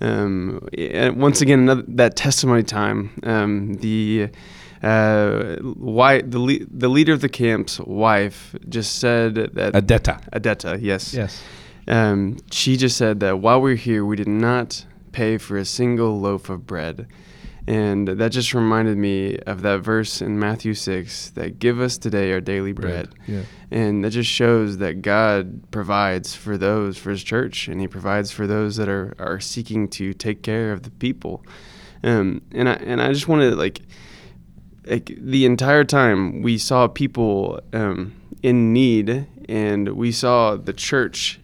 Um, 0.00 0.66
and 0.78 1.20
once 1.20 1.40
again, 1.42 1.60
another, 1.60 1.84
that 1.88 2.16
testimony 2.16 2.62
time. 2.62 3.10
Um, 3.22 3.74
the 3.74 4.28
uh, 4.82 5.56
why 5.56 6.22
the 6.22 6.38
le- 6.38 6.64
the 6.70 6.88
leader 6.88 7.12
of 7.12 7.20
the 7.20 7.28
camp's 7.28 7.78
wife 7.80 8.54
just 8.68 8.98
said 8.98 9.34
that 9.34 9.74
Adetta. 9.74 10.20
Adetta, 10.32 10.78
yes, 10.80 11.12
Yes. 11.12 11.42
um, 11.86 12.38
she 12.50 12.76
just 12.78 12.96
said 12.96 13.20
that 13.20 13.40
while 13.40 13.60
we 13.60 13.72
are 13.72 13.76
here, 13.76 14.04
we 14.06 14.16
did 14.16 14.28
not 14.28 14.86
pay 15.12 15.36
for 15.36 15.58
a 15.58 15.64
single 15.66 16.18
loaf 16.18 16.48
of 16.48 16.66
bread. 16.66 17.06
And 17.66 18.08
that 18.08 18.32
just 18.32 18.54
reminded 18.54 18.96
me 18.96 19.36
of 19.38 19.62
that 19.62 19.80
verse 19.80 20.22
in 20.22 20.38
Matthew 20.38 20.74
6 20.74 21.30
that 21.30 21.58
give 21.58 21.80
us 21.80 21.98
today 21.98 22.32
our 22.32 22.40
daily 22.40 22.72
bread. 22.72 23.10
Yeah. 23.26 23.42
And 23.70 24.04
that 24.04 24.10
just 24.10 24.30
shows 24.30 24.78
that 24.78 25.02
God 25.02 25.70
provides 25.70 26.34
for 26.34 26.56
those, 26.56 26.96
for 26.98 27.10
his 27.10 27.22
church, 27.22 27.68
and 27.68 27.80
he 27.80 27.86
provides 27.86 28.30
for 28.30 28.46
those 28.46 28.76
that 28.76 28.88
are, 28.88 29.14
are 29.18 29.40
seeking 29.40 29.88
to 29.90 30.12
take 30.12 30.42
care 30.42 30.72
of 30.72 30.82
the 30.82 30.90
people. 30.90 31.44
Um, 32.02 32.42
and 32.52 32.68
I 32.68 32.72
and 32.74 33.00
I 33.00 33.12
just 33.12 33.28
wanted 33.28 33.50
to 33.50 33.56
like 33.56 33.82
like 34.86 35.14
the 35.18 35.44
entire 35.44 35.84
time 35.84 36.42
we 36.42 36.58
saw 36.58 36.88
people 36.88 37.60
um, 37.72 38.14
in 38.42 38.72
need, 38.72 39.26
and 39.48 39.90
we 39.90 40.10
saw 40.10 40.56
the 40.56 40.72
church 40.72 41.40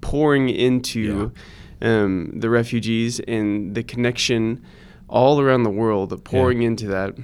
pouring 0.00 0.48
into 0.48 1.32
um, 1.80 2.32
the 2.34 2.50
refugees 2.50 3.20
and 3.20 3.74
the 3.74 3.82
connection 3.82 4.64
all 5.10 5.40
around 5.40 5.64
the 5.64 5.70
world, 5.70 6.24
pouring 6.24 6.62
into 6.62 6.86
that, 6.86 7.14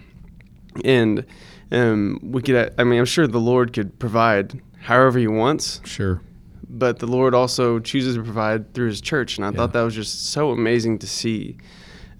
and 0.84 1.24
um, 1.72 2.18
we 2.22 2.42
could. 2.42 2.74
I 2.78 2.84
mean, 2.84 2.98
I'm 2.98 3.04
sure 3.06 3.26
the 3.26 3.40
Lord 3.40 3.72
could 3.72 3.98
provide 3.98 4.60
however 4.80 5.18
He 5.18 5.26
wants, 5.26 5.80
Sure. 5.84 6.20
but 6.68 6.98
the 6.98 7.06
Lord 7.06 7.34
also 7.34 7.78
chooses 7.78 8.16
to 8.16 8.22
provide 8.22 8.74
through 8.74 8.88
His 8.88 9.00
church, 9.00 9.38
and 9.38 9.44
I 9.46 9.50
Yeah. 9.50 9.56
thought 9.56 9.72
that 9.72 9.82
was 9.82 9.94
just 9.94 10.30
so 10.32 10.50
amazing 10.50 10.98
to 10.98 11.06
see. 11.06 11.56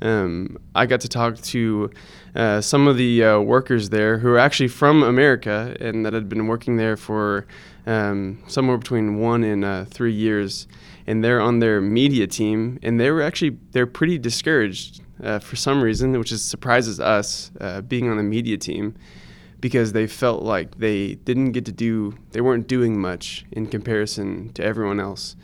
Um, 0.02 0.58
I 0.74 0.84
got 0.86 1.00
to 1.00 1.08
talk 1.08 1.36
to 1.38 1.90
uh, 2.34 2.60
some 2.60 2.86
of 2.86 2.96
the 2.98 3.24
uh, 3.24 3.38
workers 3.40 3.88
there 3.88 4.18
who 4.18 4.28
are 4.28 4.38
actually 4.38 4.68
from 4.68 5.02
America 5.02 5.74
and 5.80 6.04
that 6.04 6.12
had 6.12 6.28
been 6.28 6.46
working 6.48 6.76
there 6.76 6.98
for 6.98 7.46
um, 7.86 8.42
somewhere 8.46 8.76
between 8.76 9.18
one 9.18 9.42
and 9.42 9.64
uh, 9.64 9.84
three 9.86 10.12
years, 10.12 10.66
and 11.06 11.24
they're 11.24 11.40
on 11.40 11.60
their 11.60 11.80
media 11.80 12.26
team, 12.26 12.78
and 12.82 13.00
they 13.00 13.10
were 13.10 13.22
actually 13.22 13.56
they're 13.72 13.86
pretty 13.86 14.18
discouraged 14.18 15.00
uh, 15.22 15.38
for 15.38 15.56
some 15.56 15.82
reason, 15.82 16.18
which 16.18 16.32
is 16.32 16.42
surprises 16.42 17.00
us 17.00 17.50
uh, 17.60 17.80
being 17.80 18.08
on 18.08 18.16
the 18.16 18.22
media 18.22 18.56
team 18.56 18.94
because 19.60 19.92
they 19.92 20.06
felt 20.06 20.42
like 20.42 20.78
they 20.78 21.14
didn't 21.14 21.52
get 21.52 21.64
to 21.64 21.72
do 21.72 22.16
they 22.32 22.40
weren't 22.40 22.68
doing 22.68 23.00
much 23.00 23.44
in 23.52 23.66
comparison 23.66 24.52
to 24.52 24.62
everyone 24.62 25.00
else. 25.00 25.36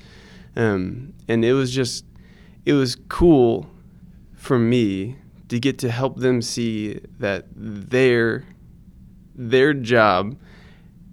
Um, 0.54 1.14
and 1.28 1.44
it 1.44 1.54
was 1.54 1.74
just 1.74 2.04
it 2.64 2.74
was 2.74 2.96
cool 3.08 3.68
for 4.34 4.58
me 4.58 5.16
to 5.48 5.58
get 5.58 5.78
to 5.78 5.90
help 5.90 6.18
them 6.18 6.42
see 6.42 7.00
that 7.18 7.46
their 7.54 8.44
their 9.34 9.72
job 9.72 10.36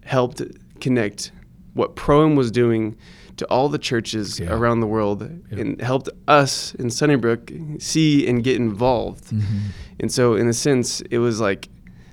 helped 0.04 0.42
connect 0.82 1.32
what 1.74 1.96
Pro-Am 1.96 2.36
was 2.36 2.52
doing 2.52 2.98
to 3.40 3.46
all 3.48 3.68
the 3.70 3.78
churches 3.80 4.40
Yeah. 4.40 4.54
around 4.54 4.80
the 4.82 4.88
world 4.88 5.22
Yeah. 5.52 5.60
and 5.60 5.82
helped 5.82 6.10
us 6.28 6.74
in 6.76 6.90
Sunnybrook 6.90 7.52
see 7.80 8.28
and 8.28 8.44
get 8.44 8.56
involved. 8.58 9.34
And 10.00 10.12
so, 10.12 10.36
in 10.36 10.48
a 10.48 10.54
sense, 10.54 11.02
it 11.12 11.18
was 11.20 11.40
like 11.42 11.68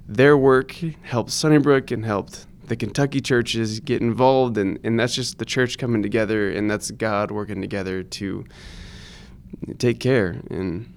their 0.09 0.37
work 0.37 0.75
helped 1.03 1.31
Sunnybrook 1.31 1.91
and 1.91 2.05
helped 2.05 2.47
the 2.69 2.77
Kentucky 2.77 3.21
churches 3.21 3.79
get 3.81 4.01
involved. 4.03 4.57
And, 4.59 4.79
and 4.83 4.99
that's 4.99 5.15
just 5.15 5.39
the 5.39 5.45
church 5.45 5.79
coming 5.79 6.03
together, 6.03 6.51
and 6.51 6.71
that's 6.71 6.91
God 6.91 7.31
working 7.31 7.61
together 7.61 8.03
to 8.03 8.45
take 9.79 10.01
care. 10.01 10.37
And 10.51 10.93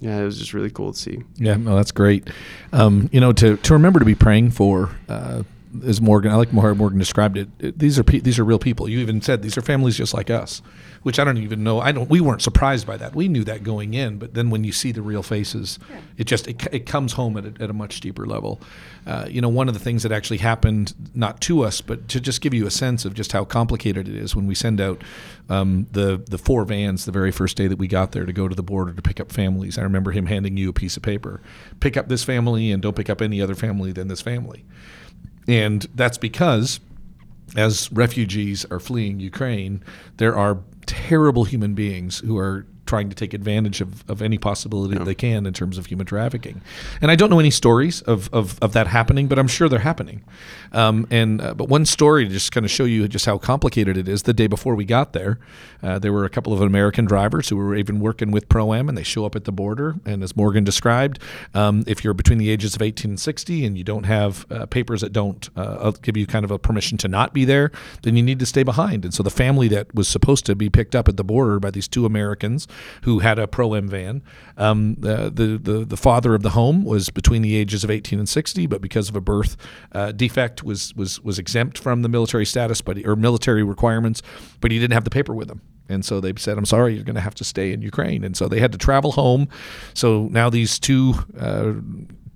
yeah, 0.00 0.18
it 0.18 0.24
was 0.24 0.38
just 0.38 0.52
really 0.52 0.70
cool 0.70 0.92
to 0.92 0.98
see. 0.98 1.22
Yeah, 1.36 1.56
no, 1.56 1.74
that's 1.76 1.90
great. 1.92 2.28
Um, 2.72 3.08
you 3.12 3.20
know, 3.20 3.32
to, 3.32 3.56
to 3.56 3.72
remember 3.72 3.98
to 3.98 4.04
be 4.04 4.14
praying 4.14 4.50
for, 4.50 4.90
uh, 5.08 5.42
as 5.84 6.00
Morgan, 6.00 6.32
I 6.32 6.36
like 6.36 6.50
how 6.50 6.74
Morgan 6.74 6.98
described 6.98 7.36
it. 7.36 7.78
These 7.78 7.98
are 7.98 8.04
pe- 8.04 8.20
these 8.20 8.38
are 8.38 8.44
real 8.44 8.58
people. 8.58 8.88
You 8.88 8.98
even 9.00 9.20
said 9.20 9.42
these 9.42 9.58
are 9.58 9.62
families 9.62 9.96
just 9.96 10.14
like 10.14 10.30
us, 10.30 10.62
which 11.02 11.18
I 11.18 11.24
don't 11.24 11.38
even 11.38 11.62
know. 11.64 11.80
I 11.80 11.92
don't. 11.92 12.08
We 12.08 12.20
weren't 12.20 12.42
surprised 12.42 12.86
by 12.86 12.96
that. 12.96 13.14
We 13.14 13.28
knew 13.28 13.44
that 13.44 13.62
going 13.62 13.94
in, 13.94 14.18
but 14.18 14.34
then 14.34 14.50
when 14.50 14.64
you 14.64 14.72
see 14.72 14.92
the 14.92 15.02
real 15.02 15.22
faces, 15.22 15.78
it 16.16 16.24
just 16.24 16.48
it, 16.48 16.66
it 16.72 16.86
comes 16.86 17.14
home 17.14 17.36
at 17.36 17.44
a, 17.44 17.62
at 17.62 17.70
a 17.70 17.72
much 17.72 18.00
deeper 18.00 18.26
level. 18.26 18.60
Uh, 19.06 19.26
you 19.28 19.40
know, 19.40 19.48
one 19.48 19.68
of 19.68 19.74
the 19.74 19.80
things 19.80 20.02
that 20.02 20.10
actually 20.10 20.38
happened, 20.38 20.94
not 21.14 21.40
to 21.42 21.62
us, 21.62 21.80
but 21.80 22.08
to 22.08 22.20
just 22.20 22.40
give 22.40 22.52
you 22.52 22.66
a 22.66 22.70
sense 22.70 23.04
of 23.04 23.14
just 23.14 23.32
how 23.32 23.44
complicated 23.44 24.08
it 24.08 24.16
is 24.16 24.34
when 24.34 24.46
we 24.46 24.54
send 24.54 24.80
out 24.80 25.02
um, 25.48 25.86
the 25.92 26.22
the 26.28 26.38
four 26.38 26.64
vans 26.64 27.04
the 27.04 27.12
very 27.12 27.30
first 27.30 27.56
day 27.56 27.66
that 27.66 27.78
we 27.78 27.86
got 27.86 28.12
there 28.12 28.26
to 28.26 28.32
go 28.32 28.48
to 28.48 28.54
the 28.54 28.62
border 28.62 28.92
to 28.92 29.02
pick 29.02 29.20
up 29.20 29.30
families. 29.30 29.78
I 29.78 29.82
remember 29.82 30.10
him 30.10 30.26
handing 30.26 30.56
you 30.56 30.70
a 30.70 30.72
piece 30.72 30.96
of 30.96 31.02
paper, 31.02 31.40
pick 31.80 31.96
up 31.96 32.08
this 32.08 32.24
family 32.24 32.72
and 32.72 32.82
don't 32.82 32.96
pick 32.96 33.10
up 33.10 33.22
any 33.22 33.40
other 33.40 33.54
family 33.54 33.92
than 33.92 34.08
this 34.08 34.20
family. 34.20 34.64
And 35.48 35.86
that's 35.94 36.18
because 36.18 36.80
as 37.56 37.90
refugees 37.92 38.64
are 38.70 38.80
fleeing 38.80 39.20
Ukraine, 39.20 39.82
there 40.16 40.36
are 40.36 40.58
terrible 40.86 41.44
human 41.44 41.74
beings 41.74 42.18
who 42.20 42.36
are 42.38 42.66
trying 42.86 43.08
to 43.08 43.14
take 43.14 43.34
advantage 43.34 43.80
of, 43.80 44.08
of 44.08 44.22
any 44.22 44.38
possibility 44.38 44.96
they 45.04 45.14
can 45.14 45.46
in 45.46 45.52
terms 45.52 45.78
of 45.78 45.86
human 45.86 46.06
trafficking. 46.06 46.62
And 47.00 47.10
I 47.10 47.16
don't 47.16 47.30
know 47.30 47.38
any 47.38 47.50
stories 47.50 48.02
of, 48.02 48.32
of, 48.32 48.58
of 48.62 48.72
that 48.72 48.86
happening, 48.86 49.26
but 49.26 49.38
I'm 49.38 49.48
sure 49.48 49.68
they're 49.68 49.80
happening. 49.80 50.22
Um, 50.72 51.06
and 51.10 51.40
uh, 51.40 51.54
but 51.54 51.68
one 51.68 51.86
story 51.86 52.24
to 52.24 52.30
just 52.30 52.52
kind 52.52 52.64
of 52.64 52.70
show 52.70 52.84
you 52.84 53.06
just 53.08 53.26
how 53.26 53.38
complicated 53.38 53.96
it 53.96 54.08
is. 54.08 54.22
The 54.22 54.32
day 54.32 54.46
before 54.46 54.74
we 54.74 54.84
got 54.84 55.12
there, 55.12 55.38
uh, 55.82 55.98
there 55.98 56.12
were 56.12 56.24
a 56.24 56.30
couple 56.30 56.52
of 56.52 56.60
American 56.60 57.04
drivers 57.04 57.48
who 57.48 57.56
were 57.56 57.76
even 57.76 58.00
working 58.00 58.30
with 58.30 58.48
Pro 58.48 58.74
Am, 58.74 58.88
and 58.88 58.96
they 58.96 59.02
show 59.02 59.24
up 59.24 59.36
at 59.36 59.44
the 59.44 59.52
border. 59.52 59.96
And 60.04 60.22
as 60.22 60.36
Morgan 60.36 60.64
described, 60.64 61.18
um, 61.54 61.84
if 61.86 62.04
you're 62.04 62.14
between 62.14 62.38
the 62.38 62.50
ages 62.50 62.74
of 62.74 62.82
18 62.82 63.12
and 63.12 63.20
60 63.20 63.64
and 63.64 63.78
you 63.78 63.84
don't 63.84 64.04
have 64.04 64.46
uh, 64.50 64.66
papers 64.66 65.00
that 65.00 65.12
don't 65.12 65.48
uh, 65.56 65.90
give 66.02 66.16
you 66.16 66.26
kind 66.26 66.44
of 66.44 66.50
a 66.50 66.58
permission 66.58 66.98
to 66.98 67.08
not 67.08 67.32
be 67.32 67.44
there, 67.44 67.70
then 68.02 68.16
you 68.16 68.22
need 68.22 68.38
to 68.38 68.46
stay 68.46 68.62
behind. 68.62 69.04
And 69.04 69.14
so 69.14 69.22
the 69.22 69.30
family 69.30 69.68
that 69.68 69.94
was 69.94 70.08
supposed 70.08 70.46
to 70.46 70.54
be 70.54 70.68
picked 70.68 70.94
up 70.94 71.08
at 71.08 71.16
the 71.16 71.24
border 71.24 71.58
by 71.60 71.70
these 71.70 71.88
two 71.88 72.06
Americans 72.06 72.66
who 73.02 73.20
had 73.20 73.38
a 73.38 73.46
Pro-Am 73.46 73.88
van, 73.88 74.22
um, 74.56 74.96
the, 74.98 75.30
the 75.30 75.58
the 75.58 75.84
the 75.84 75.96
father 75.96 76.34
of 76.34 76.42
the 76.42 76.50
home 76.50 76.84
was 76.84 77.10
between 77.10 77.42
the 77.42 77.56
ages 77.56 77.84
of 77.84 77.90
18 77.90 78.18
and 78.18 78.28
60, 78.28 78.66
but 78.66 78.80
because 78.80 79.08
of 79.08 79.16
a 79.16 79.20
birth 79.20 79.56
uh, 79.92 80.12
defect 80.12 80.62
was 80.62 80.94
was 80.94 81.20
was 81.20 81.38
exempt 81.38 81.78
from 81.78 82.02
the 82.02 82.08
military 82.08 82.46
status, 82.46 82.80
but 82.80 82.98
or 83.04 83.16
military 83.16 83.62
requirements, 83.62 84.22
but 84.60 84.70
he 84.70 84.78
didn't 84.78 84.94
have 84.94 85.04
the 85.04 85.10
paper 85.10 85.34
with 85.34 85.50
him. 85.50 85.60
And 85.88 86.04
so 86.04 86.20
they 86.20 86.32
said, 86.36 86.58
"I'm 86.58 86.64
sorry, 86.64 86.94
you're 86.94 87.04
going 87.04 87.14
to 87.14 87.20
have 87.20 87.34
to 87.36 87.44
stay 87.44 87.72
in 87.72 87.82
Ukraine." 87.82 88.24
And 88.24 88.36
so 88.36 88.48
they 88.48 88.60
had 88.60 88.72
to 88.72 88.78
travel 88.78 89.12
home. 89.12 89.48
So 89.94 90.28
now 90.30 90.50
these 90.50 90.78
two 90.78 91.14
uh, 91.38 91.74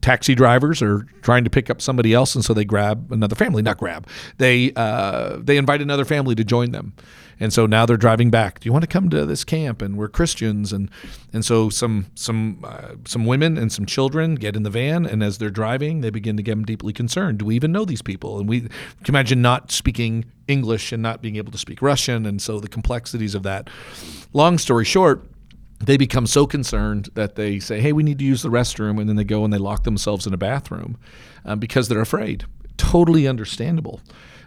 taxi 0.00 0.34
drivers 0.34 0.82
are 0.82 1.06
trying 1.22 1.44
to 1.44 1.50
pick 1.50 1.70
up 1.70 1.80
somebody 1.80 2.14
else, 2.14 2.34
and 2.34 2.44
so 2.44 2.54
they 2.54 2.64
grab 2.64 3.12
another 3.12 3.34
family. 3.34 3.62
Not 3.62 3.78
grab. 3.78 4.06
They 4.38 4.72
uh, 4.74 5.38
they 5.40 5.56
invite 5.56 5.82
another 5.82 6.04
family 6.04 6.34
to 6.34 6.44
join 6.44 6.70
them. 6.72 6.94
And 7.42 7.54
so 7.54 7.64
now 7.64 7.86
they're 7.86 7.96
driving 7.96 8.28
back. 8.30 8.60
Do 8.60 8.68
you 8.68 8.72
want 8.72 8.82
to 8.82 8.86
come 8.86 9.08
to 9.08 9.24
this 9.24 9.44
camp? 9.44 9.80
And 9.80 9.96
we're 9.96 10.08
Christians, 10.08 10.74
and 10.74 10.90
and 11.32 11.42
so 11.42 11.70
some 11.70 12.06
some 12.14 12.62
uh, 12.62 12.96
some 13.06 13.24
women 13.24 13.56
and 13.56 13.72
some 13.72 13.86
children 13.86 14.34
get 14.34 14.56
in 14.56 14.62
the 14.62 14.70
van, 14.70 15.06
and 15.06 15.22
as 15.22 15.38
they're 15.38 15.48
driving, 15.48 16.02
they 16.02 16.10
begin 16.10 16.36
to 16.36 16.42
get 16.42 16.50
deeply 16.66 16.92
concerned. 16.92 17.38
Do 17.38 17.46
we 17.46 17.56
even 17.56 17.72
know 17.72 17.86
these 17.86 18.02
people? 18.02 18.38
And 18.38 18.48
we 18.48 18.60
can 18.60 18.70
imagine 19.08 19.40
not 19.40 19.72
speaking 19.72 20.26
English 20.48 20.92
and 20.92 21.02
not 21.02 21.22
being 21.22 21.36
able 21.36 21.50
to 21.52 21.58
speak 21.58 21.80
Russian, 21.80 22.26
and 22.26 22.42
so 22.42 22.60
the 22.60 22.68
complexities 22.68 23.34
of 23.34 23.42
that. 23.44 23.70
Long 24.34 24.58
story 24.58 24.84
short, 24.84 25.26
they 25.80 25.96
become 25.96 26.26
so 26.26 26.46
concerned 26.46 27.08
that 27.14 27.34
they 27.34 27.58
say, 27.58 27.80
"Hey, 27.80 27.92
we 27.92 28.02
need 28.02 28.18
to 28.18 28.24
use 28.24 28.42
the 28.42 28.50
restroom," 28.50 29.00
and 29.00 29.08
then 29.08 29.16
they 29.16 29.24
go 29.24 29.44
and 29.44 29.52
they 29.52 29.58
lock 29.58 29.84
themselves 29.84 30.26
in 30.26 30.34
a 30.34 30.38
bathroom 30.38 30.96
um, 31.44 31.58
because 31.58 31.88
they're 31.88 32.00
afraid. 32.00 32.44
Totally 32.76 33.26
understandable. 33.26 34.00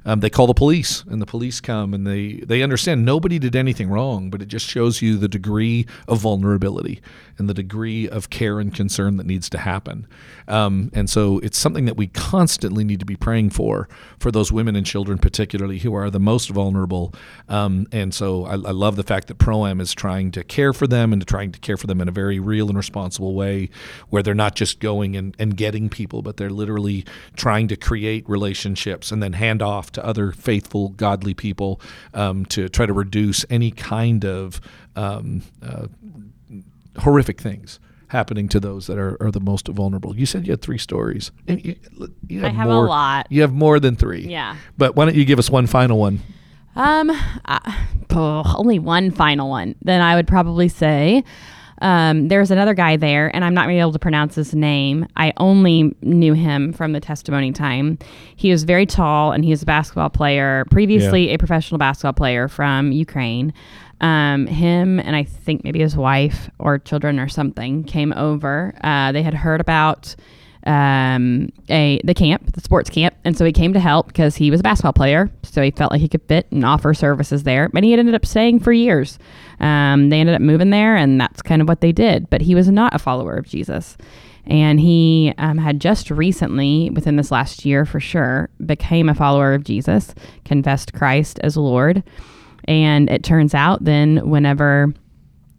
Um, 0.06 0.20
they 0.20 0.30
call 0.30 0.48
the 0.48 0.54
police, 0.54 1.04
and 1.10 1.22
the 1.22 1.26
police 1.26 1.62
come, 1.62 1.94
and 1.94 2.06
they 2.06 2.34
they 2.46 2.62
understand 2.62 3.06
nobody 3.06 3.40
did 3.40 3.56
anything 3.56 3.90
wrong, 3.90 4.30
but 4.30 4.42
it 4.42 4.48
just 4.48 4.66
shows 4.66 5.02
you 5.02 5.18
the 5.18 5.30
degree 5.30 5.86
of 6.08 6.20
vulnerability 6.20 7.02
and 7.38 7.50
the 7.50 7.54
degree 7.54 8.08
of 8.08 8.30
care 8.30 8.60
and 8.60 8.76
concern 8.76 9.18
that 9.18 9.26
needs 9.26 9.50
to 9.50 9.58
happen. 9.58 10.06
Um, 10.48 10.92
and 10.94 11.10
so 11.10 11.40
it's 11.40 11.58
something 11.58 11.86
that 11.86 11.98
we 11.98 12.08
constantly 12.08 12.84
need 12.84 13.00
to 13.00 13.06
be 13.06 13.16
praying 13.16 13.52
for 13.52 13.88
for 14.20 14.30
those 14.30 14.52
women 14.52 14.76
and 14.76 14.86
children, 14.86 15.18
particularly 15.18 15.80
who 15.80 15.96
are 15.96 16.10
the 16.10 16.20
most 16.20 16.50
vulnerable. 16.50 17.14
Um, 17.48 17.88
and 17.92 18.14
so 18.14 18.46
I, 18.46 18.54
I 18.54 18.72
love 18.72 18.98
the 18.98 19.04
fact 19.04 19.28
that 19.30 19.38
Pro-Am 19.38 19.80
is 19.80 19.94
trying 19.94 20.32
to 20.32 20.44
care 20.44 20.74
for 20.74 20.86
them 20.86 21.14
and 21.14 21.26
trying 21.26 21.52
to 21.54 21.60
care 21.60 21.78
for 21.78 21.88
them 21.88 22.02
in 22.02 22.10
a 22.10 22.12
very 22.12 22.40
real 22.40 22.68
and 22.68 22.78
responsible 22.78 23.34
way, 23.34 23.70
where 24.10 24.22
they're 24.22 24.36
not 24.36 24.56
just 24.56 24.80
going 24.80 25.16
and, 25.16 25.36
and 25.40 25.56
getting 25.56 25.90
people, 25.90 26.22
but 26.22 26.38
they're 26.38 26.50
literally 26.50 27.06
trying 27.36 27.68
to 27.70 27.76
create 27.78 28.28
relationships 28.28 29.12
and 29.12 29.24
then 29.24 29.34
hand 29.34 29.62
off 29.62 29.92
to 29.94 30.06
other 30.06 30.32
faithful, 30.32 30.90
godly 30.90 31.34
people 31.34 31.80
um, 32.14 32.46
to 32.48 32.70
try 32.70 32.86
to 32.86 32.94
reduce 32.94 33.46
any 33.50 33.72
kind 33.72 34.26
of 34.26 34.62
um, 34.96 35.44
uh, 35.62 35.88
horrific 37.00 37.42
things 37.42 37.80
happening 38.08 38.48
to 38.48 38.60
those 38.60 38.88
that 38.88 38.98
are, 38.98 39.18
are 39.22 39.32
the 39.32 39.40
most 39.40 39.68
vulnerable. 39.68 40.16
You 40.16 40.26
said 40.26 40.46
you 40.46 40.54
had 40.54 40.62
three 40.62 40.78
stories. 40.78 41.32
And 41.48 41.66
you, 41.66 41.76
you 42.28 42.46
I 42.46 42.50
have 42.50 42.70
a 42.70 42.80
lot. 42.80 43.28
You 43.30 43.42
have 43.42 43.54
more 43.54 43.80
than 43.80 43.96
three. 43.96 44.22
Yeah. 44.22 44.56
But 44.78 44.96
why 44.96 45.06
don't 45.06 45.16
you 45.16 45.26
give 45.26 45.40
us 45.40 45.50
one 45.50 45.66
final 45.66 45.98
one? 45.98 46.20
Um, 46.76 47.10
uh, 47.46 47.60
oh, 48.12 48.54
only 48.58 48.80
one 48.80 49.12
final 49.12 49.50
one. 49.50 49.76
Then 49.82 50.02
I 50.02 50.16
would 50.16 50.28
probably 50.28 50.70
say, 50.70 51.24
um, 51.84 52.30
there's 52.30 52.50
another 52.50 52.74
guy 52.74 52.96
there, 52.96 53.30
and 53.36 53.44
I'm 53.44 53.54
not 53.54 53.68
really 53.68 53.82
able 53.82 53.92
to 53.92 54.00
pronounce 54.00 54.36
his 54.36 54.56
name. 54.56 55.06
I 55.18 55.34
only 55.38 55.94
knew 56.02 56.34
him 56.34 56.72
from 56.72 56.94
the 56.94 57.02
testimony 57.02 57.52
time. 57.52 58.00
He 58.38 58.52
was 58.52 58.64
very 58.64 58.86
tall, 58.86 59.34
and 59.34 59.44
he 59.44 59.52
was 59.52 59.62
a 59.62 59.66
basketball 59.66 60.10
player, 60.10 60.66
previously 60.72 61.30
a 61.30 61.38
professional 61.38 61.78
basketball 61.78 62.14
player 62.14 62.48
from 62.48 62.94
Ukraine. 62.94 63.54
Um, 64.00 64.48
him 64.48 65.00
and 65.00 65.16
I 65.16 65.24
think 65.24 65.64
maybe 65.64 65.80
his 65.80 65.96
wife 65.96 66.50
or 66.58 66.80
children 66.80 67.20
or 67.20 67.28
something 67.28 67.84
came 67.84 68.14
over. 68.14 68.74
Uh, 68.82 69.12
they 69.12 69.22
had 69.22 69.34
heard 69.34 69.62
about 69.62 70.16
um, 70.66 71.52
a 71.70 72.00
the 72.04 72.14
camp, 72.14 72.54
the 72.54 72.62
sports 72.62 72.90
camp, 72.90 73.16
and 73.26 73.38
so 73.38 73.46
he 73.46 73.52
came 73.52 73.74
to 73.74 73.80
help 73.80 74.08
because 74.08 74.36
he 74.36 74.50
was 74.50 74.62
a 74.62 74.64
basketball 74.64 74.94
player. 74.94 75.30
So 75.44 75.62
he 75.62 75.72
felt 75.72 75.92
like 75.92 76.02
he 76.02 76.08
could 76.08 76.24
fit 76.28 76.48
and 76.52 76.66
offer 76.66 76.94
services 76.94 77.44
there. 77.44 77.70
But 77.70 77.84
he 77.84 77.92
had 77.92 78.00
ended 78.00 78.16
up 78.16 78.26
staying 78.26 78.62
for 78.62 78.72
years. 78.72 79.20
Um, 79.60 80.10
they 80.10 80.20
ended 80.20 80.36
up 80.36 80.42
moving 80.42 80.70
there, 80.70 80.96
and 80.96 81.20
that's 81.20 81.42
kind 81.42 81.62
of 81.62 81.68
what 81.68 81.82
they 81.82 81.92
did. 81.92 82.30
But 82.30 82.42
he 82.42 82.56
was 82.56 82.70
not 82.70 82.96
a 82.96 83.00
follower 83.00 83.36
of 83.36 83.46
Jesus. 83.46 83.98
And 84.46 84.80
he 84.80 85.34
um, 85.38 85.58
had 85.58 85.80
just 85.80 86.12
recently, 86.12 86.90
within 86.90 87.16
this 87.16 87.32
last 87.32 87.64
year 87.66 87.86
for 87.86 88.00
sure, 88.00 88.50
became 88.66 89.08
a 89.08 89.16
follower 89.16 89.54
of 89.54 89.64
Jesus, 89.64 90.14
confessed 90.44 90.94
Christ 90.94 91.40
as 91.44 91.56
Lord. 91.56 92.04
And 92.66 93.10
it 93.10 93.24
turns 93.24 93.54
out 93.54 93.84
then, 93.84 94.30
whenever 94.30 94.94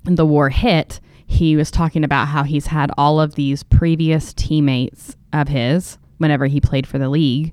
the 0.04 0.26
war 0.26 0.50
hit, 0.50 1.00
he 1.26 1.56
was 1.56 1.70
talking 1.70 2.04
about 2.04 2.28
how 2.28 2.42
he's 2.42 2.66
had 2.66 2.90
all 2.96 3.20
of 3.20 3.34
these 3.34 3.62
previous 3.62 4.32
teammates 4.32 5.16
of 5.32 5.48
his, 5.48 5.98
whenever 6.18 6.46
he 6.46 6.60
played 6.60 6.86
for 6.86 6.98
the 6.98 7.08
league, 7.08 7.52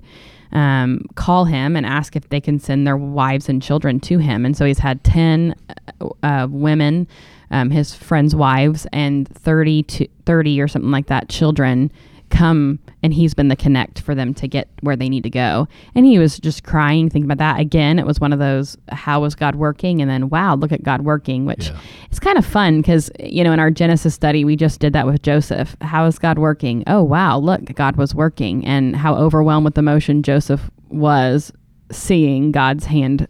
um, 0.52 1.06
call 1.14 1.46
him 1.46 1.76
and 1.76 1.86
ask 1.86 2.14
if 2.14 2.28
they 2.28 2.40
can 2.40 2.58
send 2.58 2.86
their 2.86 2.96
wives 2.96 3.48
and 3.48 3.62
children 3.62 3.98
to 4.00 4.18
him. 4.18 4.44
And 4.44 4.56
so 4.56 4.64
he's 4.64 4.78
had 4.78 5.02
10 5.02 5.54
uh, 6.00 6.08
uh 6.22 6.46
women, 6.50 7.08
um, 7.50 7.70
his 7.70 7.94
friends' 7.94 8.34
wives, 8.34 8.86
and 8.92 9.26
30 9.28 9.82
to 9.84 10.08
30 10.26 10.60
or 10.60 10.68
something 10.68 10.90
like 10.90 11.06
that 11.06 11.28
children 11.28 11.90
come 12.32 12.78
and 13.02 13.12
he's 13.12 13.34
been 13.34 13.48
the 13.48 13.56
connect 13.56 14.00
for 14.00 14.14
them 14.14 14.32
to 14.32 14.48
get 14.48 14.68
where 14.80 14.96
they 14.96 15.08
need 15.08 15.22
to 15.22 15.30
go. 15.30 15.68
And 15.94 16.06
he 16.06 16.18
was 16.18 16.38
just 16.38 16.64
crying, 16.64 17.10
thinking 17.10 17.30
about 17.30 17.38
that. 17.38 17.60
Again, 17.60 17.98
it 17.98 18.06
was 18.06 18.20
one 18.20 18.32
of 18.32 18.38
those, 18.38 18.76
how 18.90 19.20
was 19.20 19.34
God 19.34 19.54
working? 19.54 20.00
And 20.00 20.10
then, 20.10 20.30
wow, 20.30 20.54
look 20.54 20.72
at 20.72 20.82
God 20.82 21.02
working, 21.02 21.44
which 21.44 21.68
yeah. 21.68 21.78
is 22.10 22.18
kind 22.18 22.38
of 22.38 22.46
fun 22.46 22.80
because, 22.80 23.10
you 23.20 23.44
know, 23.44 23.52
in 23.52 23.60
our 23.60 23.70
Genesis 23.70 24.14
study, 24.14 24.44
we 24.44 24.56
just 24.56 24.80
did 24.80 24.94
that 24.94 25.06
with 25.06 25.22
Joseph. 25.22 25.76
How 25.82 26.06
is 26.06 26.18
God 26.18 26.38
working? 26.38 26.82
Oh, 26.86 27.02
wow, 27.02 27.38
look, 27.38 27.66
God 27.74 27.96
was 27.96 28.14
working. 28.14 28.64
And 28.64 28.96
how 28.96 29.14
overwhelmed 29.14 29.66
with 29.66 29.76
emotion 29.76 30.22
Joseph 30.22 30.70
was 30.88 31.52
seeing 31.90 32.50
God's 32.50 32.86
hand 32.86 33.28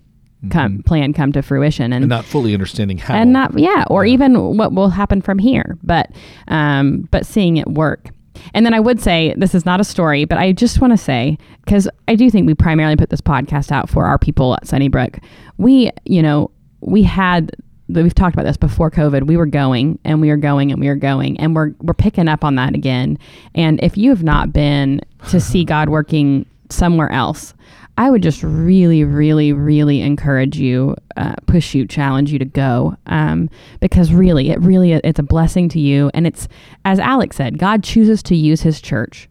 come 0.51 0.73
mm-hmm. 0.73 0.81
plan 0.81 1.13
come 1.13 1.31
to 1.31 1.41
fruition 1.41 1.93
and, 1.93 2.03
and, 2.03 2.09
not 2.09 2.25
fully 2.25 2.53
understanding 2.53 2.99
how 2.99 3.15
and 3.15 3.33
not 3.33 3.57
yeah 3.57 3.85
or 3.89 4.05
yeah. 4.05 4.13
even 4.13 4.57
what 4.57 4.73
will 4.73 4.89
happen 4.89 5.23
from 5.23 5.39
here 5.39 5.79
but 5.85 6.11
um 6.49 7.07
but 7.13 7.25
seeing 7.25 7.59
it 7.59 7.69
work 7.69 8.09
and 8.55 8.65
then 8.67 8.75
I 8.75 8.81
would 8.81 9.01
say 9.01 9.35
this 9.37 9.55
is 9.55 9.65
not 9.65 9.81
a 9.81 9.85
story, 9.85 10.25
but 10.25 10.39
I 10.39 10.53
just 10.53 10.81
want 10.81 10.93
to 10.93 10.97
say 10.97 11.39
because 11.65 11.89
I 12.09 12.15
do 12.15 12.31
think 12.31 12.47
we 12.47 12.55
primarily 12.55 12.97
put 12.97 13.11
this 13.11 13.21
podcast 13.21 13.71
out 13.71 13.89
for 13.89 14.05
our 14.05 14.19
people 14.19 14.55
at 14.55 14.67
Sunnybrook. 14.67 15.19
We, 15.59 15.91
you 16.05 16.23
know, 16.23 16.51
we 16.81 17.03
had 17.03 17.53
we've 17.89 18.15
talked 18.15 18.35
about 18.35 18.45
this 18.45 18.57
before 18.57 18.91
COVID. 18.91 19.27
We 19.27 19.37
were 19.37 19.47
going 19.47 19.99
and 20.05 20.21
we 20.21 20.29
were 20.29 20.37
going 20.37 20.73
and 20.73 20.81
we 20.81 20.89
were 20.89 20.97
going 20.97 21.39
and 21.39 21.55
we're 21.55 21.75
we're 21.81 21.95
picking 21.95 22.29
up 22.29 22.45
on 22.45 22.55
that 22.57 22.75
again. 22.75 23.19
And 23.55 23.83
if 23.83 23.97
you 23.97 24.11
have 24.11 24.23
not 24.23 24.53
been 24.53 25.01
to 25.29 25.41
see 25.41 25.65
God 25.73 25.89
working 25.89 26.47
somewhere 26.71 27.11
else, 27.13 27.55
I 27.99 28.11
would 28.11 28.23
just 28.23 28.43
really, 28.43 29.05
really, 29.05 29.53
really 29.53 30.01
encourage 30.01 30.59
you, 30.59 30.97
uh, 31.17 31.35
push 31.47 31.75
you, 31.75 31.87
challenge 31.87 32.33
you 32.33 32.39
to 32.39 32.45
go, 32.45 32.97
um, 33.07 33.51
because 33.81 34.13
really, 34.13 34.51
it 34.51 34.61
really 34.61 34.93
it's 34.93 35.19
a 35.19 35.23
blessing 35.23 35.69
to 35.71 35.81
you, 35.81 36.11
and 36.15 36.27
it's 36.27 36.49
as 36.85 36.99
Alex 36.99 37.37
said, 37.37 37.59
God 37.59 37.85
chooses 37.85 38.23
to 38.25 38.37
use 38.37 38.63
His 38.63 38.81
church 38.81 39.29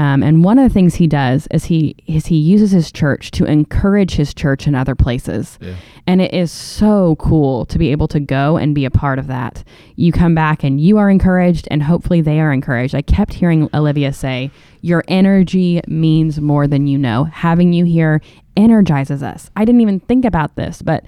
um, 0.00 0.22
and 0.22 0.42
one 0.42 0.58
of 0.58 0.66
the 0.66 0.72
things 0.72 0.94
he 0.94 1.06
does 1.06 1.46
is 1.50 1.66
he 1.66 1.94
is 2.06 2.24
he 2.24 2.36
uses 2.38 2.70
his 2.70 2.90
church 2.90 3.30
to 3.32 3.44
encourage 3.44 4.12
his 4.12 4.32
church 4.32 4.66
in 4.66 4.74
other 4.74 4.94
places. 4.94 5.58
Yeah. 5.60 5.74
And 6.06 6.22
it 6.22 6.32
is 6.32 6.50
so 6.50 7.16
cool 7.16 7.66
to 7.66 7.78
be 7.78 7.92
able 7.92 8.08
to 8.08 8.18
go 8.18 8.56
and 8.56 8.74
be 8.74 8.86
a 8.86 8.90
part 8.90 9.18
of 9.18 9.26
that. 9.26 9.62
You 9.96 10.10
come 10.10 10.34
back 10.34 10.64
and 10.64 10.80
you 10.80 10.96
are 10.96 11.10
encouraged 11.10 11.68
and 11.70 11.82
hopefully 11.82 12.22
they 12.22 12.40
are 12.40 12.50
encouraged. 12.50 12.94
I 12.94 13.02
kept 13.02 13.34
hearing 13.34 13.68
Olivia 13.74 14.14
say, 14.14 14.50
"Your 14.80 15.04
energy 15.06 15.82
means 15.86 16.40
more 16.40 16.66
than 16.66 16.86
you 16.86 16.96
know. 16.96 17.24
Having 17.24 17.74
you 17.74 17.84
here 17.84 18.22
energizes 18.56 19.22
us." 19.22 19.50
I 19.54 19.66
didn't 19.66 19.82
even 19.82 20.00
think 20.00 20.24
about 20.24 20.56
this, 20.56 20.80
but 20.80 21.04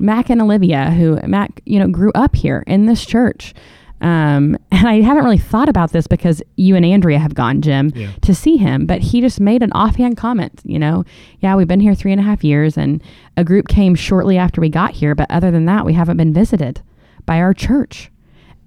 Mac 0.00 0.30
and 0.30 0.42
Olivia, 0.42 0.90
who 0.90 1.20
Mac, 1.28 1.60
you 1.64 1.78
know, 1.78 1.86
grew 1.86 2.10
up 2.16 2.34
here 2.34 2.64
in 2.66 2.86
this 2.86 3.06
church. 3.06 3.54
Um, 4.02 4.58
and 4.72 4.88
I 4.88 5.00
haven't 5.00 5.24
really 5.24 5.38
thought 5.38 5.68
about 5.68 5.92
this 5.92 6.06
because 6.06 6.42
you 6.56 6.74
and 6.76 6.84
Andrea 6.84 7.18
have 7.18 7.34
gone, 7.34 7.62
Jim, 7.62 7.92
yeah. 7.94 8.10
to 8.22 8.34
see 8.34 8.56
him. 8.56 8.84
But 8.84 9.00
he 9.00 9.20
just 9.20 9.40
made 9.40 9.62
an 9.62 9.72
offhand 9.72 10.16
comment, 10.16 10.60
you 10.64 10.78
know, 10.78 11.04
yeah, 11.40 11.54
we've 11.54 11.68
been 11.68 11.80
here 11.80 11.94
three 11.94 12.12
and 12.12 12.20
a 12.20 12.24
half 12.24 12.44
years 12.44 12.76
and 12.76 13.02
a 13.36 13.44
group 13.44 13.68
came 13.68 13.94
shortly 13.94 14.36
after 14.36 14.60
we 14.60 14.68
got 14.68 14.90
here. 14.90 15.14
But 15.14 15.30
other 15.30 15.50
than 15.50 15.64
that, 15.66 15.86
we 15.86 15.94
haven't 15.94 16.16
been 16.16 16.32
visited 16.32 16.82
by 17.24 17.38
our 17.38 17.54
church. 17.54 18.10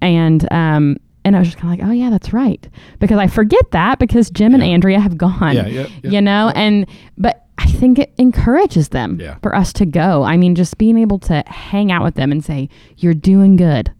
And, 0.00 0.50
um, 0.50 0.96
and 1.24 1.36
I 1.36 1.40
was 1.40 1.48
just 1.48 1.58
kind 1.58 1.74
of 1.74 1.80
like, 1.80 1.88
oh 1.88 1.92
yeah, 1.92 2.08
that's 2.08 2.32
right, 2.32 2.68
because 3.00 3.18
I 3.18 3.26
forget 3.26 3.72
that 3.72 3.98
because 3.98 4.30
Jim 4.30 4.52
yeah. 4.52 4.58
and 4.58 4.64
Andrea 4.64 5.00
have 5.00 5.18
gone, 5.18 5.56
yeah, 5.56 5.66
yeah, 5.66 5.88
you 6.04 6.22
know, 6.22 6.52
and 6.54 6.86
but 7.18 7.46
I 7.58 7.66
think 7.66 7.98
it 7.98 8.14
encourages 8.16 8.90
them 8.90 9.20
for 9.42 9.52
us 9.52 9.72
to 9.72 9.86
go. 9.86 10.22
I 10.22 10.36
mean, 10.36 10.54
just 10.54 10.78
being 10.78 10.96
able 10.98 11.18
to 11.20 11.42
hang 11.48 11.90
out 11.90 12.04
with 12.04 12.14
them 12.14 12.30
and 12.30 12.44
say, 12.44 12.68
"You're 12.98 13.12
doing 13.12 13.56
good 13.56 13.90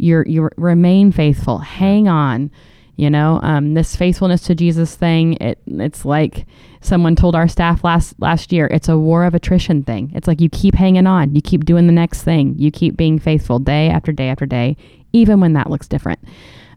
you're 0.00 0.26
you 0.26 0.48
remain 0.56 1.12
faithful. 1.12 1.58
Hang 1.58 2.08
on 2.08 2.50
you 2.96 3.08
know 3.08 3.40
um, 3.42 3.72
this 3.72 3.96
faithfulness 3.96 4.42
to 4.42 4.54
jesus 4.54 4.94
thing 4.94 5.32
it 5.40 5.58
it's 5.66 6.04
like 6.04 6.44
someone 6.80 7.14
told 7.14 7.34
our 7.34 7.48
staff 7.48 7.84
last 7.84 8.14
last 8.18 8.52
year 8.52 8.66
it's 8.66 8.88
a 8.88 8.98
war 8.98 9.24
of 9.24 9.34
attrition 9.34 9.82
thing. 9.82 10.10
It's 10.14 10.26
like 10.26 10.40
you 10.40 10.48
keep 10.48 10.74
hanging 10.74 11.06
on. 11.06 11.34
You 11.34 11.42
keep 11.42 11.64
doing 11.64 11.86
the 11.86 11.92
next 11.92 12.22
thing. 12.22 12.54
You 12.58 12.70
keep 12.70 12.96
being 12.96 13.18
faithful 13.18 13.58
day 13.58 13.88
after 13.88 14.12
day 14.12 14.28
after 14.28 14.46
day 14.46 14.76
even 15.12 15.40
when 15.40 15.54
that 15.54 15.68
looks 15.68 15.88
different. 15.88 16.20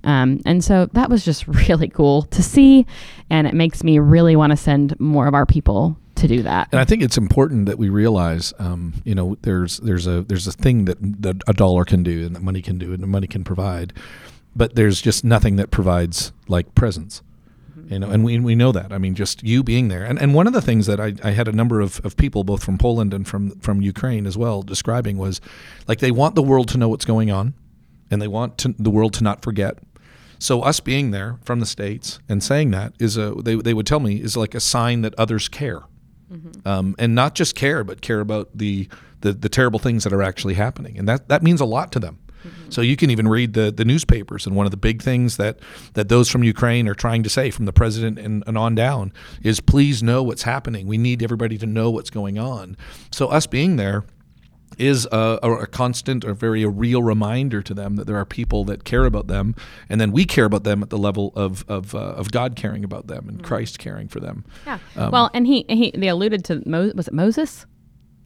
Um, 0.04 0.42
and 0.46 0.64
so 0.64 0.88
that 0.94 1.10
was 1.10 1.24
just 1.24 1.48
really 1.70 1.88
cool 1.88 2.24
to 2.24 2.44
see 2.44 2.86
and 3.30 3.48
it 3.48 3.54
makes 3.54 3.84
me 3.84 4.00
really 4.00 4.36
want 4.36 4.52
to 4.52 4.58
send 4.58 5.00
more 5.00 5.28
of 5.28 5.34
our 5.34 5.46
people 5.46 5.98
to 6.24 6.28
do 6.28 6.44
that. 6.44 6.70
And 6.72 6.80
I 6.80 6.86
think 6.86 7.04
it's 7.04 7.18
important 7.18 7.66
that 7.66 7.78
we 7.78 7.90
realize, 7.90 8.54
um, 8.58 8.94
you 9.04 9.14
know, 9.14 9.38
there's 9.42 9.78
there's 9.78 10.08
a 10.08 10.22
there's 10.22 10.48
a 10.48 10.52
thing 10.52 10.86
that, 10.86 10.98
that 11.22 11.42
a 11.48 11.54
dollar 11.54 11.86
can 11.86 12.02
do 12.02 12.26
and 12.26 12.36
that 12.36 12.42
money 12.42 12.62
can 12.62 12.78
do 12.78 12.94
and 12.94 13.04
the 13.04 13.08
money 13.08 13.28
can 13.28 13.44
provide, 13.44 13.94
but 14.56 14.76
there's 14.76 15.02
just 15.02 15.24
nothing 15.24 15.58
that 15.58 15.70
provides 15.70 16.32
like 16.48 16.74
presence. 16.76 17.22
Mm-hmm. 17.78 17.94
You 17.94 18.00
know, 18.00 18.10
and 18.10 18.24
we, 18.24 18.40
we 18.40 18.56
know 18.56 18.72
that. 18.72 18.94
I 18.94 18.98
mean, 18.98 19.16
just 19.16 19.44
you 19.44 19.64
being 19.64 19.90
there. 19.90 20.06
And, 20.06 20.18
and 20.18 20.34
one 20.34 20.48
of 20.48 20.54
the 20.54 20.62
things 20.62 20.86
that 20.88 21.00
I, 21.00 21.14
I 21.24 21.32
had 21.32 21.48
a 21.48 21.52
number 21.52 21.82
of, 21.82 22.00
of 22.06 22.16
people, 22.16 22.44
both 22.44 22.64
from 22.64 22.78
Poland 22.78 23.14
and 23.14 23.28
from, 23.28 23.60
from 23.60 23.82
Ukraine 23.82 24.26
as 24.26 24.38
well, 24.38 24.64
describing 24.64 25.18
was 25.18 25.42
like 25.88 26.00
they 26.00 26.12
want 26.12 26.36
the 26.36 26.44
world 26.44 26.70
to 26.70 26.78
know 26.78 26.88
what's 26.88 27.06
going 27.06 27.32
on 27.32 27.54
and 28.10 28.22
they 28.22 28.28
want 28.30 28.58
to, 28.60 28.74
the 28.80 28.90
world 28.90 29.14
to 29.16 29.24
not 29.24 29.42
forget. 29.42 29.80
So 30.40 30.62
us 30.62 30.80
being 30.80 31.12
there 31.12 31.40
from 31.44 31.60
the 31.60 31.66
states 31.66 32.20
and 32.30 32.42
saying 32.42 32.72
that 32.72 32.94
is 33.00 33.18
a 33.18 33.32
they, 33.32 33.56
they 33.56 33.74
would 33.74 33.88
tell 33.88 34.00
me 34.00 34.16
is 34.22 34.36
like 34.38 34.54
a 34.54 34.60
sign 34.60 35.02
that 35.02 35.14
others 35.18 35.48
care 35.48 35.84
mm-hmm. 36.34 36.68
um, 36.68 36.96
and 36.98 37.16
not 37.16 37.36
just 37.36 37.56
care, 37.56 37.84
but 37.84 38.02
care 38.02 38.20
about 38.20 38.50
the, 38.54 38.88
the, 39.22 39.34
the 39.34 39.50
terrible 39.50 39.80
things 39.80 40.04
that 40.04 40.14
are 40.14 40.24
actually 40.24 40.56
happening, 40.56 40.98
and 40.98 41.08
that 41.08 41.30
that 41.30 41.44
means 41.44 41.62
a 41.62 41.66
lot 41.66 41.92
to 41.92 42.00
them. 42.00 42.20
Mm-hmm. 42.46 42.72
So 42.72 42.82
you 42.82 42.98
can 42.98 43.10
even 43.10 43.28
read 43.28 43.54
the, 43.54 43.72
the 43.72 43.86
newspapers, 43.86 44.46
and 44.46 44.56
one 44.56 44.66
of 44.66 44.72
the 44.72 44.78
big 44.78 45.02
things 45.02 45.38
that, 45.38 45.60
that 45.94 46.10
those 46.10 46.30
from 46.30 46.44
Ukraine 46.44 46.90
are 46.90 46.94
trying 46.96 47.24
to 47.24 47.30
say, 47.30 47.52
from 47.52 47.66
the 47.66 47.74
president 47.74 48.20
and, 48.20 48.44
and 48.46 48.58
on 48.58 48.76
down, 48.76 49.14
is 49.42 49.62
please 49.62 50.04
know 50.04 50.24
what's 50.24 50.44
happening. 50.44 50.88
We 50.88 50.98
need 50.98 51.24
everybody 51.24 51.58
to 51.58 51.66
know 51.66 51.90
what's 51.90 52.10
going 52.10 52.38
on. 52.38 52.76
So 53.12 53.28
us 53.28 53.48
being 53.48 53.78
there 53.78 54.04
is 54.78 55.08
a, 55.12 55.40
a, 55.42 55.68
constant 55.68 56.26
or 56.26 56.34
very 56.34 56.64
a 56.64 56.70
real 56.70 57.04
reminder 57.04 57.62
to 57.62 57.74
them 57.74 57.96
that 57.96 58.08
there 58.08 58.18
are 58.18 58.26
people 58.26 58.64
that 58.66 58.84
care 58.84 59.06
about 59.06 59.28
them, 59.28 59.56
and 59.90 60.00
then 60.00 60.12
we 60.12 60.26
care 60.26 60.46
about 60.46 60.64
them 60.64 60.84
at 60.84 60.90
the 60.90 60.98
level 60.98 61.32
of 61.36 61.66
of, 61.68 61.96
uh, 61.96 62.00
of 62.00 62.32
God 62.32 62.56
caring 62.56 62.84
about 62.84 63.08
them 63.08 63.28
and 63.28 63.38
mm-hmm. 63.38 63.48
Christ 63.48 63.80
caring 63.80 64.08
for 64.08 64.20
them. 64.20 64.46
Yeah. 64.66 64.80
Um, 64.96 65.12
well, 65.12 65.30
and 65.34 65.48
he 65.48 65.66
he 65.70 65.92
they 65.96 66.08
alluded 66.08 66.44
to 66.46 66.68
Mo- 66.68 66.92
was 66.96 67.08
it 67.08 67.14
Moses 67.14 67.66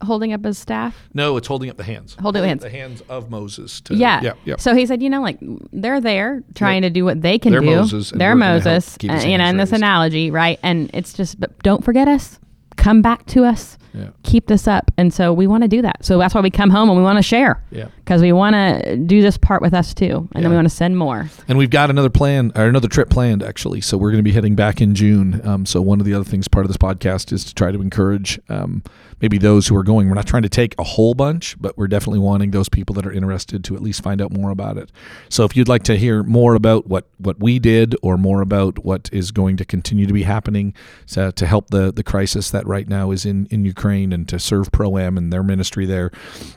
holding 0.03 0.33
up 0.33 0.43
his 0.43 0.57
staff? 0.57 1.09
No, 1.13 1.37
it's 1.37 1.47
holding 1.47 1.69
up 1.69 1.77
the 1.77 1.83
hands. 1.83 2.15
Holding 2.19 2.41
the 2.41 2.47
hands. 2.47 2.61
The 2.61 2.69
hands 2.69 3.01
of 3.09 3.29
Moses. 3.29 3.81
To, 3.81 3.95
yeah. 3.95 4.21
yeah. 4.21 4.33
Yeah. 4.45 4.55
So 4.57 4.75
he 4.75 4.85
said, 4.85 5.01
you 5.01 5.09
know, 5.09 5.21
like 5.21 5.37
they're 5.71 6.01
there 6.01 6.43
trying 6.55 6.83
yep. 6.83 6.91
to 6.91 6.93
do 6.93 7.05
what 7.05 7.21
they 7.21 7.39
can 7.39 7.51
they're 7.51 7.61
do. 7.61 7.67
Moses 7.67 8.11
they're 8.11 8.35
Moses. 8.35 8.97
Uh, 9.03 9.23
you 9.25 9.37
know, 9.37 9.45
in 9.45 9.57
this 9.57 9.71
analogy, 9.71 10.31
right? 10.31 10.59
And 10.63 10.89
it's 10.93 11.13
just, 11.13 11.39
but 11.39 11.57
don't 11.59 11.83
forget 11.83 12.07
us. 12.07 12.39
Come 12.87 13.01
back 13.01 13.25
to 13.27 13.43
us 13.43 13.77
yeah. 13.97 14.09
keep 14.23 14.47
this 14.47 14.67
up. 14.67 14.91
And 14.97 15.13
so 15.13 15.33
we 15.33 15.47
want 15.47 15.63
to 15.63 15.67
do 15.67 15.81
that. 15.81 16.05
So 16.05 16.17
that's 16.17 16.33
why 16.33 16.41
we 16.41 16.49
come 16.49 16.69
home 16.69 16.89
and 16.89 16.97
we 16.97 17.03
want 17.03 17.17
to 17.17 17.23
share. 17.23 17.63
Yeah. 17.71 17.87
Because 17.97 18.21
we 18.21 18.31
want 18.31 18.55
to 18.55 18.95
do 18.97 19.21
this 19.21 19.37
part 19.37 19.61
with 19.61 19.73
us 19.73 19.93
too. 19.93 20.05
And 20.05 20.29
yeah. 20.35 20.41
then 20.41 20.49
we 20.51 20.55
want 20.55 20.69
to 20.69 20.75
send 20.75 20.97
more. 20.97 21.29
And 21.47 21.57
we've 21.57 21.69
got 21.69 21.89
another 21.89 22.09
plan 22.09 22.51
or 22.55 22.65
another 22.65 22.87
trip 22.87 23.09
planned 23.09 23.43
actually. 23.43 23.81
So 23.81 23.97
we're 23.97 24.11
going 24.11 24.19
to 24.19 24.23
be 24.23 24.31
heading 24.31 24.55
back 24.55 24.81
in 24.81 24.95
June. 24.95 25.41
Um, 25.45 25.65
so 25.65 25.81
one 25.81 25.99
of 25.99 26.05
the 26.05 26.13
other 26.13 26.23
things 26.23 26.47
part 26.47 26.65
of 26.65 26.69
this 26.69 26.77
podcast 26.77 27.31
is 27.31 27.43
to 27.45 27.53
try 27.53 27.71
to 27.71 27.81
encourage 27.81 28.39
um, 28.49 28.83
maybe 29.21 29.37
those 29.37 29.67
who 29.67 29.75
are 29.75 29.83
going. 29.83 30.07
We're 30.07 30.15
not 30.15 30.25
trying 30.25 30.43
to 30.43 30.49
take 30.49 30.73
a 30.79 30.83
whole 30.83 31.13
bunch, 31.13 31.59
but 31.59 31.77
we're 31.77 31.87
definitely 31.87 32.19
wanting 32.19 32.51
those 32.51 32.69
people 32.69 32.95
that 32.95 33.05
are 33.05 33.11
interested 33.11 33.63
to 33.65 33.75
at 33.75 33.81
least 33.81 34.01
find 34.01 34.21
out 34.21 34.31
more 34.31 34.49
about 34.49 34.77
it. 34.77 34.91
So 35.29 35.43
if 35.43 35.55
you'd 35.55 35.67
like 35.67 35.83
to 35.83 35.97
hear 35.97 36.23
more 36.23 36.55
about 36.55 36.87
what, 36.87 37.07
what 37.17 37.39
we 37.39 37.59
did 37.59 37.95
or 38.01 38.17
more 38.17 38.41
about 38.41 38.83
what 38.83 39.09
is 39.11 39.31
going 39.31 39.57
to 39.57 39.65
continue 39.65 40.07
to 40.07 40.13
be 40.13 40.23
happening 40.23 40.73
to, 41.07 41.31
to 41.33 41.45
help 41.45 41.69
the, 41.69 41.91
the 41.91 42.03
crisis 42.03 42.51
that 42.51 42.65
right 42.65 42.87
now 42.87 43.11
is 43.11 43.25
in, 43.25 43.47
in 43.47 43.65
Ukraine 43.65 44.13
and 44.13 44.27
to 44.29 44.39
serve 44.39 44.71
Pro 44.71 44.97
Am 44.97 45.17
and 45.17 45.31
their 45.31 45.43
ministry 45.43 45.85
there, 45.85 46.09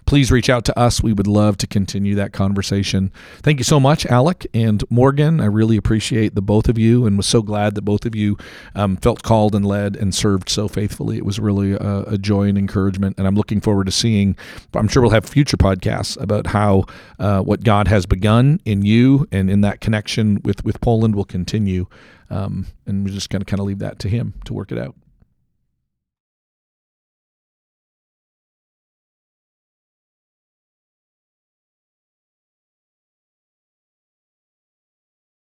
please 0.07 0.31
reach 0.31 0.49
out 0.49 0.65
to 0.67 0.79
us. 0.79 1.03
We 1.03 1.13
would 1.13 1.27
love 1.27 1.51
love 1.51 1.57
to 1.57 1.67
continue 1.67 2.15
that 2.15 2.33
conversation. 2.33 3.11
Thank 3.43 3.59
you 3.59 3.65
so 3.65 3.81
much, 3.81 4.07
Alec 4.07 4.47
and 4.55 4.85
Morgan. 4.89 5.41
I 5.41 5.47
really 5.47 5.77
appreciate 5.77 6.35
the 6.35 6.43
both 6.43 6.69
of 6.69 6.79
you, 6.79 7.07
and 7.07 7.17
was 7.17 7.27
so 7.27 7.43
glad 7.43 7.75
that 7.75 7.83
both 7.83 8.07
of 8.07 8.15
you 8.15 8.37
um, 8.75 8.97
felt 8.99 9.23
called 9.25 9.55
and 9.55 9.65
led 9.65 9.97
and 9.97 10.15
served 10.15 10.49
so 10.49 10.69
faithfully. 10.69 11.17
It 11.17 11.25
was 11.25 11.41
really 11.41 11.73
a, 11.73 12.03
a, 12.03 12.19
joy 12.19 12.47
and 12.51 12.59
encouragement, 12.59 13.17
and 13.19 13.27
I'm 13.27 13.35
looking 13.35 13.61
forward 13.61 13.87
to 13.87 13.93
seeing. 13.93 14.37
I'm 14.75 14.89
sure 14.89 15.03
we'll 15.03 15.13
have 15.13 15.25
future 15.25 15.57
podcasts 15.57 16.21
about 16.21 16.49
how 16.49 16.85
uh, 17.19 17.41
what 17.41 17.65
God 17.65 17.89
has 17.89 18.05
begun 18.05 18.61
in 18.65 18.83
you 18.83 19.27
and 19.33 19.51
in 19.51 19.63
that 19.63 19.81
connection 19.81 20.41
with 20.45 20.65
with 20.65 20.81
Poland 20.81 21.15
will 21.15 21.25
continue. 21.25 21.87
Um, 22.29 22.67
and 22.87 23.05
we're 23.05 23.13
just 23.13 23.31
going 23.31 23.41
to 23.41 23.47
kind 23.47 23.61
of 23.61 23.67
leave 23.67 23.81
that 23.81 23.99
to 24.01 24.09
Him 24.09 24.35
to 24.45 24.55
work 24.55 24.71
it 24.71 24.79
out. 24.79 24.95